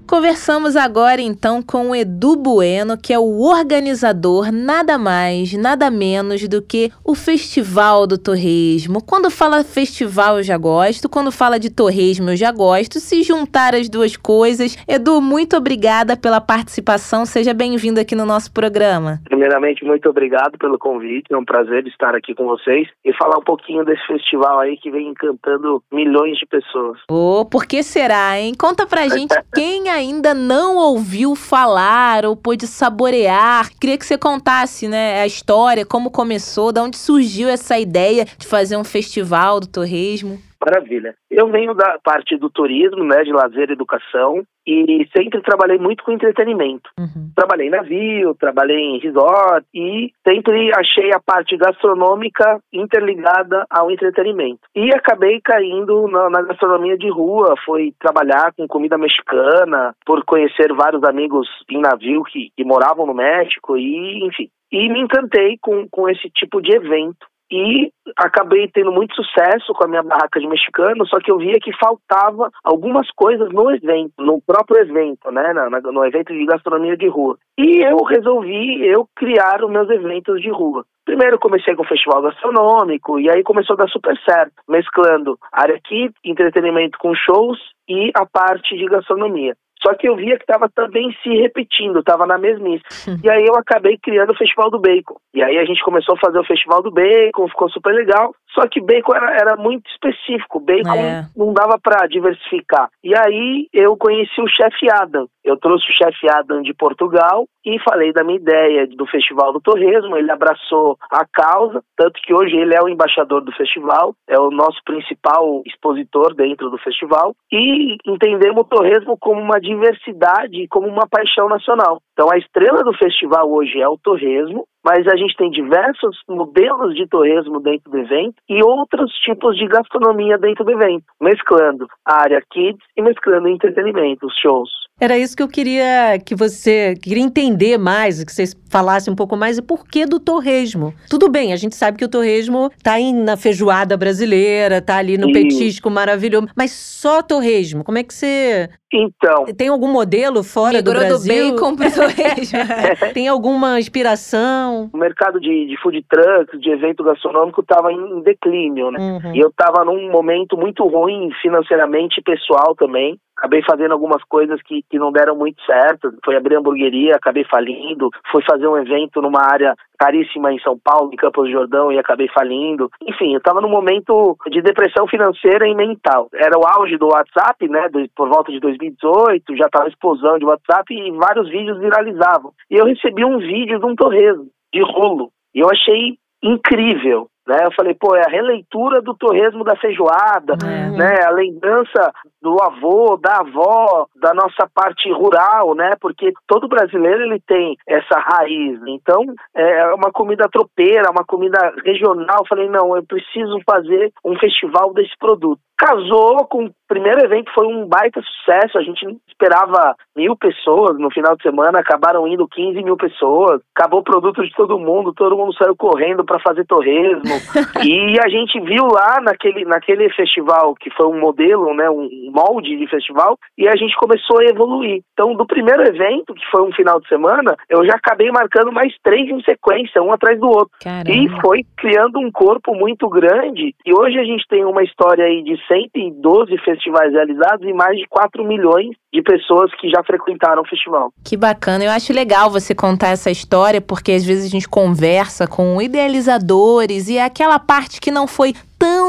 Conversamos 0.07 0.77
agora 0.77 1.21
então 1.21 1.61
com 1.61 1.89
o 1.89 1.95
Edu 1.95 2.37
Bueno, 2.37 2.97
que 2.97 3.11
é 3.11 3.19
o 3.19 3.41
organizador 3.41 4.53
nada 4.53 4.97
mais, 4.97 5.51
nada 5.51 5.91
menos 5.91 6.47
do 6.47 6.61
que 6.61 6.89
o 7.03 7.13
Festival 7.13 8.07
do 8.07 8.17
Torresmo. 8.17 9.03
Quando 9.05 9.29
fala 9.29 9.65
festival 9.65 10.37
eu 10.37 10.43
já 10.43 10.57
gosto, 10.57 11.09
quando 11.09 11.29
fala 11.29 11.59
de 11.59 11.69
torresmo 11.69 12.29
eu 12.29 12.37
já 12.37 12.53
gosto. 12.53 13.01
Se 13.01 13.21
juntar 13.21 13.75
as 13.75 13.89
duas 13.89 14.15
coisas, 14.15 14.77
Edu, 14.87 15.19
muito 15.19 15.57
obrigada 15.57 16.15
pela 16.15 16.39
participação. 16.39 17.25
Seja 17.25 17.53
bem-vindo 17.53 17.99
aqui 17.99 18.15
no 18.15 18.25
nosso 18.25 18.49
programa. 18.53 19.19
Primeiramente, 19.25 19.83
muito 19.83 20.09
obrigado 20.09 20.57
pelo 20.57 20.79
convite. 20.79 21.33
É 21.33 21.37
um 21.37 21.43
prazer 21.43 21.85
estar 21.85 22.15
aqui 22.15 22.33
com 22.33 22.45
vocês 22.45 22.87
e 23.03 23.13
falar 23.17 23.37
um 23.39 23.43
pouquinho 23.43 23.83
desse 23.83 24.07
festival 24.07 24.59
aí 24.59 24.77
que 24.77 24.89
vem 24.89 25.09
encantando 25.09 25.83
milhões 25.91 26.37
de 26.37 26.45
pessoas. 26.45 26.97
Oh, 27.11 27.43
por 27.43 27.65
que 27.65 27.83
será, 27.83 28.39
hein? 28.39 28.53
Conta 28.57 28.87
pra 28.87 29.07
gente 29.09 29.35
quem 29.53 29.89
ainda 29.97 30.33
não 30.33 30.77
ouviu 30.77 31.35
falar 31.35 32.25
ou 32.25 32.35
pôde 32.35 32.67
saborear. 32.67 33.69
Queria 33.79 33.97
que 33.97 34.05
você 34.05 34.17
contasse, 34.17 34.87
né, 34.87 35.21
a 35.21 35.27
história, 35.27 35.85
como 35.85 36.11
começou, 36.11 36.71
de 36.71 36.79
onde 36.79 36.97
surgiu 36.97 37.49
essa 37.49 37.77
ideia 37.77 38.25
de 38.37 38.47
fazer 38.47 38.77
um 38.77 38.83
festival 38.83 39.59
do 39.59 39.67
torresmo. 39.67 40.41
Maravilha. 40.63 41.15
Eu 41.29 41.47
venho 41.49 41.73
da 41.73 41.97
parte 42.03 42.37
do 42.37 42.49
turismo, 42.49 43.03
né, 43.03 43.23
de 43.23 43.31
lazer 43.31 43.69
e 43.69 43.73
educação, 43.73 44.43
e 44.65 45.07
sempre 45.15 45.41
trabalhei 45.41 45.77
muito 45.77 46.03
com 46.03 46.11
entretenimento. 46.11 46.89
Uhum. 46.99 47.31
Trabalhei 47.35 47.67
em 47.67 47.71
navio, 47.71 48.35
trabalhei 48.35 48.77
em 48.77 48.99
resort 48.99 49.65
e 49.73 50.11
sempre 50.27 50.71
achei 50.75 51.13
a 51.13 51.19
parte 51.19 51.55
gastronômica 51.55 52.59
interligada 52.73 53.65
ao 53.69 53.89
entretenimento. 53.89 54.61
E 54.75 54.93
acabei 54.93 55.39
caindo 55.41 56.07
na, 56.09 56.29
na 56.29 56.41
gastronomia 56.41 56.97
de 56.97 57.09
rua, 57.09 57.55
foi 57.65 57.93
trabalhar 57.99 58.51
com 58.57 58.67
comida 58.67 58.97
mexicana, 58.97 59.95
por 60.05 60.25
conhecer 60.25 60.73
vários 60.73 61.03
amigos 61.03 61.47
em 61.69 61.79
navio 61.79 62.23
que, 62.23 62.51
que 62.55 62.65
moravam 62.65 63.05
no 63.05 63.13
México 63.13 63.77
e, 63.77 64.25
enfim. 64.25 64.49
E 64.69 64.89
me 64.89 64.99
encantei 64.99 65.57
com, 65.61 65.87
com 65.89 66.09
esse 66.09 66.29
tipo 66.29 66.61
de 66.61 66.75
evento 66.75 67.25
e 67.51 67.91
acabei 68.15 68.67
tendo 68.67 68.91
muito 68.91 69.15
sucesso 69.15 69.73
com 69.73 69.85
a 69.85 69.87
minha 69.87 70.03
barraca 70.03 70.39
de 70.39 70.47
mexicano, 70.47 71.05
só 71.07 71.19
que 71.19 71.31
eu 71.31 71.37
via 71.37 71.59
que 71.61 71.71
faltava 71.77 72.49
algumas 72.63 73.09
coisas 73.11 73.51
no 73.51 73.71
evento, 73.71 74.13
no 74.19 74.41
próprio 74.41 74.81
evento, 74.81 75.31
né, 75.31 75.53
no, 75.53 75.91
no 75.91 76.05
evento 76.05 76.33
de 76.33 76.45
gastronomia 76.45 76.97
de 76.97 77.07
rua. 77.07 77.37
E 77.57 77.81
eu 77.81 77.97
resolvi 78.03 78.85
eu 78.85 79.07
criar 79.15 79.63
os 79.63 79.71
meus 79.71 79.89
eventos 79.89 80.41
de 80.41 80.49
rua. 80.49 80.85
Primeiro 81.05 81.39
comecei 81.39 81.73
com 81.73 81.83
o 81.83 81.87
festival 81.87 82.21
gastronômico 82.21 83.17
e 83.17 83.29
aí 83.29 83.41
começou 83.41 83.75
a 83.75 83.77
dar 83.77 83.87
super 83.87 84.17
certo, 84.27 84.53
mesclando 84.67 85.39
área 85.53 85.75
aqui, 85.75 86.11
entretenimento 86.23 86.97
com 86.99 87.15
shows 87.15 87.57
e 87.87 88.11
a 88.13 88.25
parte 88.25 88.75
de 88.75 88.85
gastronomia. 88.85 89.55
Só 89.81 89.93
que 89.93 90.07
eu 90.07 90.15
via 90.15 90.37
que 90.37 90.43
estava 90.43 90.69
também 90.69 91.15
se 91.21 91.29
repetindo, 91.29 91.99
estava 91.99 92.25
na 92.25 92.37
mesmice. 92.37 92.83
e 93.23 93.29
aí 93.29 93.45
eu 93.45 93.55
acabei 93.55 93.97
criando 93.97 94.31
o 94.31 94.37
Festival 94.37 94.69
do 94.71 94.79
Bacon. 94.79 95.15
E 95.33 95.43
aí 95.43 95.57
a 95.57 95.65
gente 95.65 95.83
começou 95.83 96.15
a 96.15 96.19
fazer 96.19 96.39
o 96.39 96.45
Festival 96.45 96.81
do 96.81 96.91
Bacon, 96.91 97.47
ficou 97.47 97.69
super 97.69 97.93
legal. 97.93 98.33
Só 98.57 98.67
que 98.67 98.81
bacon 98.81 99.13
era, 99.13 99.31
era 99.35 99.55
muito 99.55 99.87
específico, 99.91 100.59
bacon 100.59 100.95
é. 100.95 101.27
não 101.35 101.53
dava 101.53 101.77
para 101.77 102.07
diversificar. 102.07 102.89
E 103.03 103.15
aí 103.15 103.67
eu 103.71 103.95
conheci 103.95 104.41
o 104.41 104.47
chefe 104.47 104.89
Adam. 104.89 105.27
Eu 105.43 105.55
trouxe 105.57 105.85
o 105.89 105.93
chefe 105.93 106.27
Adam 106.27 106.63
de 106.63 106.73
Portugal 106.73 107.45
e 107.63 107.79
falei 107.79 108.11
da 108.11 108.23
minha 108.23 108.37
ideia 108.37 108.87
do 108.87 109.05
Festival 109.05 109.53
do 109.53 109.61
Torresmo. 109.61 110.17
Ele 110.17 110.31
abraçou 110.31 110.97
a 111.11 111.25
causa, 111.25 111.83
tanto 111.95 112.19
que 112.21 112.33
hoje 112.33 112.55
ele 112.57 112.73
é 112.73 112.81
o 112.81 112.89
embaixador 112.89 113.41
do 113.41 113.51
festival, 113.51 114.15
é 114.27 114.39
o 114.39 114.49
nosso 114.49 114.81
principal 114.83 115.61
expositor 115.65 116.33
dentro 116.33 116.69
do 116.69 116.77
festival. 116.79 117.35
E 117.51 117.95
entendemos 118.05 118.61
o 118.61 118.67
torresmo 118.67 119.17
como 119.19 119.39
uma 119.39 119.59
diversidade, 119.59 120.67
como 120.67 120.87
uma 120.87 121.07
paixão 121.07 121.47
nacional. 121.47 122.01
Então 122.13 122.31
a 122.31 122.37
estrela 122.37 122.83
do 122.83 122.93
festival 122.93 123.51
hoje 123.51 123.79
é 123.79 123.87
o 123.87 123.97
torresmo, 123.97 124.65
mas 124.87 125.05
a 125.05 125.17
gente 125.17 125.35
tem 125.35 125.51
diversos 125.51 126.17
modelos 126.29 126.95
de 126.95 127.05
torresmo 127.07 127.59
dentro 127.59 127.91
do 127.91 127.97
evento 127.97 128.35
e 128.47 128.63
outros 128.63 129.11
tipos 129.15 129.57
de 129.57 129.67
gastronomia 129.67 130.37
dentro 130.37 130.63
do 130.63 130.71
evento, 130.71 131.03
mesclando 131.19 131.85
a 132.05 132.21
área 132.21 132.41
kids 132.49 132.81
e 132.95 133.01
mesclando 133.01 133.49
entretenimento, 133.49 134.25
os 134.25 134.33
shows. 134.39 134.86
Era 134.99 135.17
isso 135.17 135.37
que 135.37 135.43
eu 135.43 135.47
queria 135.47 136.17
que 136.25 136.33
você 136.33 136.95
queria 137.01 137.23
entender 137.23 137.77
mais, 137.77 138.23
que 138.23 138.31
vocês 138.31 138.55
falassem 138.69 139.13
um 139.13 139.15
pouco 139.15 139.37
mais, 139.37 139.59
e 139.59 139.61
por 139.61 139.85
que 139.85 140.05
do 140.05 140.19
torresmo? 140.19 140.93
Tudo 141.07 141.29
bem, 141.29 141.53
a 141.53 141.55
gente 141.55 141.75
sabe 141.75 141.97
que 141.97 142.05
o 142.05 142.09
torresmo 142.09 142.71
tá 142.81 142.93
aí 142.93 143.13
na 143.13 143.37
feijoada 143.37 143.95
brasileira, 143.95 144.81
tá 144.81 144.97
ali 144.97 145.17
no 145.17 145.31
petisco 145.31 145.89
maravilhoso, 145.89 146.47
mas 146.55 146.71
só 146.71 147.21
torresmo, 147.21 147.83
como 147.83 147.99
é 147.99 148.03
que 148.03 148.13
você 148.13 148.69
então. 148.91 149.45
Tem 149.57 149.67
algum 149.67 149.91
modelo 149.91 150.43
fora 150.43 150.81
do 150.81 150.91
Brasil? 150.91 151.49
do 151.49 151.55
bacon 151.55 151.75
pro 151.75 151.93
torresmo. 151.93 152.59
Tem 153.13 153.27
alguma 153.27 153.79
inspiração? 153.79 154.89
O 154.93 154.97
mercado 154.97 155.41
de, 155.41 155.67
de 155.67 155.77
food 155.81 156.03
trucks, 156.09 156.59
de 156.61 156.69
evento 156.69 157.03
gastronômico, 157.03 157.59
estava 157.59 157.91
em 157.91 158.21
declínio, 158.21 158.89
né? 158.89 158.97
Uhum. 158.97 159.35
E 159.35 159.39
eu 159.39 159.49
estava 159.49 159.83
num 159.83 160.09
momento 160.09 160.57
muito 160.57 160.87
ruim 160.87 161.29
financeiramente 161.41 162.21
e 162.21 162.23
pessoal 162.23 162.73
também 162.75 163.19
acabei 163.37 163.61
fazendo 163.63 163.91
algumas 163.91 164.23
coisas 164.23 164.59
que, 164.63 164.83
que 164.89 164.97
não 164.97 165.11
deram 165.11 165.35
muito 165.35 165.61
certo. 165.63 166.11
Foi 166.25 166.35
abrir 166.35 166.55
hamburgueria, 166.57 167.15
acabei 167.15 167.45
falindo. 167.45 168.09
Fui 168.31 168.43
fazer 168.43 168.67
um 168.67 168.77
evento 168.77 169.21
numa 169.21 169.41
área 169.41 169.75
caríssima 169.97 170.51
em 170.51 170.59
São 170.59 170.77
Paulo, 170.77 171.11
em 171.13 171.15
Campos 171.15 171.45
do 171.45 171.51
Jordão, 171.51 171.91
e 171.91 171.99
acabei 171.99 172.27
falindo. 172.29 172.89
Enfim, 173.01 173.33
eu 173.33 173.37
estava 173.37 173.61
num 173.61 173.69
momento 173.69 174.35
de 174.49 174.61
depressão 174.61 175.07
financeira 175.07 175.67
e 175.67 175.75
mental. 175.75 176.27
Era 176.33 176.57
o 176.57 176.65
auge 176.65 176.97
do 176.97 177.07
WhatsApp, 177.07 177.67
né, 177.67 177.87
por 178.15 178.29
volta 178.29 178.51
de 178.51 178.59
2018, 178.59 179.55
já 179.55 179.65
estava 179.65 179.87
explosão 179.87 180.37
de 180.37 180.45
WhatsApp 180.45 180.93
e 180.93 181.11
vários 181.11 181.49
vídeos 181.49 181.79
viralizavam. 181.79 182.51
E 182.69 182.75
eu 182.75 182.85
recebi 182.85 183.23
um 183.23 183.37
vídeo 183.37 183.79
de 183.79 183.85
um 183.85 183.95
torresmo, 183.95 184.47
de 184.73 184.81
rolo. 184.81 185.31
E 185.53 185.59
eu 185.59 185.69
achei 185.69 186.17
incrível. 186.43 187.27
Né? 187.47 187.59
Eu 187.63 187.71
falei, 187.71 187.95
pô, 187.97 188.13
é 188.13 188.21
a 188.25 188.29
releitura 188.29 189.01
do 189.01 189.15
torresmo 189.15 189.63
da 189.63 189.75
feijoada, 189.77 190.57
uhum. 190.61 190.97
né? 190.97 191.23
A 191.23 191.31
lembrança 191.31 192.11
do 192.47 192.63
avô, 192.63 193.17
da 193.17 193.41
avó, 193.41 194.07
da 194.15 194.33
nossa 194.33 194.69
parte 194.73 195.11
rural, 195.11 195.75
né? 195.75 195.95
Porque 195.99 196.31
todo 196.47 196.69
brasileiro 196.69 197.23
ele 197.23 197.41
tem 197.45 197.75
essa 197.85 198.17
raiz. 198.17 198.79
Então, 198.87 199.21
é 199.53 199.93
uma 199.93 200.11
comida 200.13 200.47
tropeira, 200.49 201.11
uma 201.11 201.25
comida 201.25 201.73
regional. 201.83 202.37
Eu 202.39 202.47
falei, 202.47 202.69
não, 202.69 202.95
eu 202.95 203.03
preciso 203.05 203.59
fazer 203.69 204.13
um 204.23 204.37
festival 204.39 204.93
desse 204.93 205.11
produto. 205.19 205.59
Casou 205.77 206.47
com 206.47 206.65
o 206.65 206.71
primeiro 206.87 207.23
evento 207.23 207.51
foi 207.53 207.67
um 207.67 207.85
baita 207.85 208.19
sucesso. 208.19 208.79
A 208.79 208.81
gente 208.81 209.05
esperava 209.27 209.95
mil 210.15 210.35
pessoas 210.35 210.97
no 210.97 211.11
final 211.11 211.35
de 211.35 211.43
semana. 211.43 211.79
Acabaram 211.79 212.27
indo 212.27 212.47
15 212.47 212.81
mil 212.81 212.97
pessoas. 212.97 213.61
Acabou 213.75 213.99
o 213.99 214.03
produto 214.03 214.41
de 214.41 214.51
todo 214.55 214.79
mundo. 214.79 215.13
Todo 215.13 215.37
mundo 215.37 215.53
saiu 215.53 215.75
correndo 215.75 216.25
para 216.25 216.39
fazer 216.39 216.65
torresmo. 216.65 217.21
E 217.87 218.17
a 218.19 218.27
gente 218.27 218.59
viu 218.61 218.87
lá 218.87 219.21
naquele 219.21 219.63
naquele 219.63 220.09
festival 220.09 220.73
que 220.73 220.89
foi 220.91 221.05
um 221.05 221.19
modelo 221.19 221.73
né? 221.75 221.89
Um 221.89 222.31
molde 222.37 222.77
de 222.77 222.87
festival 222.87 223.37
e 223.57 223.67
a 223.67 223.75
gente 223.75 223.95
começou 223.95 224.39
a 224.39 224.45
evoluir 224.45 225.01
então 225.13 225.33
do 225.33 225.45
primeiro 225.45 225.83
evento 225.83 226.33
que 226.33 226.45
foi 226.51 226.61
um 226.61 226.71
final 226.71 226.99
de 226.99 227.07
semana 227.07 227.55
eu 227.69 227.85
já 227.85 227.93
acabei 227.93 228.31
marcando 228.31 228.71
mais 228.71 228.93
três 229.03 229.27
em 229.29 229.41
sequência 229.43 230.01
um 230.01 230.11
atrás 230.11 230.39
do 230.39 230.47
outro 230.47 230.71
Caramba. 230.81 231.09
e 231.09 231.29
foi 231.41 231.65
criando 231.77 232.19
um 232.19 232.31
corpo 232.31 232.75
muito 232.75 233.09
grande 233.09 233.73
e 233.85 233.93
hoje 233.93 234.19
a 234.19 234.23
gente 234.23 234.45
tem 234.47 234.63
uma 234.65 234.83
história 234.83 235.25
aí 235.25 235.43
de 235.43 235.57
112 235.67 236.57
festivais 236.59 237.13
realizados 237.13 237.67
e 237.67 237.73
mais 237.73 237.97
de 237.97 238.05
4 238.07 238.43
milhões 238.43 238.95
de 239.13 239.21
pessoas 239.21 239.73
que 239.75 239.89
já 239.89 240.03
frequentaram 240.03 240.61
o 240.61 240.67
festival. 240.67 241.11
Que 241.23 241.37
bacana. 241.37 241.83
Eu 241.83 241.91
acho 241.91 242.13
legal 242.13 242.49
você 242.49 242.75
contar 242.75 243.09
essa 243.09 243.31
história, 243.31 243.81
porque 243.81 244.11
às 244.11 244.25
vezes 244.25 244.45
a 244.45 244.49
gente 244.49 244.67
conversa 244.67 245.47
com 245.47 245.81
idealizadores 245.81 247.09
e 247.09 247.17
é 247.17 247.23
aquela 247.23 247.57
parte 247.59 247.99
que 247.99 248.11
não 248.11 248.27
foi 248.27 248.53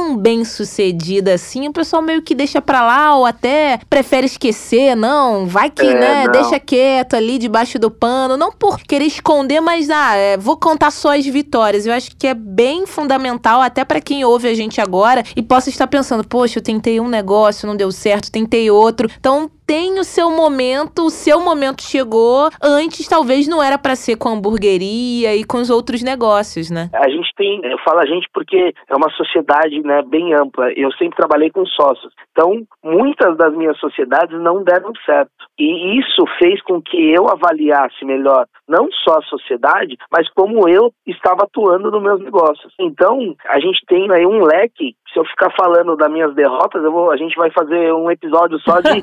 tão 0.08 0.16
bem 0.16 0.44
sucedida 0.44 1.34
assim, 1.34 1.68
o 1.68 1.72
pessoal 1.72 2.00
meio 2.00 2.22
que 2.22 2.34
deixa 2.34 2.62
pra 2.62 2.82
lá 2.82 3.14
ou 3.14 3.26
até 3.26 3.78
prefere 3.90 4.26
esquecer, 4.26 4.94
não, 4.96 5.46
vai 5.46 5.68
que, 5.68 5.82
é, 5.82 5.94
né, 5.94 6.24
não. 6.24 6.32
deixa 6.32 6.58
quieto 6.58 7.14
ali 7.14 7.38
debaixo 7.38 7.78
do 7.78 7.90
pano, 7.90 8.36
não 8.36 8.50
por 8.50 8.78
querer 8.80 9.04
esconder, 9.04 9.60
mas 9.60 9.90
ah, 9.90 10.16
é, 10.16 10.36
vou 10.38 10.56
contar 10.56 10.90
só 10.90 11.14
as 11.14 11.26
vitórias. 11.26 11.84
Eu 11.84 11.92
acho 11.92 12.16
que 12.16 12.26
é 12.26 12.34
bem 12.34 12.86
fundamental 12.86 13.60
até 13.60 13.84
para 13.84 14.00
quem 14.00 14.24
ouve 14.24 14.48
a 14.48 14.54
gente 14.54 14.80
agora 14.80 15.22
e 15.36 15.42
possa 15.42 15.68
estar 15.68 15.86
pensando, 15.86 16.26
poxa, 16.26 16.58
eu 16.58 16.62
tentei 16.62 17.00
um 17.00 17.08
negócio, 17.08 17.66
não 17.66 17.76
deu 17.76 17.90
certo, 17.92 18.32
tentei 18.32 18.70
outro. 18.70 19.10
Então, 19.18 19.50
tem 19.68 19.98
o 19.98 20.04
seu 20.04 20.30
momento, 20.30 21.04
o 21.04 21.10
seu 21.10 21.44
momento 21.44 21.82
chegou. 21.82 22.48
Antes, 22.62 23.06
talvez 23.06 23.46
não 23.46 23.62
era 23.62 23.76
para 23.76 23.94
ser 23.94 24.16
com 24.16 24.30
a 24.30 24.32
hamburgueria 24.32 25.36
e 25.36 25.44
com 25.44 25.58
os 25.58 25.68
outros 25.68 26.02
negócios, 26.02 26.70
né? 26.70 26.88
A 26.94 27.06
gente 27.10 27.30
tem, 27.36 27.60
eu 27.64 27.76
falo 27.84 27.98
a 27.98 28.06
gente 28.06 28.26
porque 28.32 28.72
é 28.88 28.96
uma 28.96 29.10
sociedade 29.10 29.78
né, 29.82 29.97
bem 30.02 30.34
ampla. 30.34 30.72
Eu 30.72 30.90
sempre 30.92 31.16
trabalhei 31.16 31.50
com 31.50 31.64
sócios. 31.66 32.12
Então, 32.32 32.62
muitas 32.82 33.36
das 33.36 33.54
minhas 33.54 33.78
sociedades 33.78 34.38
não 34.40 34.62
deram 34.62 34.92
certo. 35.04 35.30
E 35.58 35.98
isso 35.98 36.24
fez 36.38 36.62
com 36.62 36.80
que 36.80 37.12
eu 37.12 37.28
avaliasse 37.28 38.04
melhor 38.04 38.46
não 38.68 38.88
só 39.04 39.18
a 39.18 39.22
sociedade, 39.22 39.96
mas 40.12 40.28
como 40.30 40.68
eu 40.68 40.92
estava 41.06 41.44
atuando 41.44 41.90
nos 41.90 42.02
meus 42.02 42.20
negócios. 42.20 42.72
Então, 42.78 43.34
a 43.46 43.58
gente 43.58 43.80
tem 43.86 44.10
aí 44.12 44.26
um 44.26 44.44
leque 44.44 44.94
se 45.12 45.18
eu 45.18 45.24
ficar 45.24 45.50
falando 45.56 45.96
das 45.96 46.10
minhas 46.10 46.34
derrotas, 46.34 46.82
eu 46.82 46.92
vou, 46.92 47.10
a 47.10 47.16
gente 47.16 47.34
vai 47.36 47.50
fazer 47.50 47.92
um 47.92 48.10
episódio 48.10 48.58
só 48.60 48.80
de. 48.80 49.02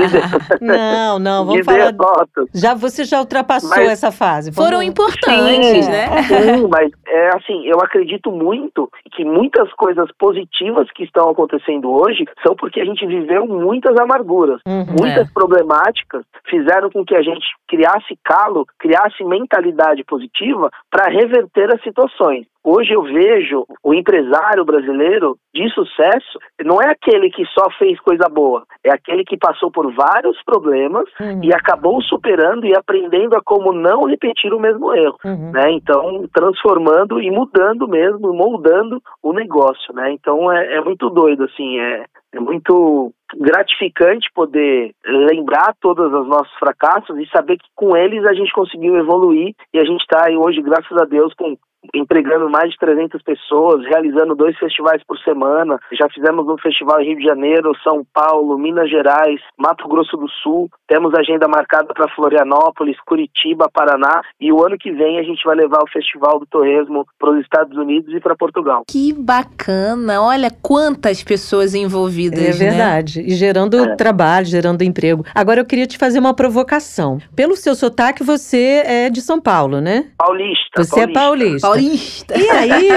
não, 0.60 1.18
não, 1.18 1.44
vamos 1.44 1.60
de 1.60 1.64
falar. 1.64 1.92
Derrotas. 1.92 2.48
Já 2.54 2.74
você 2.74 3.04
já 3.04 3.20
ultrapassou 3.20 3.70
mas, 3.70 3.90
essa 3.90 4.10
fase. 4.10 4.50
Vamos... 4.50 4.70
Foram 4.70 4.82
importantes, 4.82 5.84
sim, 5.84 5.90
né? 5.90 6.22
Sim, 6.22 6.68
mas 6.68 6.90
é 7.06 7.28
assim, 7.36 7.66
eu 7.66 7.78
acredito 7.80 8.30
muito 8.32 8.90
que 9.12 9.24
muitas 9.24 9.70
coisas 9.74 10.08
positivas 10.18 10.90
que 10.92 11.04
estão 11.04 11.28
acontecendo 11.30 11.90
hoje 11.90 12.24
são 12.44 12.56
porque 12.56 12.80
a 12.80 12.84
gente 12.84 13.06
viveu 13.06 13.46
muitas 13.46 13.98
amarguras, 13.98 14.60
uhum, 14.66 14.86
muitas 14.98 15.28
é. 15.28 15.32
problemáticas 15.32 16.24
fizeram 16.48 16.90
com 16.90 17.04
que 17.04 17.14
a 17.14 17.22
gente 17.22 17.46
criasse 17.68 18.18
calo, 18.24 18.66
criasse 18.78 19.22
mentalidade 19.24 20.02
positiva 20.04 20.70
para 20.90 21.10
reverter 21.10 21.74
as 21.74 21.82
situações. 21.82 22.46
Hoje 22.68 22.92
eu 22.92 23.02
vejo 23.04 23.64
o 23.80 23.94
empresário 23.94 24.64
brasileiro 24.64 25.36
de 25.54 25.70
sucesso 25.70 26.36
não 26.64 26.82
é 26.82 26.90
aquele 26.90 27.30
que 27.30 27.44
só 27.46 27.70
fez 27.78 27.96
coisa 28.00 28.28
boa, 28.28 28.64
é 28.82 28.90
aquele 28.90 29.24
que 29.24 29.36
passou 29.36 29.70
por 29.70 29.94
vários 29.94 30.36
problemas 30.42 31.04
uhum. 31.20 31.44
e 31.44 31.54
acabou 31.54 32.02
superando 32.02 32.66
e 32.66 32.74
aprendendo 32.74 33.36
a 33.36 33.40
como 33.40 33.72
não 33.72 34.02
repetir 34.02 34.52
o 34.52 34.58
mesmo 34.58 34.92
erro, 34.92 35.16
uhum. 35.24 35.52
né? 35.52 35.70
Então 35.70 36.28
transformando 36.34 37.20
e 37.20 37.30
mudando 37.30 37.86
mesmo, 37.86 38.34
moldando 38.34 39.00
o 39.22 39.32
negócio, 39.32 39.94
né? 39.94 40.10
Então 40.10 40.50
é, 40.50 40.74
é 40.74 40.80
muito 40.80 41.08
doido 41.08 41.44
assim, 41.44 41.78
é, 41.78 42.04
é 42.34 42.40
muito 42.40 43.12
gratificante 43.38 44.28
poder 44.34 44.90
lembrar 45.06 45.72
todos 45.80 46.12
os 46.12 46.26
nossos 46.26 46.52
fracassos 46.58 47.16
e 47.16 47.28
saber 47.28 47.58
que 47.58 47.68
com 47.76 47.96
eles 47.96 48.24
a 48.24 48.34
gente 48.34 48.52
conseguiu 48.52 48.96
evoluir 48.96 49.54
e 49.72 49.78
a 49.78 49.84
gente 49.84 50.00
está 50.00 50.26
hoje, 50.36 50.60
graças 50.60 50.96
a 50.98 51.04
Deus, 51.04 51.32
com 51.34 51.56
empregando 51.94 52.48
mais 52.50 52.70
de 52.70 52.78
300 52.78 53.22
pessoas, 53.22 53.84
realizando 53.84 54.34
dois 54.34 54.56
festivais 54.58 55.02
por 55.06 55.18
semana. 55.18 55.78
Já 55.92 56.08
fizemos 56.08 56.46
um 56.48 56.58
festival 56.58 57.00
em 57.00 57.08
Rio 57.08 57.18
de 57.18 57.24
Janeiro, 57.24 57.72
São 57.82 58.04
Paulo, 58.12 58.58
Minas 58.58 58.90
Gerais, 58.90 59.40
Mato 59.58 59.88
Grosso 59.88 60.16
do 60.16 60.28
Sul. 60.28 60.70
Temos 60.86 61.14
agenda 61.14 61.48
marcada 61.48 61.92
para 61.94 62.08
Florianópolis, 62.14 62.96
Curitiba, 63.06 63.68
Paraná. 63.72 64.22
E 64.40 64.52
o 64.52 64.64
ano 64.64 64.76
que 64.78 64.92
vem 64.92 65.18
a 65.18 65.22
gente 65.22 65.42
vai 65.44 65.56
levar 65.56 65.82
o 65.82 65.90
Festival 65.90 66.38
do 66.38 66.46
Torresmo 66.46 67.06
para 67.18 67.30
os 67.30 67.40
Estados 67.40 67.76
Unidos 67.76 68.12
e 68.14 68.20
para 68.20 68.36
Portugal. 68.36 68.84
Que 68.88 69.12
bacana! 69.12 70.22
Olha 70.22 70.50
quantas 70.50 71.22
pessoas 71.22 71.74
envolvidas. 71.74 72.60
É 72.60 72.64
né? 72.64 72.70
verdade. 72.70 73.22
Né? 73.22 73.28
E 73.28 73.34
gerando 73.34 73.78
é. 73.78 73.96
trabalho, 73.96 74.46
gerando 74.46 74.82
emprego. 74.82 75.24
Agora 75.34 75.60
eu 75.60 75.64
queria 75.64 75.86
te 75.86 75.98
fazer 75.98 76.18
uma 76.18 76.34
provocação. 76.34 77.18
Pelo 77.34 77.56
seu 77.56 77.74
sotaque, 77.74 78.22
você 78.22 78.82
é 78.86 79.10
de 79.10 79.20
São 79.20 79.40
Paulo, 79.40 79.80
né? 79.80 80.10
Paulista. 80.16 80.82
Você 80.82 81.00
é 81.00 81.06
paulista. 81.06 81.18
é 81.18 81.22
paulista. 81.22 81.68
Paulista. 81.68 81.75
E 81.78 82.50
aí, 82.50 82.88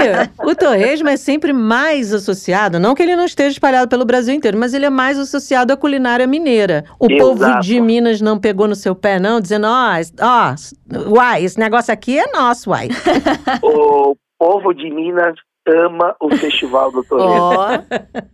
o 0.44 0.54
torresmo 0.54 1.08
é 1.08 1.16
sempre 1.16 1.52
mais 1.52 2.12
associado, 2.12 2.78
não 2.78 2.94
que 2.94 3.02
ele 3.02 3.16
não 3.16 3.24
esteja 3.24 3.50
espalhado 3.50 3.88
pelo 3.88 4.04
Brasil 4.04 4.34
inteiro, 4.34 4.58
mas 4.58 4.74
ele 4.74 4.86
é 4.86 4.90
mais 4.90 5.18
associado 5.18 5.72
à 5.72 5.76
culinária 5.76 6.26
mineira. 6.26 6.84
O 6.98 7.06
Exato. 7.06 7.24
povo 7.24 7.60
de 7.60 7.80
Minas 7.80 8.20
não 8.20 8.38
pegou 8.38 8.66
no 8.66 8.74
seu 8.74 8.94
pé, 8.94 9.18
não, 9.18 9.40
dizendo, 9.40 9.66
ó, 9.66 9.94
oh, 9.94 10.24
ó, 10.24 10.54
oh, 10.54 11.14
uai, 11.16 11.44
esse 11.44 11.58
negócio 11.58 11.92
aqui 11.92 12.18
é 12.18 12.30
nosso, 12.32 12.70
uai. 12.70 12.88
o 13.62 14.16
povo 14.38 14.72
de 14.72 14.90
Minas 14.90 15.34
ama 15.66 16.16
o 16.20 16.34
Festival 16.36 16.90
do 16.90 17.04
Torresmo. 17.04 17.58
Ó, 17.58 17.68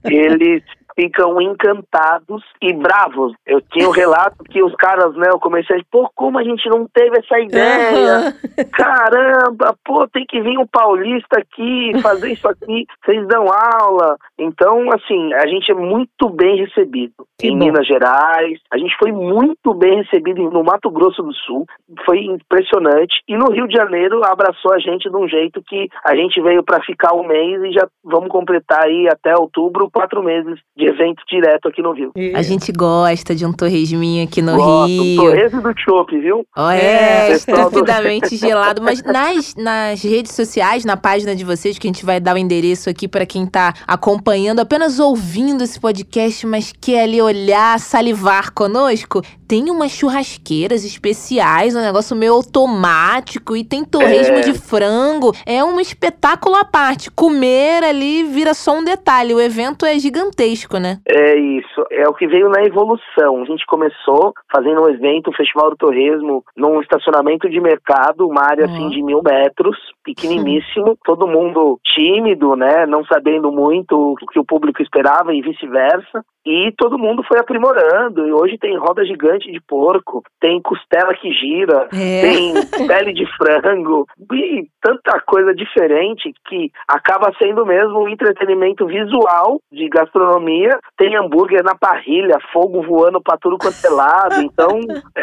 Eles 0.04 0.62
ficam 0.98 1.40
encantados 1.40 2.42
e 2.60 2.72
bravos. 2.72 3.34
Eu 3.46 3.60
tinha 3.60 3.88
o 3.88 3.92
relato 3.94 4.42
que 4.44 4.62
os 4.62 4.74
caras, 4.74 5.14
né, 5.14 5.28
eu 5.30 5.38
comecei, 5.38 5.82
pô, 5.90 6.10
como 6.14 6.38
a 6.38 6.42
gente 6.42 6.68
não 6.68 6.86
teve 6.92 7.18
essa 7.18 7.38
ideia? 7.38 8.34
Caramba, 8.72 9.76
pô, 9.84 10.08
tem 10.08 10.24
que 10.26 10.40
vir 10.40 10.58
um 10.58 10.66
paulista 10.66 11.38
aqui, 11.38 11.92
fazer 12.00 12.32
isso 12.32 12.48
aqui, 12.48 12.86
vocês 13.04 13.26
dão 13.28 13.46
aula. 13.52 14.16
Então, 14.38 14.90
assim, 14.92 15.32
a 15.34 15.46
gente 15.46 15.70
é 15.70 15.74
muito 15.74 16.28
bem 16.30 16.56
recebido 16.56 17.12
Que 17.38 17.48
em 17.48 17.58
bom. 17.58 17.66
Minas 17.66 17.86
Gerais, 17.86 18.58
a 18.72 18.78
gente 18.78 18.96
foi 18.98 19.12
muito 19.12 19.74
bem 19.74 20.02
recebido 20.02 20.50
no 20.50 20.64
Mato 20.64 20.90
Grosso 20.90 21.22
do 21.22 21.34
Sul, 21.34 21.66
foi 22.04 22.24
impressionante. 22.24 23.20
E 23.28 23.36
no 23.36 23.50
Rio 23.50 23.68
de 23.68 23.76
Janeiro 23.76 24.24
abraçou 24.24 24.72
a 24.72 24.78
gente 24.78 25.10
de 25.10 25.16
um 25.16 25.28
jeito 25.28 25.62
que 25.62 25.88
a 26.04 26.14
gente 26.14 26.40
veio 26.40 26.62
para 26.62 26.82
ficar 26.82 27.14
um 27.14 27.26
mês 27.26 27.62
e 27.62 27.72
já 27.72 27.86
vamos 28.02 28.28
completar 28.28 28.84
aí 28.84 29.08
até 29.08 29.36
outubro 29.36 29.90
quatro 29.90 30.22
meses 30.22 30.58
de 30.76 30.85
evento 30.86 31.22
direto 31.30 31.68
aqui 31.68 31.82
no 31.82 31.92
Rio. 31.92 32.12
a 32.34 32.42
gente 32.42 32.70
gosta 32.72 33.34
de 33.34 33.44
um 33.44 33.52
torresminho 33.52 34.24
aqui 34.24 34.40
no 34.42 34.56
Gosto, 34.56 34.86
Rio. 35.02 35.22
Torresmo 35.22 35.62
do 35.62 35.72
Chopp, 35.78 36.18
viu? 36.18 36.44
Ó, 36.56 36.70
É, 36.70 36.76
é, 36.78 37.28
pessoal 37.32 37.56
do- 37.70 37.78
estupidamente 37.78 38.36
gelado. 38.36 38.82
Mas 38.82 39.02
nas, 39.04 39.54
nas 39.56 40.02
redes 40.02 40.32
sociais, 40.32 40.84
na 40.84 40.96
página 40.96 41.34
de 41.34 41.44
vocês, 41.44 41.78
que 41.78 41.86
a 41.86 41.90
gente 41.92 42.04
vai 42.04 42.20
dar 42.20 42.34
o 42.34 42.38
endereço 42.38 42.88
aqui 42.90 43.06
para 43.08 43.26
quem 43.26 43.46
tá 43.46 43.74
acompanhando, 43.86 44.60
apenas 44.60 44.98
ouvindo 44.98 45.62
esse 45.64 45.78
podcast, 45.80 46.46
mas 46.46 46.72
quer 46.80 47.02
ali 47.04 47.20
olhar, 47.20 47.78
salivar 47.80 48.52
conosco, 48.52 49.22
tem 49.48 49.70
umas 49.70 49.92
churrasqueiras 49.92 50.84
especiais, 50.84 51.74
um 51.74 51.80
negócio 51.80 52.16
meio 52.16 52.32
automático 52.34 53.56
e 53.56 53.64
tem 53.64 53.84
torresmo 53.84 54.36
É. 54.36 54.40
de 54.40 54.52
frango. 54.54 55.32
É 55.44 55.62
um 55.62 55.78
espetáculo 55.80 56.56
à 56.56 56.64
parte. 56.64 57.10
Comer 57.10 57.84
ali 57.84 58.24
vira 58.24 58.54
só 58.54 58.76
um 58.78 58.84
detalhe. 58.84 59.34
O 59.34 59.40
evento 59.40 59.84
é 59.86 59.98
gigantesco, 59.98 60.75
né? 60.78 60.98
É 61.08 61.34
isso, 61.36 61.84
é 61.90 62.08
o 62.08 62.14
que 62.14 62.26
veio 62.26 62.48
na 62.48 62.62
evolução. 62.64 63.42
A 63.42 63.44
gente 63.44 63.64
começou 63.66 64.32
fazendo 64.52 64.82
um 64.82 64.88
evento, 64.88 65.30
o 65.30 65.36
Festival 65.36 65.70
do 65.70 65.76
Torresmo, 65.76 66.44
num 66.56 66.80
estacionamento 66.80 67.48
de 67.48 67.60
mercado, 67.60 68.26
uma 68.28 68.42
área 68.42 68.64
assim 68.64 68.84
Uhum. 68.84 68.90
de 68.90 69.02
mil 69.02 69.22
metros, 69.22 69.76
pequeniníssimo, 70.04 70.96
todo 71.04 71.26
mundo 71.26 71.78
tímido, 71.84 72.54
né, 72.56 72.86
não 72.86 73.04
sabendo 73.04 73.50
muito 73.52 73.94
o 74.12 74.16
que 74.32 74.38
o 74.38 74.44
público 74.44 74.82
esperava 74.82 75.34
e 75.34 75.40
vice-versa. 75.42 76.22
E 76.48 76.72
todo 76.78 76.96
mundo 76.96 77.24
foi 77.26 77.40
aprimorando. 77.40 78.24
E 78.24 78.32
hoje 78.32 78.56
tem 78.56 78.76
roda 78.78 79.04
gigante 79.04 79.50
de 79.50 79.60
porco, 79.60 80.22
tem 80.40 80.62
costela 80.62 81.12
que 81.14 81.28
gira, 81.32 81.88
É. 81.92 82.20
tem 82.22 82.86
pele 82.86 83.12
de 83.12 83.26
frango 83.36 84.06
e 84.32 84.64
tanta 84.80 85.20
coisa 85.26 85.52
diferente 85.52 86.32
que 86.48 86.70
acaba 86.86 87.32
sendo 87.42 87.66
mesmo 87.66 88.00
um 88.04 88.08
entretenimento 88.08 88.86
visual 88.86 89.58
de 89.72 89.88
gastronomia. 89.88 90.65
Tem 90.96 91.16
hambúrguer 91.16 91.62
na 91.62 91.74
parrilha, 91.74 92.38
fogo 92.52 92.82
voando 92.82 93.20
para 93.20 93.36
tudo 93.38 93.58
quanto 93.58 93.84
é 93.84 93.90
lado. 93.90 94.40
Então 94.42 94.78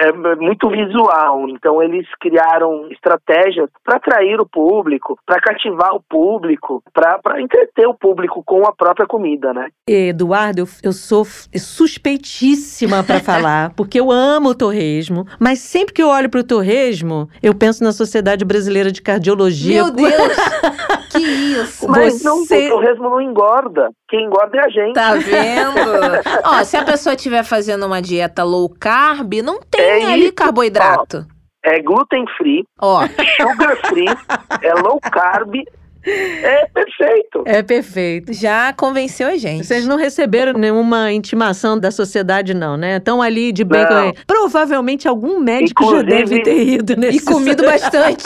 é, 0.00 0.08
é 0.08 0.12
muito 0.36 0.68
visual. 0.68 1.48
Então 1.48 1.82
eles 1.82 2.06
criaram 2.20 2.88
estratégias 2.90 3.68
para 3.84 3.96
atrair 3.96 4.40
o 4.40 4.46
público, 4.48 5.18
para 5.26 5.40
cativar 5.40 5.94
o 5.94 6.02
público, 6.08 6.82
para 6.92 7.40
entreter 7.40 7.86
o 7.86 7.94
público 7.94 8.42
com 8.44 8.66
a 8.66 8.72
própria 8.72 9.06
comida, 9.06 9.52
né? 9.52 9.68
Eduardo, 9.86 10.60
eu, 10.60 10.66
eu 10.82 10.92
sou 10.92 11.24
suspeitíssima 11.24 13.02
pra 13.02 13.20
falar, 13.20 13.72
porque 13.76 13.98
eu 14.00 14.10
amo 14.10 14.50
o 14.50 14.54
torresmo, 14.54 15.26
mas 15.38 15.60
sempre 15.60 15.94
que 15.94 16.02
eu 16.02 16.08
olho 16.08 16.28
pro 16.30 16.44
torresmo, 16.44 17.28
eu 17.42 17.54
penso 17.54 17.82
na 17.82 17.92
Sociedade 17.92 18.44
Brasileira 18.44 18.90
de 18.92 19.02
Cardiologia. 19.02 19.84
Meu 19.84 19.92
Deus! 19.94 20.36
que 21.10 21.18
isso! 21.18 21.88
Mas 21.88 22.22
não, 22.22 22.44
Você- 22.44 22.66
o 22.66 22.70
torresmo 22.70 23.10
não 23.10 23.20
engorda. 23.20 23.90
Quem 24.08 24.24
engorda 24.24 24.57
é 24.58 24.64
a 24.64 24.68
gente. 24.68 24.94
Tá 24.94 25.14
vendo? 25.14 25.80
Ó, 26.44 26.64
se 26.64 26.76
a 26.76 26.84
pessoa 26.84 27.14
estiver 27.14 27.42
fazendo 27.44 27.86
uma 27.86 28.00
dieta 28.02 28.42
low 28.44 28.68
carb, 28.68 29.34
não 29.42 29.60
tem 29.60 29.80
É 29.80 30.12
ali 30.12 30.24
isso. 30.24 30.32
carboidrato. 30.34 31.26
É 31.64 31.80
gluten 31.82 32.24
free, 32.38 32.64
Ó, 32.80 33.00
sugar 33.36 33.76
free, 33.88 34.06
é 34.62 34.74
low 34.74 34.98
carb, 35.00 35.54
é 36.08 36.66
perfeito. 36.72 37.42
É 37.44 37.62
perfeito. 37.62 38.32
já 38.32 38.72
convenceu 38.72 39.28
a 39.28 39.36
gente. 39.36 39.66
Vocês 39.66 39.86
não 39.86 39.96
receberam 39.96 40.52
nenhuma 40.58 41.12
intimação 41.12 41.78
da 41.78 41.90
sociedade, 41.90 42.54
não, 42.54 42.76
né? 42.76 42.96
Estão 42.96 43.20
ali 43.22 43.52
de 43.52 43.64
bem 43.64 43.82
Não. 43.82 44.12
com 44.12 44.18
Provavelmente 44.26 45.06
algum 45.08 45.38
médico 45.40 45.82
já 45.84 46.00
Inclusive- 46.00 46.24
deve 46.24 46.42
ter 46.42 46.62
ido 46.68 46.96
nesse 46.96 47.18
E 47.18 47.20
comido 47.20 47.64
bastante. 47.66 48.24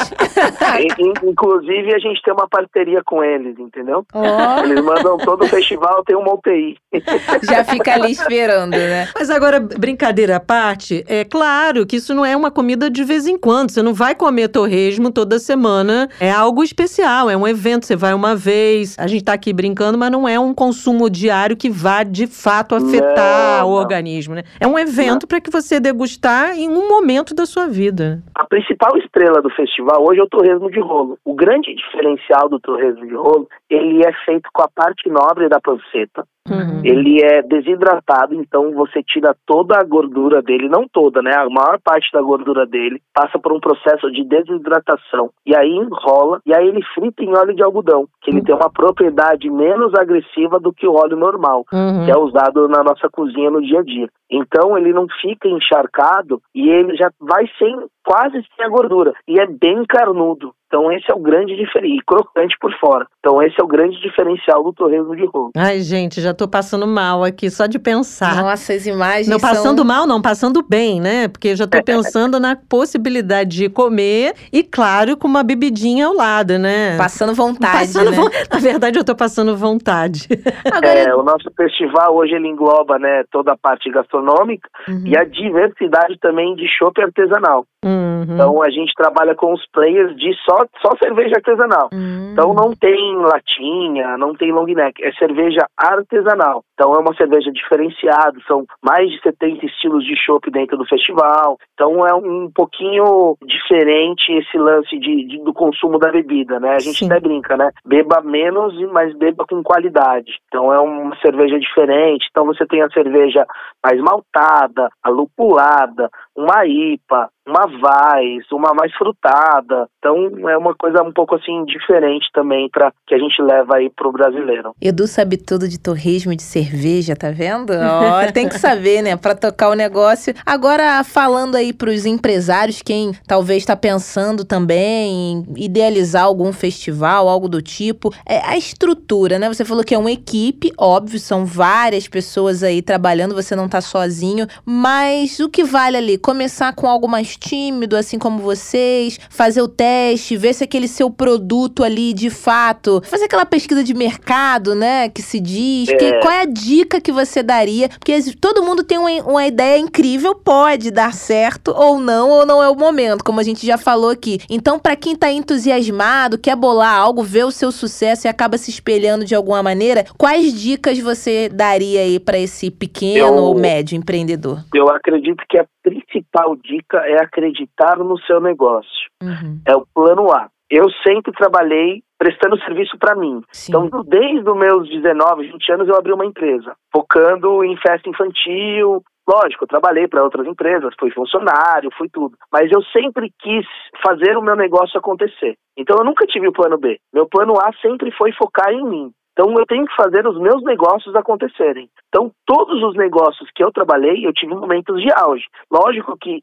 In- 0.80 1.05
in- 1.09 1.12
Inclusive, 1.30 1.95
a 1.95 1.99
gente 1.99 2.20
tem 2.22 2.33
uma 2.33 2.49
parceria 2.49 3.03
com 3.05 3.22
eles, 3.24 3.59
entendeu? 3.59 4.05
Ó, 4.12 4.62
Eles 4.64 4.83
mandam 4.85 5.16
todo 5.18 5.45
o 5.45 5.49
festival, 5.49 6.03
tem 6.05 6.14
uma 6.16 6.35
UTI. 6.35 6.76
já 7.43 7.64
fica 7.64 7.95
ali 7.95 8.12
esperando, 8.12 8.72
né? 8.72 9.09
Mas 9.14 9.30
agora, 9.30 9.59
brincadeira 9.61 10.37
à 10.37 10.41
parte, 10.41 11.05
é 11.09 11.24
claro 11.24 11.87
que 11.87 11.97
isso 11.97 12.14
não 12.14 12.24
é 12.24 12.37
uma 12.37 12.51
comida 12.51 12.91
de 12.91 13.03
vez 13.05 13.26
em 13.26 13.39
quando. 13.39 13.70
Você 13.70 13.83
não 13.83 13.95
vai 13.95 14.14
comer 14.14 14.49
torresmo 14.49 15.11
toda 15.11 15.39
semana. 15.39 16.09
É 16.20 16.30
algo 16.30 16.62
especial, 16.62 17.28
é 17.30 17.37
um 17.37 17.47
evento. 17.49 17.71
Você 17.80 17.96
vai 17.96 18.12
uma 18.12 18.36
vez. 18.36 18.96
A 18.98 19.06
gente 19.06 19.24
tá 19.24 19.32
aqui 19.32 19.52
brincando, 19.52 19.96
mas 19.96 20.10
não 20.10 20.28
é 20.28 20.38
um 20.38 20.52
consumo 20.52 21.08
diário 21.08 21.56
que 21.56 21.70
vá 21.70 22.02
de 22.02 22.26
fato 22.26 22.74
afetar 22.74 23.60
Não, 23.60 23.68
o 23.68 23.70
não. 23.70 23.78
organismo, 23.78 24.34
né? 24.34 24.42
É 24.60 24.66
um 24.66 24.78
evento 24.78 25.26
para 25.26 25.40
que 25.40 25.50
você 25.50 25.80
degustar 25.80 26.58
em 26.58 26.68
um 26.68 26.88
momento 26.88 27.34
da 27.34 27.46
sua 27.46 27.66
vida. 27.68 28.22
A 28.34 28.44
principal 28.44 28.96
estrela 28.98 29.40
do 29.40 29.50
festival 29.50 30.04
hoje 30.04 30.20
é 30.20 30.24
o 30.24 30.28
torresmo 30.28 30.70
de 30.70 30.80
rolo. 30.80 31.18
O 31.24 31.34
grande 31.34 31.74
diferencial 31.74 32.48
do 32.48 32.58
torresmo 32.60 33.06
de 33.06 33.14
rolo, 33.14 33.48
ele 33.70 34.04
é 34.04 34.12
feito 34.24 34.48
com 34.52 34.62
a 34.62 34.68
parte 34.74 35.08
nobre 35.08 35.48
da 35.48 35.60
panceta. 35.60 36.24
Uhum. 36.48 36.80
Ele 36.82 37.22
é 37.22 37.40
desidratado, 37.40 38.34
então 38.34 38.72
você 38.72 39.00
tira 39.02 39.34
toda 39.46 39.78
a 39.78 39.84
gordura 39.84 40.42
dele, 40.42 40.68
não 40.68 40.88
toda, 40.92 41.22
né? 41.22 41.32
A 41.36 41.48
maior 41.48 41.78
parte 41.82 42.10
da 42.12 42.20
gordura 42.20 42.66
dele 42.66 43.00
passa 43.14 43.38
por 43.38 43.52
um 43.52 43.60
processo 43.60 44.10
de 44.10 44.24
desidratação. 44.24 45.30
E 45.46 45.54
aí 45.54 45.70
enrola, 45.70 46.40
e 46.44 46.52
aí 46.52 46.66
ele 46.66 46.82
frita 46.94 47.22
em 47.22 47.36
óleo 47.36 47.54
de 47.54 47.61
algodão, 47.64 48.06
que 48.22 48.30
ele 48.30 48.42
tem 48.42 48.54
uma 48.54 48.70
propriedade 48.70 49.48
menos 49.50 49.94
agressiva 49.94 50.58
do 50.58 50.72
que 50.72 50.86
o 50.86 50.94
óleo 50.94 51.16
normal, 51.16 51.64
Uhum. 51.72 52.04
que 52.04 52.10
é 52.10 52.16
usado 52.16 52.68
na 52.68 52.82
nossa 52.82 53.08
cozinha 53.10 53.50
no 53.50 53.60
dia 53.62 53.80
a 53.80 53.82
dia. 53.82 54.08
Então 54.30 54.76
ele 54.78 54.92
não 54.92 55.06
fica 55.20 55.48
encharcado 55.48 56.40
e 56.54 56.68
ele 56.68 56.96
já 56.96 57.10
vai 57.20 57.44
sem 57.58 57.76
quase 58.04 58.42
sem 58.56 58.64
a 58.64 58.68
gordura 58.68 59.12
e 59.28 59.38
é 59.40 59.46
bem 59.46 59.84
carnudo. 59.86 60.52
Então 60.72 60.90
esse 60.90 61.10
é 61.10 61.14
o 61.14 61.18
grande 61.18 61.54
diferencial, 61.54 61.82
e 61.98 62.00
crocante 62.06 62.56
por 62.58 62.72
fora. 62.78 63.06
Então 63.18 63.42
esse 63.42 63.60
é 63.60 63.62
o 63.62 63.66
grande 63.66 64.00
diferencial 64.00 64.62
do 64.64 64.72
torresmo 64.72 65.14
de 65.14 65.26
rolo. 65.26 65.50
Ai, 65.54 65.80
gente, 65.80 66.18
já 66.20 66.32
tô 66.32 66.48
passando 66.48 66.86
mal 66.86 67.22
aqui 67.22 67.50
só 67.50 67.66
de 67.66 67.78
pensar. 67.78 68.42
Nossa, 68.42 68.72
as 68.72 68.86
imagens 68.86 69.28
Não 69.28 69.38
passando 69.38 69.78
são... 69.78 69.84
mal, 69.86 70.06
não, 70.06 70.22
passando 70.22 70.64
bem, 70.66 70.98
né? 70.98 71.28
Porque 71.28 71.48
eu 71.48 71.56
já 71.56 71.66
tô 71.66 71.76
pensando 71.84 72.40
na 72.40 72.56
possibilidade 72.56 73.50
de 73.58 73.68
comer 73.68 74.32
e, 74.50 74.62
claro, 74.62 75.14
com 75.16 75.28
uma 75.28 75.42
bebidinha 75.42 76.06
ao 76.06 76.14
lado, 76.14 76.58
né? 76.58 76.96
Passando 76.96 77.34
vontade, 77.34 77.78
Passando 77.92 78.10
né? 78.10 78.16
von- 78.16 78.30
Na 78.50 78.58
verdade, 78.58 78.98
eu 78.98 79.04
tô 79.04 79.14
passando 79.14 79.54
vontade. 79.56 80.26
Agora, 80.72 80.98
É, 80.98 81.14
o 81.14 81.22
nosso 81.22 81.50
festival 81.54 82.16
hoje 82.16 82.34
ele 82.34 82.48
engloba 82.48 82.98
né, 82.98 83.24
toda 83.30 83.52
a 83.52 83.56
parte 83.58 83.90
gastronômica 83.90 84.68
Uhum. 84.88 85.02
e 85.06 85.16
a 85.16 85.24
diversidade 85.24 86.18
também 86.20 86.54
de 86.56 86.66
chopp 86.66 87.00
artesanal. 87.00 87.64
Uhum. 87.84 88.22
Então 88.28 88.62
a 88.62 88.70
gente 88.70 88.92
trabalha 88.96 89.34
com 89.34 89.52
os 89.52 89.64
players 89.72 90.14
de 90.16 90.32
só, 90.44 90.61
só 90.80 90.96
cerveja 91.02 91.36
artesanal. 91.36 91.88
Hum. 91.92 92.30
Então 92.32 92.54
não 92.54 92.72
tem 92.74 93.16
latinha, 93.16 94.16
não 94.16 94.34
tem 94.34 94.52
long 94.52 94.66
neck, 94.66 95.02
é 95.04 95.12
cerveja 95.12 95.66
artesanal. 95.76 96.64
Então 96.74 96.94
é 96.94 96.98
uma 96.98 97.14
cerveja 97.14 97.50
diferenciada, 97.52 98.38
são 98.46 98.64
mais 98.84 99.10
de 99.10 99.20
70 99.22 99.66
estilos 99.66 100.04
de 100.04 100.16
chopp 100.16 100.50
dentro 100.50 100.76
do 100.76 100.86
festival. 100.86 101.58
Então 101.74 102.06
é 102.06 102.14
um 102.14 102.50
pouquinho 102.54 103.36
diferente 103.46 104.32
esse 104.32 104.58
lance 104.58 104.98
de, 104.98 105.26
de- 105.26 105.44
do 105.44 105.52
consumo 105.52 105.98
da 105.98 106.10
bebida, 106.10 106.58
né? 106.58 106.70
A 106.76 106.80
gente 106.80 106.98
Sim. 106.98 107.06
até 107.06 107.20
brinca, 107.20 107.56
né? 107.56 107.70
Beba 107.84 108.20
menos, 108.22 108.74
mas 108.90 109.14
beba 109.16 109.44
com 109.48 109.62
qualidade. 109.62 110.38
Então 110.48 110.72
é 110.72 110.80
uma 110.80 111.14
cerveja 111.20 111.58
diferente. 111.58 112.26
Então 112.30 112.44
você 112.46 112.66
tem 112.66 112.82
a 112.82 112.90
cerveja 112.90 113.46
mais 113.84 114.00
maltada, 114.00 114.88
a 115.02 115.08
lupulada, 115.08 116.08
uma 116.37 116.66
IPA, 116.66 117.28
uma 117.47 117.66
Vais, 117.66 118.45
uma 118.53 118.72
mais 118.72 118.93
frutada. 118.95 119.89
Então 119.99 120.49
é 120.49 120.57
uma 120.57 120.74
coisa 120.74 121.03
um 121.03 121.12
pouco 121.12 121.35
assim 121.35 121.64
diferente 121.64 122.26
também 122.33 122.68
para 122.70 122.93
que 123.07 123.14
a 123.14 123.18
gente 123.18 123.41
leva 123.43 123.76
aí 123.76 123.91
pro 123.91 124.12
brasileiro. 124.12 124.72
Edu 124.80 125.07
sabe 125.07 125.37
tudo 125.37 125.68
de 125.68 125.78
torresmo 125.78 126.33
e 126.33 126.37
de 126.37 126.43
cerveja, 126.43 127.16
tá 127.16 127.30
vendo? 127.30 127.72
Ó, 127.74 128.33
tem 128.33 128.49
que 128.49 128.59
saber, 128.59 129.03
né, 129.03 129.16
Pra 129.16 129.35
tocar 129.35 129.70
o 129.70 129.74
negócio. 129.74 130.35
Agora, 130.45 131.03
falando 131.05 131.57
aí 131.57 131.72
pros 131.72 132.07
empresários, 132.07 132.80
quem 132.83 133.12
talvez 133.26 133.64
tá 133.64 133.76
pensando 133.76 134.45
também 134.45 135.33
em 135.33 135.45
idealizar 135.57 136.24
algum 136.24 136.53
festival, 136.53 137.28
algo 137.28 137.49
do 137.49 137.61
tipo, 137.61 138.12
é 138.26 138.39
a 138.47 138.57
estrutura, 138.57 139.39
né? 139.39 139.49
Você 139.49 139.64
falou 139.64 139.85
que 139.85 139.95
é 139.95 139.99
uma 139.99 140.11
equipe, 140.11 140.72
óbvio, 140.78 141.18
são 141.18 141.45
várias 141.45 142.09
pessoas 142.09 142.62
aí 142.62 142.80
trabalhando, 142.80 143.35
você 143.35 143.55
não 143.55 143.68
tá 143.68 143.80
sozinho, 143.80 144.47
mas 144.64 145.39
o 145.41 145.49
que 145.49 145.64
vale 145.64 145.97
ali? 145.97 146.18
Começar 146.22 146.72
com 146.74 146.86
algo 146.86 147.06
mais 147.08 147.36
tímido, 147.36 147.96
assim 147.96 148.18
como 148.18 148.38
vocês, 148.38 149.18
fazer 149.28 149.60
o 149.60 149.68
teste, 149.68 150.36
ver 150.36 150.54
se 150.54 150.64
aquele 150.64 150.88
seu 150.88 151.10
produto 151.10 151.82
ali, 151.84 152.14
de 152.14 152.30
fato, 152.30 153.02
fazer 153.04 153.24
aquela 153.24 153.44
pesquisa 153.44 153.82
de 153.84 153.92
mercado, 153.92 154.74
né, 154.74 155.08
que 155.08 155.20
se 155.20 155.40
diz, 155.40 155.88
É. 155.88 155.96
que, 155.96 156.12
qual 156.20 156.32
é 156.32 156.40
a 156.42 156.46
dica 156.46 157.00
que 157.00 157.12
você 157.12 157.42
daria? 157.42 157.88
Porque 157.88 158.16
todo 158.40 158.62
mundo 158.62 158.82
tem 158.84 158.96
uma, 158.98 159.10
uma 159.24 159.46
ideia 159.46 159.78
incrível, 159.78 160.34
pode 160.34 160.90
dar 160.90 161.12
certo 161.12 161.74
ou 161.76 161.98
não, 161.98 162.30
ou 162.30 162.46
não 162.46 162.62
é 162.62 162.68
o 162.68 162.74
momento, 162.76 163.24
como 163.24 163.40
a 163.40 163.42
gente 163.42 163.66
já 163.66 163.76
falou 163.76 164.10
aqui. 164.10 164.38
Então, 164.48 164.78
pra 164.78 164.94
quem 164.96 165.16
tá 165.16 165.30
entusiasmado, 165.32 166.38
quer 166.38 166.54
bolar 166.56 166.94
algo, 166.94 167.22
ver 167.22 167.44
o 167.44 167.50
seu 167.50 167.72
sucesso 167.72 168.26
e 168.26 168.28
acaba 168.28 168.56
se 168.56 168.70
espelhando 168.70 169.24
de 169.24 169.34
alguma 169.34 169.62
maneira, 169.62 170.04
quais 170.16 170.52
dicas 170.52 170.98
você 170.98 171.48
daria 171.48 172.00
aí 172.00 172.20
pra 172.20 172.38
esse 172.38 172.70
pequeno 172.70 173.18
Eu- 173.18 173.34
ou 173.34 173.54
médio 173.54 173.96
empreendedor? 173.96 174.64
Eu 174.74 174.88
acredito 174.88 175.42
que 175.48 175.58
a 175.58 175.64
principal 175.83 176.57
dica 176.57 176.99
é 176.99 177.22
acreditar 177.22 177.99
no 177.99 178.18
seu 178.20 178.41
negócio. 178.41 179.11
Uhum. 179.22 179.61
É 179.66 179.74
o 179.74 179.87
plano 179.95 180.30
A. 180.33 180.49
Eu 180.70 180.89
sempre 181.07 181.33
trabalhei 181.33 182.03
prestando 182.18 182.59
serviço 182.61 182.97
para 182.99 183.14
mim. 183.14 183.43
Sim. 183.53 183.72
Então, 183.72 184.05
desde 184.05 184.49
os 184.49 184.57
meus 184.57 184.89
19, 184.89 185.51
20 185.51 185.72
anos, 185.72 185.89
eu 185.89 185.97
abri 185.97 186.12
uma 186.12 186.24
empresa, 186.24 186.74
focando 186.91 187.64
em 187.64 187.76
festa 187.76 188.09
infantil. 188.09 189.03
Lógico, 189.28 189.64
eu 189.64 189.68
trabalhei 189.68 190.09
para 190.09 190.22
outras 190.22 190.47
empresas, 190.47 190.95
fui 190.99 191.11
funcionário, 191.11 191.91
fui 191.99 192.09
tudo. 192.09 192.37
Mas 192.51 192.72
eu 192.72 192.83
sempre 192.85 193.30
quis 193.39 193.66
fazer 194.03 194.37
o 194.37 194.43
meu 194.43 194.57
negócio 194.57 194.99
acontecer. 194.99 195.57
Então, 195.76 195.97
eu 195.99 196.05
nunca 196.05 196.26
tive 196.26 196.49
o 196.49 196.53
plano 196.53 196.78
B. 196.78 196.99
Meu 197.12 197.26
plano 197.26 197.55
A 197.61 197.70
sempre 197.83 198.11
foi 198.12 198.33
focar 198.33 198.72
em 198.72 198.85
mim. 198.85 199.12
Então, 199.33 199.53
eu 199.59 199.66
tenho 199.66 199.87
que 199.87 199.97
fazer 199.97 200.26
os 200.26 200.39
meus 200.39 200.62
negócios 200.62 201.14
acontecerem. 201.16 201.89
Então, 202.09 202.30
todos 202.47 202.83
os 202.83 202.95
negócios 202.97 203.51
que 203.55 203.64
eu 203.64 203.72
trabalhei, 203.72 204.26
eu 204.26 204.33
tive 204.33 204.55
momentos 204.55 205.01
de 205.01 205.09
auge. 205.14 205.45
Lógico 205.70 206.16
que 206.18 206.43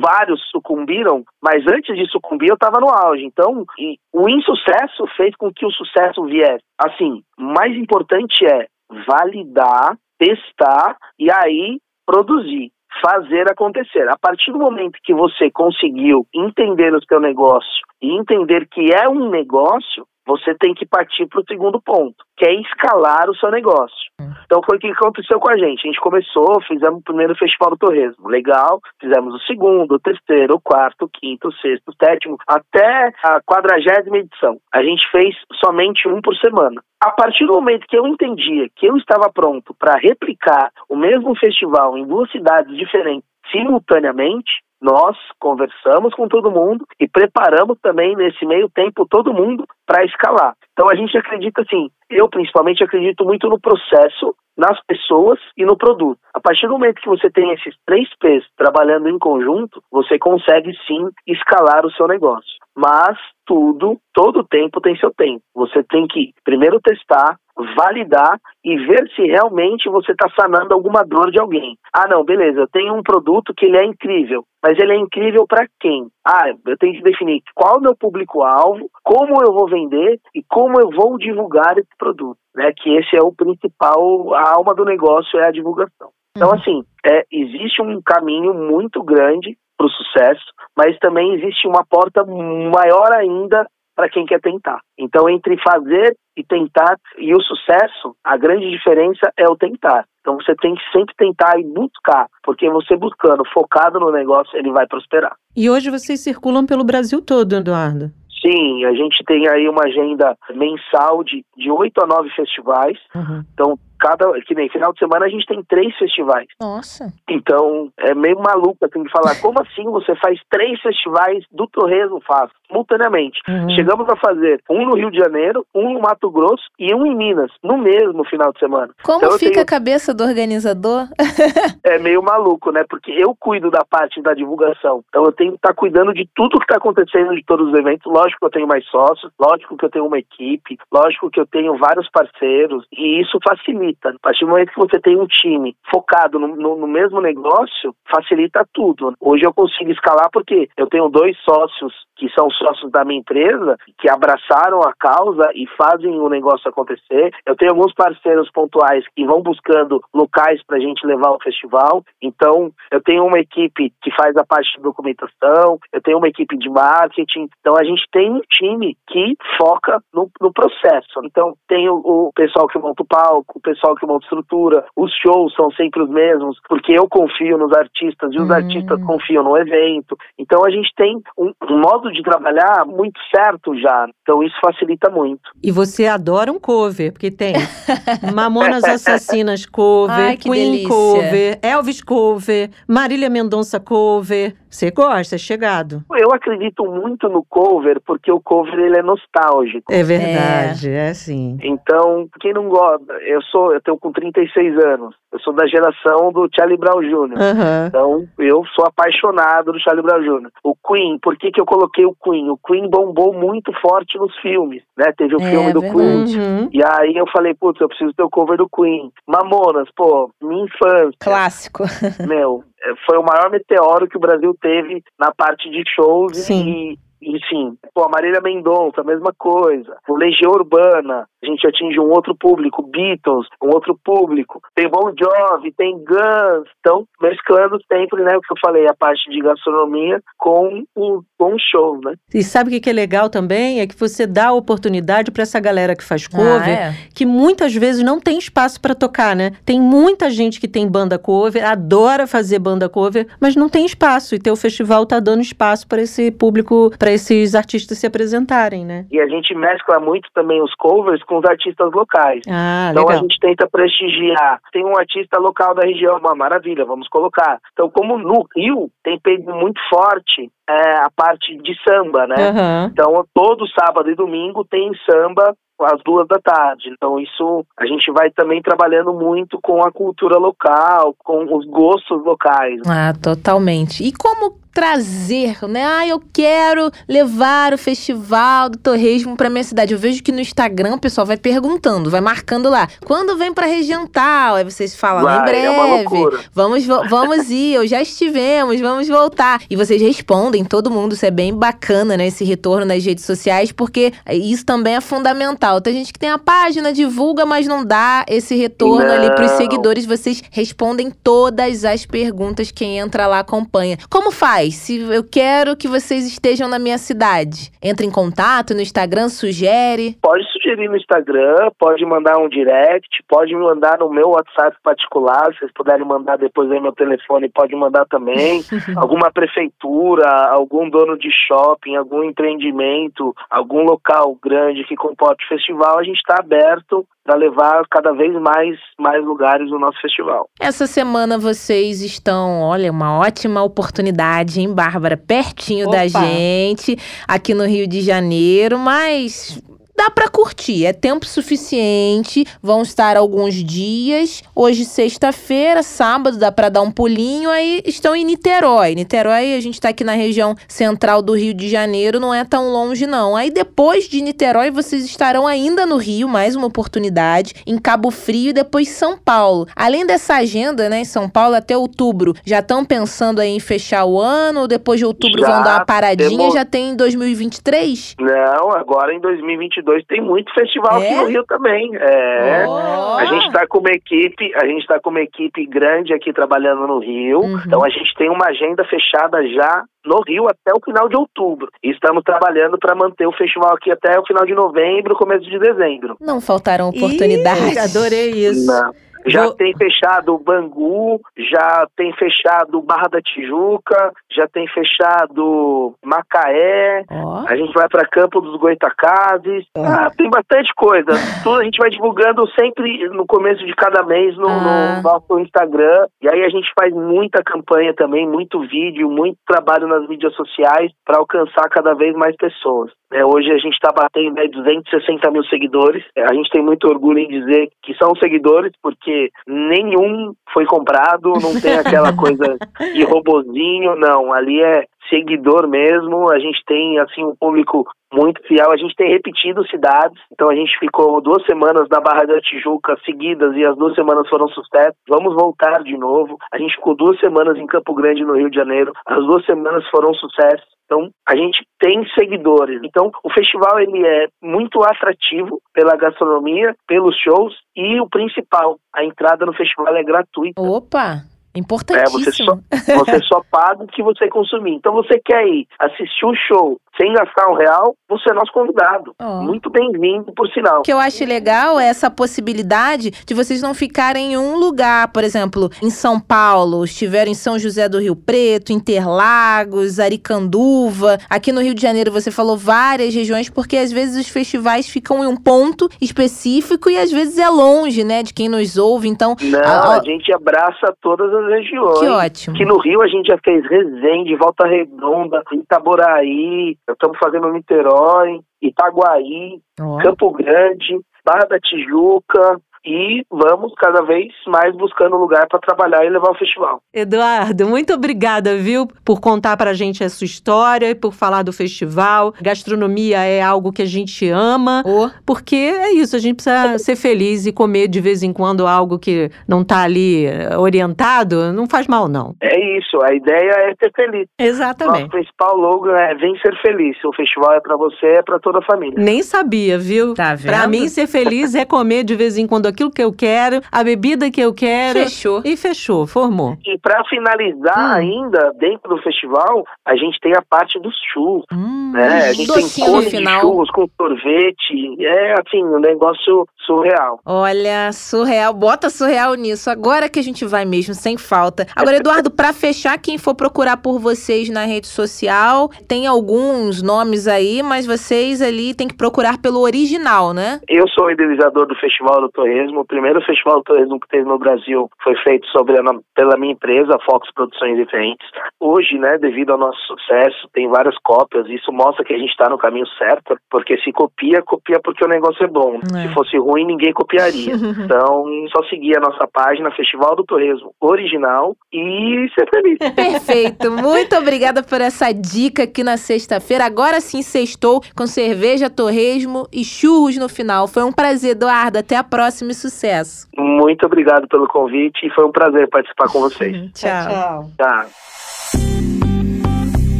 vários 0.00 0.40
sucumbiram, 0.50 1.24
mas 1.42 1.66
antes 1.66 1.96
de 1.96 2.08
sucumbir, 2.10 2.48
eu 2.48 2.54
estava 2.54 2.80
no 2.80 2.88
auge. 2.88 3.24
Então, 3.24 3.64
o 4.12 4.28
insucesso 4.28 5.04
fez 5.16 5.34
com 5.36 5.52
que 5.52 5.66
o 5.66 5.72
sucesso 5.72 6.24
viesse. 6.24 6.62
Assim, 6.78 7.22
mais 7.36 7.74
importante 7.76 8.46
é 8.46 8.66
validar, 9.06 9.96
testar 10.18 10.96
e 11.18 11.30
aí 11.30 11.80
produzir. 12.06 12.70
Fazer 13.04 13.48
acontecer. 13.50 14.08
A 14.08 14.16
partir 14.18 14.50
do 14.50 14.58
momento 14.58 14.98
que 15.04 15.12
você 15.12 15.50
conseguiu 15.50 16.26
entender 16.34 16.94
o 16.94 17.04
seu 17.04 17.20
negócio 17.20 17.86
e 18.00 18.16
entender 18.18 18.66
que 18.66 18.92
é 18.92 19.08
um 19.08 19.28
negócio, 19.28 20.06
você 20.28 20.54
tem 20.54 20.74
que 20.74 20.84
partir 20.84 21.26
para 21.26 21.40
o 21.40 21.44
segundo 21.48 21.80
ponto, 21.80 22.22
que 22.36 22.44
é 22.44 22.52
escalar 22.60 23.30
o 23.30 23.36
seu 23.36 23.50
negócio. 23.50 23.96
Então 24.44 24.60
foi 24.64 24.76
o 24.76 24.80
que 24.80 24.88
aconteceu 24.88 25.40
com 25.40 25.50
a 25.50 25.56
gente. 25.56 25.80
A 25.80 25.90
gente 25.90 26.00
começou, 26.00 26.60
fizemos 26.68 27.00
o 27.00 27.02
primeiro 27.02 27.34
festival 27.34 27.70
do 27.70 27.78
torresmo. 27.78 28.28
Legal, 28.28 28.78
fizemos 29.00 29.34
o 29.34 29.46
segundo, 29.46 29.94
o 29.94 29.98
terceiro, 29.98 30.56
o 30.56 30.60
quarto, 30.60 31.06
o 31.06 31.08
quinto, 31.08 31.48
o 31.48 31.52
sexto, 31.52 31.88
o 31.88 32.04
sétimo, 32.04 32.36
até 32.46 33.10
a 33.24 33.40
quadragésima 33.40 34.18
edição. 34.18 34.58
A 34.72 34.82
gente 34.82 35.02
fez 35.10 35.34
somente 35.64 36.06
um 36.06 36.20
por 36.20 36.36
semana. 36.36 36.82
A 37.02 37.10
partir 37.12 37.46
do 37.46 37.54
momento 37.54 37.86
que 37.88 37.96
eu 37.96 38.06
entendia 38.06 38.68
que 38.76 38.86
eu 38.86 38.96
estava 38.96 39.32
pronto 39.32 39.74
para 39.78 39.96
replicar 39.96 40.70
o 40.88 40.96
mesmo 40.96 41.34
festival 41.36 41.96
em 41.96 42.06
duas 42.06 42.30
cidades 42.30 42.76
diferentes 42.76 43.28
simultaneamente, 43.50 44.50
nós 44.80 45.16
conversamos 45.40 46.14
com 46.14 46.28
todo 46.28 46.50
mundo 46.50 46.84
e 47.00 47.08
preparamos 47.08 47.78
também 47.80 48.16
nesse 48.16 48.46
meio 48.46 48.68
tempo 48.70 49.06
todo 49.08 49.34
mundo 49.34 49.64
para 49.86 50.04
escalar. 50.04 50.54
Então 50.72 50.88
a 50.88 50.94
gente 50.94 51.16
acredita 51.16 51.62
assim, 51.62 51.90
eu 52.08 52.28
principalmente 52.28 52.82
acredito 52.82 53.24
muito 53.24 53.48
no 53.48 53.60
processo, 53.60 54.34
nas 54.56 54.78
pessoas 54.86 55.38
e 55.56 55.64
no 55.64 55.76
produto. 55.76 56.18
A 56.34 56.40
partir 56.40 56.66
do 56.66 56.72
momento 56.72 57.00
que 57.00 57.08
você 57.08 57.30
tem 57.30 57.52
esses 57.52 57.74
três 57.86 58.08
P's 58.20 58.44
trabalhando 58.56 59.08
em 59.08 59.18
conjunto, 59.18 59.82
você 59.90 60.18
consegue 60.18 60.72
sim 60.86 61.08
escalar 61.26 61.84
o 61.84 61.92
seu 61.92 62.06
negócio. 62.06 62.58
Mas 62.76 63.16
tudo, 63.46 63.98
todo 64.12 64.46
tempo 64.46 64.80
tem 64.80 64.96
seu 64.98 65.12
tempo. 65.12 65.42
Você 65.54 65.82
tem 65.84 66.06
que 66.06 66.32
primeiro 66.44 66.80
testar, 66.80 67.36
validar 67.76 68.38
e 68.64 68.76
ver 68.76 69.08
se 69.14 69.22
realmente 69.22 69.88
você 69.88 70.12
está 70.12 70.28
sanando 70.38 70.72
alguma 70.72 71.04
dor 71.04 71.30
de 71.30 71.40
alguém. 71.40 71.76
Ah, 71.92 72.06
não, 72.08 72.24
beleza, 72.24 72.60
eu 72.60 72.68
tenho 72.68 72.94
um 72.94 73.02
produto 73.02 73.52
que 73.54 73.66
ele 73.66 73.76
é 73.76 73.84
incrível, 73.84 74.44
mas 74.62 74.78
ele 74.78 74.92
é 74.92 74.96
incrível 74.96 75.46
para 75.46 75.66
quem? 75.80 76.08
Ah, 76.26 76.48
eu 76.66 76.78
tenho 76.78 76.94
que 76.94 77.02
definir 77.02 77.42
qual 77.54 77.76
é 77.76 77.78
o 77.78 77.82
meu 77.82 77.96
público-alvo, 77.96 78.88
como 79.02 79.42
eu 79.42 79.52
vou 79.52 79.68
vender 79.68 80.20
e 80.34 80.42
como 80.48 80.80
eu 80.80 80.90
vou 80.90 81.18
divulgar 81.18 81.76
esse 81.76 81.96
produto. 81.98 82.38
Né? 82.54 82.72
Que 82.76 82.96
esse 82.96 83.16
é 83.16 83.22
o 83.22 83.32
principal, 83.32 84.34
a 84.34 84.54
alma 84.54 84.74
do 84.74 84.84
negócio 84.84 85.38
é 85.38 85.46
a 85.46 85.52
divulgação. 85.52 86.10
Então, 86.36 86.52
assim, 86.52 86.84
é, 87.04 87.24
existe 87.32 87.82
um 87.82 88.00
caminho 88.00 88.54
muito 88.54 89.02
grande 89.02 89.56
para 89.76 89.86
o 89.86 89.90
sucesso, 89.90 90.44
mas 90.76 90.98
também 90.98 91.34
existe 91.34 91.66
uma 91.66 91.84
porta 91.84 92.24
maior 92.24 93.12
ainda 93.12 93.66
para 93.98 94.08
quem 94.08 94.24
quer 94.24 94.40
tentar. 94.40 94.78
Então, 94.96 95.28
entre 95.28 95.60
fazer 95.60 96.16
e 96.36 96.44
tentar 96.44 96.94
e 97.18 97.34
o 97.34 97.42
sucesso, 97.42 98.14
a 98.22 98.36
grande 98.36 98.70
diferença 98.70 99.28
é 99.36 99.48
o 99.48 99.56
tentar. 99.56 100.04
Então, 100.20 100.36
você 100.36 100.54
tem 100.54 100.72
que 100.76 100.82
sempre 100.92 101.12
tentar 101.18 101.58
e 101.58 101.64
buscar, 101.64 102.28
porque 102.44 102.70
você 102.70 102.96
buscando, 102.96 103.42
focado 103.52 103.98
no 103.98 104.12
negócio, 104.12 104.56
ele 104.56 104.70
vai 104.70 104.86
prosperar. 104.86 105.34
E 105.56 105.68
hoje 105.68 105.90
vocês 105.90 106.20
circulam 106.20 106.64
pelo 106.64 106.84
Brasil 106.84 107.20
todo, 107.20 107.56
Eduardo? 107.56 108.12
Sim, 108.40 108.84
a 108.84 108.92
gente 108.92 109.24
tem 109.24 109.48
aí 109.48 109.68
uma 109.68 109.82
agenda 109.82 110.36
mensal 110.54 111.24
de, 111.24 111.44
de 111.56 111.68
8 111.68 112.00
a 112.00 112.06
9 112.06 112.30
festivais. 112.36 112.96
Uhum. 113.16 113.42
Então, 113.52 113.76
cada 113.98 114.30
que 114.42 114.54
nem 114.54 114.68
final 114.68 114.92
de 114.92 114.98
semana 114.98 115.26
a 115.26 115.28
gente 115.28 115.46
tem 115.46 115.62
três 115.64 115.94
festivais. 115.96 116.46
Nossa. 116.60 117.12
Então, 117.28 117.90
é 117.98 118.14
meio 118.14 118.38
maluco 118.38 118.78
assim 118.84 119.02
de 119.02 119.10
falar, 119.10 119.40
como 119.40 119.60
assim 119.60 119.84
você 119.84 120.14
faz 120.16 120.38
três 120.50 120.80
festivais 120.80 121.44
do 121.52 121.66
Torresmo 121.66 122.20
faz 122.26 122.50
simultaneamente? 122.66 123.38
Uhum. 123.48 123.70
Chegamos 123.70 124.08
a 124.08 124.16
fazer 124.16 124.60
um 124.70 124.84
no 124.86 124.94
Rio 124.94 125.10
de 125.10 125.18
Janeiro, 125.18 125.64
um 125.74 125.92
no 125.94 126.00
Mato 126.00 126.30
Grosso 126.30 126.64
e 126.78 126.94
um 126.94 127.06
em 127.06 127.16
Minas, 127.16 127.50
no 127.62 127.78
mesmo 127.78 128.24
final 128.24 128.52
de 128.52 128.58
semana. 128.58 128.92
Como 129.02 129.18
Então, 129.24 129.38
fica 129.38 129.52
tenho- 129.52 129.62
a 129.62 129.66
cabeça 129.66 130.14
do 130.14 130.24
organizador? 130.24 131.06
É 131.84 131.98
meio 131.98 132.22
maluco, 132.22 132.70
né? 132.70 132.84
Porque 132.88 133.10
eu 133.12 133.34
cuido 133.38 133.70
da 133.70 133.84
parte 133.84 134.20
da 134.20 134.34
divulgação. 134.34 135.02
Então 135.08 135.24
eu 135.24 135.32
tenho 135.32 135.52
que 135.52 135.56
estar 135.56 135.72
cuidando 135.74 136.12
de 136.12 136.28
tudo 136.34 136.58
que 136.58 136.64
está 136.64 136.76
acontecendo 136.76 137.34
de 137.34 137.42
todos 137.44 137.68
os 137.68 137.74
eventos. 137.78 138.10
Lógico 138.12 138.40
que 138.40 138.46
eu 138.46 138.50
tenho 138.50 138.66
mais 138.66 138.84
sócios, 138.86 139.32
lógico 139.38 139.76
que 139.76 139.84
eu 139.84 139.90
tenho 139.90 140.06
uma 140.06 140.18
equipe, 140.18 140.76
lógico 140.92 141.30
que 141.30 141.40
eu 141.40 141.46
tenho 141.46 141.76
vários 141.78 142.08
parceiros 142.10 142.84
e 142.92 143.20
isso 143.22 143.38
facilita. 143.46 143.87
A 144.04 144.12
partir 144.20 144.44
do 144.44 144.50
momento 144.50 144.72
que 144.72 144.78
você 144.78 145.00
tem 145.00 145.16
um 145.18 145.26
time 145.26 145.76
focado 145.90 146.38
no, 146.38 146.48
no- 146.56 146.76
no 146.76 146.86
mesmo 146.86 147.20
negócio, 147.20 147.94
facilita 148.10 148.66
tudo. 148.72 149.14
Hoje 149.20 149.44
eu 149.44 149.52
consigo 149.54 149.90
escalar 149.90 150.28
porque 150.32 150.68
eu 150.76 150.86
tenho 150.86 151.08
dois 151.08 151.36
sócios 151.48 151.92
que 152.16 152.28
são 152.30 152.50
sócios 152.50 152.90
da 152.90 153.04
minha 153.04 153.20
empresa, 153.20 153.76
que 153.98 154.10
abraçaram 154.10 154.80
a 154.82 154.92
causa 154.98 155.50
e 155.54 155.66
fazem 155.76 156.18
o 156.18 156.28
negócio 156.28 156.68
acontecer. 156.68 157.32
Eu 157.46 157.54
tenho 157.56 157.70
alguns 157.72 157.94
parceiros 157.94 158.50
pontuais 158.50 159.04
que 159.14 159.24
vão 159.24 159.40
buscando 159.40 160.00
locais 160.12 160.60
para 160.66 160.78
a 160.78 160.80
gente 160.80 161.06
levar 161.06 161.30
o 161.30 161.40
festival. 161.40 162.02
Então, 162.20 162.72
eu 162.90 163.00
tenho 163.02 163.24
uma 163.24 163.38
equipe 163.38 163.92
que 164.02 164.10
faz 164.16 164.36
a 164.36 164.44
parte 164.44 164.76
de 164.76 164.82
documentação, 164.82 165.78
eu 165.92 166.00
tenho 166.02 166.18
uma 166.18 166.28
equipe 166.28 166.56
de 166.58 166.68
marketing. 166.68 167.48
Então, 167.60 167.76
a 167.76 167.84
gente 167.84 168.02
tem 168.10 168.30
um 168.32 168.40
time 168.50 168.96
que 169.08 169.36
foca 169.56 170.02
no, 170.12 170.28
no 170.40 170.52
processo. 170.52 171.20
Então, 171.24 171.54
tem 171.68 171.88
o, 171.88 171.96
o 172.04 172.32
pessoal 172.34 172.66
que 172.66 172.78
monta 172.80 173.02
o 173.02 173.06
palco, 173.06 173.58
o 173.58 173.60
pessoal 173.60 173.77
que 173.98 174.06
monta 174.06 174.24
estrutura, 174.24 174.84
os 174.96 175.12
shows 175.22 175.54
são 175.54 175.70
sempre 175.72 176.02
os 176.02 176.10
mesmos, 176.10 176.58
porque 176.68 176.92
eu 176.92 177.08
confio 177.08 177.56
nos 177.58 177.72
artistas 177.76 178.32
e 178.32 178.38
os 178.38 178.48
Hum. 178.48 178.52
artistas 178.52 179.02
confiam 179.04 179.42
no 179.44 179.56
evento. 179.56 180.16
Então, 180.38 180.64
a 180.64 180.70
gente 180.70 180.88
tem 180.96 181.16
um, 181.38 181.52
um 181.70 181.78
modo 181.80 182.10
de 182.12 182.22
trabalhar 182.22 182.84
muito 182.86 183.18
certo 183.34 183.74
já. 183.78 184.06
Então, 184.22 184.42
isso 184.42 184.54
facilita 184.60 185.10
muito. 185.10 185.42
E 185.62 185.70
você 185.70 186.06
adora 186.06 186.50
um 186.52 186.58
cover, 186.60 187.12
porque 187.12 187.30
tem 187.30 187.54
Mamonas 188.34 188.84
Assassinas 188.84 189.66
cover, 189.66 190.14
Ai, 190.16 190.36
que 190.36 190.50
Queen 190.50 190.72
delícia. 190.72 190.88
cover, 190.88 191.58
Elvis 191.62 192.02
cover, 192.02 192.70
Marília 192.88 193.28
Mendonça 193.30 193.78
cover. 193.80 194.54
Você 194.70 194.90
gosta, 194.90 195.34
é 195.36 195.38
chegado. 195.38 196.02
Eu 196.14 196.30
acredito 196.32 196.84
muito 196.84 197.28
no 197.28 197.42
cover, 197.48 198.00
porque 198.06 198.30
o 198.30 198.40
cover 198.40 198.78
ele 198.78 198.98
é 198.98 199.02
nostálgico. 199.02 199.90
É 199.92 200.02
verdade, 200.02 200.90
é, 200.90 201.14
sim. 201.14 201.56
Então, 201.62 202.28
quem 202.40 202.52
não 202.52 202.68
gosta, 202.68 203.12
eu 203.26 203.40
sou, 203.42 203.67
eu 203.72 203.80
tenho 203.80 203.98
com 203.98 204.12
36 204.12 204.76
anos, 204.84 205.14
eu 205.32 205.38
sou 205.40 205.52
da 205.52 205.66
geração 205.66 206.32
do 206.32 206.48
Charlie 206.54 206.76
Brown 206.78 207.00
Jr. 207.00 207.38
Aham. 207.40 207.86
Então, 207.88 208.28
eu 208.38 208.64
sou 208.74 208.84
apaixonado 208.86 209.72
do 209.72 209.80
Charlie 209.80 210.02
Brown 210.02 210.20
Jr. 210.22 210.50
O 210.64 210.74
Queen, 210.74 211.18
por 211.22 211.36
que, 211.36 211.50
que 211.50 211.60
eu 211.60 211.66
coloquei 211.66 212.04
o 212.04 212.14
Queen? 212.22 212.50
O 212.50 212.58
Queen 212.58 212.88
bombou 212.88 213.32
muito 213.32 213.72
forte 213.80 214.18
nos 214.18 214.34
filmes, 214.38 214.82
né? 214.96 215.12
Teve 215.16 215.36
o 215.36 215.40
É, 215.40 215.50
filme 215.50 215.72
do 215.72 215.80
verdade. 215.80 215.94
Queen. 216.34 216.40
Uhum. 216.40 216.68
E 216.72 216.82
aí 216.84 217.16
eu 217.16 217.26
falei, 217.32 217.54
putz, 217.54 217.80
eu 217.80 217.88
preciso 217.88 218.12
ter 218.14 218.22
o 218.22 218.30
cover 218.30 218.56
do 218.56 218.68
Queen. 218.68 219.10
Mamonas, 219.26 219.88
pô, 219.96 220.30
minha 220.42 220.64
infância. 220.64 221.18
Clássico. 221.20 221.84
Meu, 222.26 222.62
é, 222.82 222.92
foi 223.06 223.18
o 223.18 223.22
maior 223.24 223.50
meteoro 223.50 224.08
que 224.08 224.16
o 224.16 224.20
Brasil 224.20 224.56
teve 224.60 225.02
na 225.18 225.32
parte 225.32 225.68
de 225.70 225.82
shows 225.94 226.36
Sim. 226.36 226.68
e 226.68 226.98
enfim, 227.20 227.76
pô, 227.94 228.04
a 228.04 228.08
Marília 228.08 228.40
Mendonça, 228.40 229.00
a 229.00 229.04
mesma 229.04 229.32
coisa. 229.36 229.96
O 230.08 230.16
Legião 230.16 230.52
Urbana, 230.52 231.26
a 231.42 231.46
gente 231.46 231.66
atinge 231.66 231.98
um 231.98 232.10
outro 232.10 232.34
público, 232.36 232.82
Beatles, 232.82 233.46
um 233.62 233.68
outro 233.68 233.98
público. 234.04 234.60
Tem 234.74 234.88
Bon 234.88 235.12
Jovi, 235.18 235.72
tem 235.76 235.96
Guns, 235.98 236.68
então 236.80 237.04
mesclando 237.20 237.78
sempre, 237.90 238.22
né, 238.22 238.36
o 238.36 238.40
que 238.40 238.52
eu 238.52 238.56
falei, 238.60 238.86
a 238.86 238.94
parte 238.94 239.30
de 239.30 239.40
gastronomia 239.40 240.20
com 240.36 240.84
um, 240.96 241.22
com 241.38 241.54
um 241.54 241.58
show, 241.58 242.00
né? 242.04 242.14
E 242.32 242.42
sabe 242.42 242.76
o 242.76 242.80
que 242.80 242.90
é 242.90 242.92
legal 242.92 243.28
também? 243.28 243.80
É 243.80 243.86
que 243.86 243.98
você 243.98 244.26
dá 244.26 244.48
a 244.48 244.52
oportunidade 244.52 245.30
para 245.30 245.42
essa 245.42 245.60
galera 245.60 245.96
que 245.96 246.04
faz 246.04 246.26
cover, 246.26 246.62
ah, 246.62 246.90
é? 246.90 246.94
que 247.14 247.26
muitas 247.26 247.74
vezes 247.74 248.02
não 248.02 248.20
tem 248.20 248.38
espaço 248.38 248.80
para 248.80 248.94
tocar, 248.94 249.34
né? 249.34 249.52
Tem 249.64 249.80
muita 249.80 250.30
gente 250.30 250.60
que 250.60 250.68
tem 250.68 250.88
banda 250.88 251.18
cover, 251.18 251.64
adora 251.64 252.26
fazer 252.26 252.58
banda 252.58 252.88
cover, 252.88 253.26
mas 253.40 253.56
não 253.56 253.68
tem 253.68 253.84
espaço. 253.84 254.34
E 254.34 254.38
teu 254.38 254.56
festival 254.56 255.06
tá 255.06 255.20
dando 255.20 255.40
espaço 255.40 255.86
para 255.86 256.02
esse 256.02 256.30
público, 256.30 256.90
para 257.08 257.14
esses 257.14 257.54
artistas 257.54 257.96
se 257.96 258.06
apresentarem, 258.06 258.84
né? 258.84 259.06
E 259.10 259.18
a 259.18 259.26
gente 259.26 259.54
mescla 259.54 259.98
muito 259.98 260.28
também 260.34 260.60
os 260.60 260.74
covers 260.74 261.22
com 261.24 261.38
os 261.38 261.44
artistas 261.46 261.90
locais. 261.90 262.42
Ah, 262.46 262.88
então 262.90 263.04
legal. 263.04 263.18
a 263.18 263.22
gente 263.22 263.38
tenta 263.40 263.66
prestigiar. 263.66 264.60
Tem 264.70 264.84
um 264.84 264.94
artista 264.94 265.38
local 265.38 265.74
da 265.74 265.86
região, 265.86 266.18
uma 266.18 266.34
maravilha, 266.34 266.84
vamos 266.84 267.08
colocar. 267.08 267.58
Então, 267.72 267.88
como 267.88 268.18
no 268.18 268.44
Rio 268.54 268.90
tem 269.02 269.18
pego 269.18 269.54
muito 269.54 269.80
forte 269.88 270.50
é, 270.68 270.98
a 270.98 271.08
parte 271.16 271.56
de 271.56 271.74
samba, 271.82 272.26
né? 272.26 272.36
Uhum. 272.36 272.90
Então, 272.92 273.24
todo 273.32 273.66
sábado 273.68 274.10
e 274.10 274.14
domingo 274.14 274.62
tem 274.70 274.90
samba 275.10 275.54
às 275.80 276.02
duas 276.04 276.28
da 276.28 276.38
tarde. 276.38 276.90
Então, 276.90 277.18
isso 277.18 277.64
a 277.78 277.86
gente 277.86 278.10
vai 278.12 278.30
também 278.30 278.60
trabalhando 278.60 279.14
muito 279.14 279.58
com 279.62 279.82
a 279.82 279.90
cultura 279.90 280.36
local, 280.36 281.14
com 281.18 281.56
os 281.56 281.64
gostos 281.66 282.22
locais. 282.22 282.82
Ah, 282.86 283.14
totalmente. 283.14 284.02
E 284.04 284.12
como 284.12 284.58
trazer, 284.78 285.58
né? 285.68 285.84
Ah, 285.84 286.06
eu 286.06 286.22
quero 286.32 286.88
levar 287.08 287.74
o 287.74 287.78
festival 287.78 288.68
do 288.68 288.78
torresmo 288.78 289.36
para 289.36 289.50
minha 289.50 289.64
cidade. 289.64 289.92
Eu 289.92 289.98
vejo 289.98 290.22
que 290.22 290.30
no 290.30 290.38
Instagram 290.38 290.94
o 290.94 291.00
pessoal 291.00 291.26
vai 291.26 291.36
perguntando, 291.36 292.08
vai 292.08 292.20
marcando 292.20 292.70
lá. 292.70 292.86
Quando 293.04 293.36
vem 293.36 293.52
para 293.52 293.66
região 293.66 294.06
tal? 294.06 294.54
Aí 294.54 294.62
vocês 294.62 294.94
falam 294.94 295.24
vai, 295.24 295.40
em 295.40 295.42
breve. 295.42 295.66
É 295.66 295.70
uma 295.70 295.84
loucura. 295.84 296.38
Vamos 296.54 296.86
vamos 296.86 297.50
ir, 297.50 297.74
eu 297.74 297.88
já 297.88 298.00
estivemos, 298.00 298.80
vamos 298.80 299.08
voltar. 299.08 299.60
E 299.68 299.74
vocês 299.74 300.00
respondem 300.00 300.64
todo 300.64 300.92
mundo, 300.92 301.14
isso 301.14 301.26
é 301.26 301.30
bem 301.32 301.52
bacana, 301.52 302.16
né, 302.16 302.28
esse 302.28 302.44
retorno 302.44 302.86
nas 302.86 303.04
redes 303.04 303.24
sociais, 303.24 303.72
porque 303.72 304.12
isso 304.30 304.64
também 304.64 304.94
é 304.94 305.00
fundamental. 305.00 305.80
Tem 305.80 305.92
gente 305.92 306.12
que 306.12 306.20
tem 306.20 306.30
a 306.30 306.38
página, 306.38 306.92
divulga, 306.92 307.44
mas 307.44 307.66
não 307.66 307.84
dá 307.84 308.24
esse 308.28 308.54
retorno 308.54 309.08
não. 309.08 309.14
ali 309.14 309.34
pros 309.34 309.50
seguidores. 309.52 310.06
Vocês 310.06 310.40
respondem 310.52 311.10
todas 311.10 311.84
as 311.84 312.06
perguntas 312.06 312.70
quem 312.70 312.98
entra 312.98 313.26
lá 313.26 313.40
acompanha. 313.40 313.98
Como 314.08 314.30
faz? 314.30 314.67
Se 314.70 315.00
eu 315.00 315.24
quero 315.24 315.76
que 315.76 315.88
vocês 315.88 316.26
estejam 316.26 316.68
na 316.68 316.78
minha 316.78 316.98
cidade, 316.98 317.70
entre 317.82 318.06
em 318.06 318.10
contato 318.10 318.74
no 318.74 318.80
Instagram, 318.80 319.28
sugere. 319.28 320.16
Pode 320.22 320.44
sugerir 320.52 320.88
no 320.88 320.96
Instagram, 320.96 321.70
pode 321.78 322.04
mandar 322.04 322.38
um 322.38 322.48
direct, 322.48 323.22
pode 323.28 323.54
me 323.54 323.60
mandar 323.60 323.98
no 323.98 324.10
meu 324.10 324.30
WhatsApp 324.30 324.76
particular, 324.82 325.52
se 325.52 325.60
vocês 325.60 325.72
puderem 325.74 326.06
mandar 326.06 326.38
depois 326.38 326.70
aí 326.70 326.80
meu 326.80 326.92
telefone, 326.92 327.48
pode 327.48 327.74
mandar 327.74 328.04
também. 328.06 328.62
Alguma 328.96 329.30
prefeitura, 329.30 330.28
algum 330.50 330.88
dono 330.88 331.16
de 331.18 331.28
shopping, 331.46 331.96
algum 331.96 332.22
empreendimento, 332.24 333.34
algum 333.50 333.82
local 333.82 334.36
grande 334.42 334.84
que 334.84 334.96
comporte 334.96 335.44
o 335.44 335.48
festival, 335.48 335.98
a 335.98 336.02
gente 336.02 336.18
está 336.18 336.36
aberto 336.38 337.06
para 337.28 337.36
levar 337.36 337.84
cada 337.90 338.12
vez 338.12 338.32
mais, 338.40 338.78
mais 338.98 339.22
lugares 339.22 339.70
no 339.70 339.78
nosso 339.78 340.00
festival. 340.00 340.48
Essa 340.58 340.86
semana 340.86 341.36
vocês 341.36 342.00
estão, 342.00 342.62
olha, 342.62 342.90
uma 342.90 343.18
ótima 343.18 343.62
oportunidade, 343.62 344.58
hein, 344.60 344.72
Bárbara? 344.72 345.14
Pertinho 345.14 345.88
Opa. 345.88 345.98
da 345.98 346.08
gente, 346.08 346.96
aqui 347.28 347.52
no 347.52 347.66
Rio 347.66 347.86
de 347.86 348.00
Janeiro, 348.00 348.78
mas 348.78 349.62
dá 349.98 350.08
para 350.10 350.28
curtir, 350.28 350.86
é 350.86 350.92
tempo 350.92 351.26
suficiente. 351.26 352.44
Vão 352.62 352.82
estar 352.82 353.16
alguns 353.16 353.52
dias. 353.54 354.42
Hoje, 354.54 354.84
sexta-feira, 354.84 355.82
sábado, 355.82 356.38
dá 356.38 356.52
para 356.52 356.68
dar 356.68 356.82
um 356.82 356.90
pulinho. 356.90 357.50
Aí 357.50 357.82
estão 357.84 358.14
em 358.14 358.24
Niterói. 358.24 358.94
Niterói, 358.94 359.54
a 359.54 359.60
gente 359.60 359.80
tá 359.80 359.88
aqui 359.88 360.04
na 360.04 360.12
região 360.12 360.54
central 360.68 361.20
do 361.20 361.34
Rio 361.36 361.52
de 361.52 361.68
Janeiro, 361.68 362.20
não 362.20 362.32
é 362.32 362.44
tão 362.44 362.70
longe, 362.72 363.06
não. 363.06 363.34
Aí 363.34 363.50
depois 363.50 364.08
de 364.08 364.20
Niterói, 364.22 364.70
vocês 364.70 365.04
estarão 365.04 365.46
ainda 365.48 365.84
no 365.84 365.96
Rio, 365.96 366.28
mais 366.28 366.54
uma 366.54 366.66
oportunidade, 366.68 367.54
em 367.66 367.76
Cabo 367.76 368.10
Frio 368.12 368.50
e 368.50 368.52
depois 368.52 368.88
São 368.90 369.18
Paulo. 369.18 369.66
Além 369.74 370.06
dessa 370.06 370.34
agenda, 370.36 370.88
né, 370.88 371.00
em 371.00 371.04
São 371.04 371.28
Paulo 371.28 371.56
até 371.56 371.76
outubro, 371.76 372.34
já 372.46 372.60
estão 372.60 372.84
pensando 372.84 373.40
aí 373.40 373.50
em 373.50 373.58
fechar 373.60 374.04
o 374.04 374.20
ano 374.20 374.60
ou 374.60 374.68
depois 374.68 375.00
de 375.00 375.04
outubro 375.06 375.40
Já 375.40 375.48
vão 375.54 375.62
dar 375.64 375.78
uma 375.80 375.84
paradinha? 375.84 376.28
temos- 376.30 376.54
Já 376.54 376.64
tem 376.64 376.90
em 376.90 376.96
2023? 376.96 378.14
Não, 378.20 378.70
agora 378.72 379.12
em 379.12 379.20
2022 379.20 379.87
tem 380.06 380.20
muito 380.20 380.52
festival 380.52 381.00
É? 381.00 381.06
aqui 381.06 381.14
no 381.14 381.26
Rio 381.26 381.44
também. 381.44 381.90
É. 381.96 382.64
Oh. 382.66 383.16
A 383.18 383.24
gente 383.24 383.46
está 383.46 383.66
com 383.66 383.78
uma 383.78 383.90
equipe, 383.90 384.52
a 384.54 384.66
gente 384.66 384.80
está 384.80 385.00
com 385.00 385.10
uma 385.10 385.20
equipe 385.20 385.66
grande 385.66 386.14
aqui 386.14 386.32
trabalhando 386.32 386.86
no 386.86 386.98
Rio. 386.98 387.40
Uhum. 387.40 387.60
Então 387.66 387.84
a 387.84 387.88
gente 387.88 388.14
tem 388.16 388.30
uma 388.30 388.46
agenda 388.46 388.84
fechada 388.84 389.46
já 389.48 389.84
no 390.04 390.20
Rio 390.26 390.46
até 390.48 390.72
o 390.74 390.80
final 390.84 391.08
de 391.08 391.16
outubro. 391.16 391.68
E 391.82 391.90
estamos 391.90 392.22
trabalhando 392.22 392.78
para 392.78 392.94
manter 392.94 393.26
o 393.26 393.32
festival 393.32 393.74
aqui 393.74 393.90
até 393.90 394.18
o 394.18 394.26
final 394.26 394.44
de 394.46 394.54
novembro, 394.54 395.16
começo 395.16 395.48
de 395.48 395.58
dezembro. 395.58 396.16
Não 396.20 396.40
faltarão 396.40 396.88
oportunidades. 396.88 397.74
Ih, 397.74 397.78
adorei 397.78 398.30
isso. 398.30 398.66
Não. 398.66 399.07
Já 399.26 399.44
Vou- 399.44 399.54
tem 399.54 399.74
fechado 399.76 400.34
o 400.34 400.38
Bangu, 400.38 401.20
já 401.36 401.86
tem 401.96 402.12
fechado 402.14 402.80
Barra 402.82 403.08
da 403.08 403.20
Tijuca, 403.20 404.12
já 404.32 404.46
tem 404.48 404.66
fechado 404.68 405.94
Macaé, 406.04 407.04
Ó. 407.10 407.44
a 407.46 407.56
gente 407.56 407.72
vai 407.72 407.88
para 407.88 408.08
Campo 408.08 408.40
dos 408.40 408.58
Goitacazes. 408.58 409.66
Ah. 409.76 410.06
Ah, 410.06 410.10
tem 410.16 410.30
bastante 410.30 410.72
coisa. 410.76 411.06
Tudo 411.42 411.60
a 411.60 411.64
gente 411.64 411.78
vai 411.78 411.90
divulgando 411.90 412.46
sempre 412.58 413.08
no 413.10 413.26
começo 413.26 413.64
de 413.66 413.74
cada 413.74 414.02
mês 414.04 414.36
no, 414.36 414.48
Ah. 414.48 414.96
no 414.96 415.02
nosso 415.02 415.38
Instagram. 415.40 416.06
E 416.22 416.28
aí 416.28 416.44
a 416.44 416.48
gente 416.48 416.70
faz 416.78 416.92
muita 416.94 417.42
campanha 417.42 417.92
também, 417.94 418.26
muito 418.28 418.60
vídeo, 418.60 419.10
muito 419.10 419.36
trabalho 419.46 419.86
nas 419.88 420.06
mídias 420.08 420.34
sociais 420.34 420.92
para 421.04 421.18
alcançar 421.18 421.68
cada 421.68 421.94
vez 421.94 422.14
mais 422.14 422.36
pessoas. 422.36 422.90
É, 423.12 423.24
hoje 423.24 423.50
a 423.50 423.56
gente 423.56 423.72
está 423.72 423.90
batendo 423.90 424.38
aí 424.38 424.48
260 424.48 425.30
mil 425.30 425.42
seguidores. 425.44 426.04
É, 426.14 426.22
a 426.24 426.34
gente 426.34 426.50
tem 426.50 426.62
muito 426.62 426.86
orgulho 426.86 427.18
em 427.18 427.28
dizer 427.28 427.70
que 427.82 427.94
são 427.94 428.14
seguidores, 428.16 428.70
porque 428.82 429.07
nenhum 429.46 430.32
foi 430.52 430.64
comprado, 430.66 431.32
não 431.42 431.60
tem 431.60 431.78
aquela 431.78 432.14
coisa 432.14 432.56
de 432.92 433.04
robozinho, 433.04 433.96
não. 433.96 434.32
Ali 434.32 434.62
é 434.62 434.84
seguidor 435.08 435.68
mesmo. 435.68 436.30
A 436.30 436.38
gente 436.38 436.62
tem 436.66 436.98
assim 436.98 437.24
um 437.24 437.34
público 437.34 437.84
muito 438.12 438.42
fiel. 438.46 438.70
A 438.70 438.76
gente 438.76 438.94
tem 438.94 439.10
repetido 439.10 439.66
cidades. 439.68 440.20
Então 440.32 440.48
a 440.50 440.54
gente 440.54 440.78
ficou 440.78 441.20
duas 441.20 441.44
semanas 441.44 441.86
na 441.90 442.00
Barra 442.00 442.24
da 442.24 442.40
Tijuca 442.40 442.96
seguidas 443.04 443.54
e 443.56 443.64
as 443.64 443.76
duas 443.76 443.94
semanas 443.94 444.28
foram 444.28 444.48
sucesso. 444.48 444.96
Vamos 445.08 445.34
voltar 445.34 445.82
de 445.82 445.96
novo. 445.96 446.36
A 446.52 446.58
gente 446.58 446.74
ficou 446.74 446.94
duas 446.94 447.18
semanas 447.20 447.56
em 447.58 447.66
Campo 447.66 447.94
Grande, 447.94 448.24
no 448.24 448.36
Rio 448.36 448.50
de 448.50 448.56
Janeiro. 448.56 448.92
As 449.06 449.24
duas 449.24 449.44
semanas 449.44 449.86
foram 449.90 450.14
sucesso. 450.14 450.77
Então, 450.88 451.10
a 451.28 451.36
gente 451.36 451.66
tem 451.78 452.02
seguidores. 452.18 452.80
Então, 452.82 453.10
o 453.22 453.30
festival 453.30 453.78
ele 453.78 454.06
é 454.06 454.26
muito 454.42 454.82
atrativo 454.82 455.60
pela 455.74 455.94
gastronomia, 455.96 456.74
pelos 456.86 457.14
shows 457.18 457.54
e 457.76 458.00
o 458.00 458.08
principal, 458.08 458.78
a 458.94 459.04
entrada 459.04 459.44
no 459.44 459.52
festival 459.52 459.94
é 459.94 460.02
gratuita. 460.02 460.58
Opa, 460.58 461.22
É, 461.58 462.04
você 462.04 462.18
importantíssimo. 462.20 462.62
só, 462.72 462.96
você 463.04 463.22
só 463.24 463.42
paga 463.50 463.84
o 463.84 463.86
que 463.86 464.02
você 464.02 464.28
consumir. 464.28 464.74
Então 464.74 464.92
você 464.92 465.18
quer 465.24 465.46
ir 465.46 465.66
assistir 465.78 466.24
o 466.26 466.34
show 466.34 466.78
sem 467.00 467.12
gastar 467.12 467.48
um 467.48 467.54
real, 467.54 467.94
você 468.08 468.30
é 468.30 468.34
nosso 468.34 468.52
convidado. 468.52 469.14
Ó. 469.20 469.40
Muito 469.42 469.70
bem-vindo, 469.70 470.32
por 470.34 470.48
sinal. 470.48 470.80
O 470.80 470.82
que 470.82 470.92
eu 470.92 470.98
acho 470.98 471.24
legal 471.24 471.78
é 471.78 471.86
essa 471.86 472.10
possibilidade 472.10 473.12
de 473.24 473.34
vocês 473.34 473.62
não 473.62 473.72
ficarem 473.72 474.32
em 474.32 474.36
um 474.36 474.56
lugar, 474.56 475.12
por 475.12 475.22
exemplo, 475.22 475.70
em 475.80 475.90
São 475.90 476.18
Paulo, 476.18 476.84
estiveram 476.84 477.30
em 477.30 477.34
São 477.34 477.56
José 477.56 477.88
do 477.88 478.00
Rio 478.00 478.16
Preto, 478.16 478.72
Interlagos, 478.72 480.00
Aricanduva. 480.00 481.18
Aqui 481.30 481.52
no 481.52 481.60
Rio 481.60 481.74
de 481.74 481.80
Janeiro 481.82 482.10
você 482.10 482.30
falou 482.30 482.56
várias 482.56 483.14
regiões, 483.14 483.48
porque 483.48 483.76
às 483.76 483.92
vezes 483.92 484.16
os 484.26 484.28
festivais 484.28 484.88
ficam 484.88 485.22
em 485.22 485.26
um 485.26 485.36
ponto 485.36 485.88
específico 486.00 486.90
e 486.90 486.98
às 486.98 487.10
vezes 487.12 487.38
é 487.38 487.48
longe, 487.48 488.02
né, 488.04 488.22
de 488.22 488.34
quem 488.34 488.48
nos 488.48 488.76
ouve. 488.76 489.08
Então, 489.08 489.36
Não, 489.40 489.60
a- 489.60 489.94
a- 489.94 490.00
a 490.00 490.04
gente 490.04 490.32
abraça 490.32 490.92
todas 491.00 491.32
as 491.32 491.47
regiões. 491.48 491.98
que 492.00 492.06
ótimo. 492.08 492.56
Que 492.56 492.64
no 492.64 492.78
Rio 492.78 493.02
a 493.02 493.08
gente 493.08 493.26
já 493.28 493.38
fez 493.44 493.64
Resende, 493.68 494.36
Volta 494.36 494.66
Redonda, 494.66 495.42
Itaboraí, 495.52 496.76
estamos 496.88 497.18
fazendo 497.18 497.52
Niterói, 497.52 498.40
Itaguaí, 498.62 499.60
Ó. 499.80 499.98
Campo 499.98 500.30
Grande, 500.32 501.00
Barra 501.24 501.46
da 501.46 501.58
Tijuca, 501.58 502.58
e 502.84 503.22
vamos 503.30 503.72
cada 503.76 504.02
vez 504.02 504.32
mais 504.46 504.74
buscando 504.76 505.16
lugar 505.16 505.46
para 505.48 505.58
trabalhar 505.60 506.04
e 506.04 506.10
levar 506.10 506.30
o 506.30 506.34
festival. 506.38 506.80
Eduardo, 506.92 507.66
muito 507.66 507.92
obrigada, 507.92 508.56
viu, 508.56 508.86
por 509.04 509.20
contar 509.20 509.56
pra 509.56 509.72
gente 509.74 510.02
a 510.04 510.08
sua 510.08 510.24
história 510.24 510.90
e 510.90 510.94
por 510.94 511.12
falar 511.12 511.42
do 511.42 511.52
festival. 511.52 512.32
Gastronomia 512.40 513.18
é 513.24 513.40
algo 513.42 513.72
que 513.72 513.82
a 513.82 513.86
gente 513.86 514.28
ama, 514.28 514.82
Oh. 514.86 515.08
porque 515.26 515.56
é 515.56 515.92
isso, 515.92 516.16
a 516.16 516.18
gente 516.18 516.36
precisa 516.36 516.78
ser 516.78 516.96
feliz 516.96 517.46
e 517.46 517.52
comer 517.52 517.88
de 517.88 518.00
vez 518.00 518.22
em 518.22 518.32
quando 518.32 518.66
algo 518.66 518.98
que 518.98 519.30
não 519.46 519.64
tá 519.64 519.82
ali 519.82 520.26
eh, 520.26 520.56
orientado, 520.56 521.52
não 521.52 521.66
faz 521.68 521.86
mal 521.86 522.08
não. 522.08 522.34
É 522.40 522.78
isso, 522.78 523.00
a 523.02 523.12
ideia 523.12 523.50
é 523.70 523.74
ser 523.82 523.92
feliz. 523.94 524.26
Nosso 524.38 524.50
Exatamente. 524.50 525.10
principal 525.10 525.56
logo 525.56 525.90
é 525.90 526.14
vem 526.14 526.36
ser 526.40 526.54
feliz. 526.60 526.96
Se 527.00 527.06
o 527.06 527.12
festival 527.12 527.52
é 527.54 527.60
para 527.60 527.76
você, 527.76 528.06
é 528.06 528.22
para 528.22 528.38
toda 528.38 528.58
a 528.58 528.62
família. 528.62 528.94
Nem 528.96 529.22
sabia, 529.22 529.78
viu? 529.78 530.14
Tá 530.14 530.34
vendo? 530.34 530.46
Pra 530.52 530.66
mim, 530.66 530.88
ser 530.88 531.06
feliz 531.06 531.54
é 531.54 531.64
comer 531.64 532.04
de 532.04 532.14
vez 532.14 532.38
em 532.38 532.46
quando 532.46 532.66
aquilo 532.68 532.90
que 532.90 533.02
eu 533.02 533.12
quero, 533.12 533.60
a 533.70 533.82
bebida 533.84 534.30
que 534.30 534.40
eu 534.40 534.52
quero. 534.54 534.98
Fechou. 535.00 535.42
E 535.44 535.56
fechou, 535.56 536.06
formou. 536.06 536.56
E 536.66 536.78
para 536.78 537.02
finalizar 537.04 537.78
Hum. 537.78 537.92
ainda, 537.94 538.52
dentro 538.58 538.88
do 538.94 539.02
festival, 539.02 539.64
a 539.86 539.96
gente 539.96 540.18
tem 540.20 540.32
a 540.36 540.42
parte 540.48 540.78
dos 540.80 540.94
churros, 541.12 541.44
Hum, 541.52 541.92
né? 541.94 542.28
A 542.28 542.32
gente 542.32 542.52
tem 542.52 542.86
cone 542.86 543.06
de 543.10 543.40
churros 543.40 543.70
com 543.70 543.86
sorvete. 543.96 544.96
É, 545.00 545.32
assim, 545.40 545.64
um 545.64 545.78
negócio 545.80 546.46
surreal. 546.66 547.20
Olha, 547.24 547.90
surreal. 547.92 548.52
Bota 548.52 548.90
surreal 548.90 549.34
nisso. 549.34 549.70
Agora 549.70 550.08
que 550.08 550.18
a 550.18 550.22
gente 550.22 550.44
vai 550.44 550.64
mesmo, 550.64 550.94
sem 550.94 551.16
falta. 551.16 551.66
Agora, 551.74 551.96
Eduardo, 551.98 552.30
pra 552.30 552.52
fechar, 552.52 552.98
quem 552.98 553.18
for 553.18 553.34
procurar 553.34 553.76
por 553.78 553.98
vocês 553.98 554.48
na 554.50 554.64
rede 554.64 554.86
social, 554.86 555.70
tem 555.86 556.06
alguns 556.06 556.82
nomes 556.82 557.26
aí, 557.26 557.62
mas 557.62 557.86
vocês 557.86 558.42
ali 558.42 558.74
tem 558.74 558.86
que 558.88 558.96
procurar 558.96 559.38
pelo 559.38 559.60
original, 559.60 560.32
né? 560.32 560.60
Eu 560.68 560.86
sou 560.88 561.06
o 561.06 561.10
idealizador 561.10 561.66
do 561.66 561.74
Festival 561.76 562.20
do 562.20 562.30
Torresmo. 562.58 562.80
O 562.80 562.86
primeiro 562.86 563.20
Festival 563.22 563.58
do 563.58 563.62
Torresmo 563.62 564.00
que 564.00 564.08
teve 564.08 564.24
no 564.24 564.38
Brasil 564.38 564.90
foi 565.02 565.16
feito 565.22 565.46
sobre 565.48 565.78
a, 565.78 565.82
pela 566.14 566.36
minha 566.36 566.52
empresa, 566.52 566.98
Fox 567.04 567.30
Produções 567.32 567.76
Diferentes. 567.76 568.26
Hoje, 568.60 568.98
né, 568.98 569.18
devido 569.18 569.52
ao 569.52 569.58
nosso 569.58 569.78
sucesso, 569.86 570.48
tem 570.52 570.68
várias 570.68 570.96
cópias. 570.98 571.46
Isso 571.48 571.72
mostra 571.72 572.04
que 572.04 572.14
a 572.14 572.18
gente 572.18 572.30
está 572.30 572.48
no 572.48 572.58
caminho 572.58 572.86
certo, 572.98 573.36
porque 573.50 573.78
se 573.78 573.92
copia, 573.92 574.42
copia 574.42 574.80
porque 574.82 575.04
o 575.04 575.08
negócio 575.08 575.44
é 575.44 575.46
bom. 575.46 575.78
É. 575.94 576.08
Se 576.08 576.14
fosse 576.14 576.36
ruim, 576.38 576.66
ninguém 576.66 576.92
copiaria. 576.92 577.54
então, 577.84 578.24
só 578.54 578.62
seguir 578.68 578.96
a 578.96 579.00
nossa 579.00 579.26
página 579.32 579.70
Festival 579.72 580.16
do 580.16 580.24
Torresmo 580.24 580.72
Original 580.80 581.54
e 581.72 582.28
ser 582.34 582.48
feliz. 582.50 582.78
Perfeito. 582.94 583.70
Muito 583.70 584.16
obrigada 584.16 584.62
por 584.62 584.80
essa 584.80 585.12
dica 585.12 585.64
aqui 585.64 585.84
na 585.84 585.96
sexta-feira. 585.96 586.64
Agora 586.64 587.00
sim, 587.00 587.22
sextou 587.22 587.80
com 587.96 588.06
cerveja, 588.06 588.70
torresmo 588.70 589.46
e 589.52 589.64
churros 589.64 590.16
no 590.16 590.28
final. 590.28 590.66
Foi 590.66 590.82
um 590.82 590.92
prazer, 590.92 591.32
Eduardo. 591.32 591.78
Até 591.78 591.96
a 591.96 592.04
próxima 592.04 592.47
e 592.50 592.54
sucesso. 592.54 593.28
Muito 593.36 593.84
obrigado 593.86 594.26
pelo 594.28 594.46
convite 594.46 595.06
e 595.06 595.10
foi 595.10 595.24
um 595.24 595.32
prazer 595.32 595.68
participar 595.68 596.08
com 596.08 596.20
vocês. 596.20 596.56
Tchau. 596.74 597.50
Tá. 597.56 597.86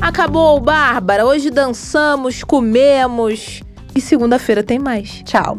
Acabou, 0.00 0.60
Bárbara. 0.60 1.26
Hoje 1.26 1.50
dançamos, 1.50 2.44
comemos. 2.44 3.62
E 3.94 4.00
segunda-feira 4.00 4.62
tem 4.62 4.78
mais. 4.78 5.22
Tchau. 5.22 5.56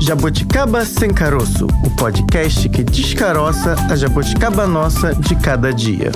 Jabuticaba 0.00 0.84
Sem 0.84 1.14
Caroço, 1.14 1.68
o 1.86 1.96
podcast 1.96 2.68
que 2.68 2.82
descaroça 2.82 3.76
a 3.88 3.94
jabuticaba 3.94 4.66
nossa 4.66 5.14
de 5.14 5.36
cada 5.36 5.72
dia. 5.72 6.10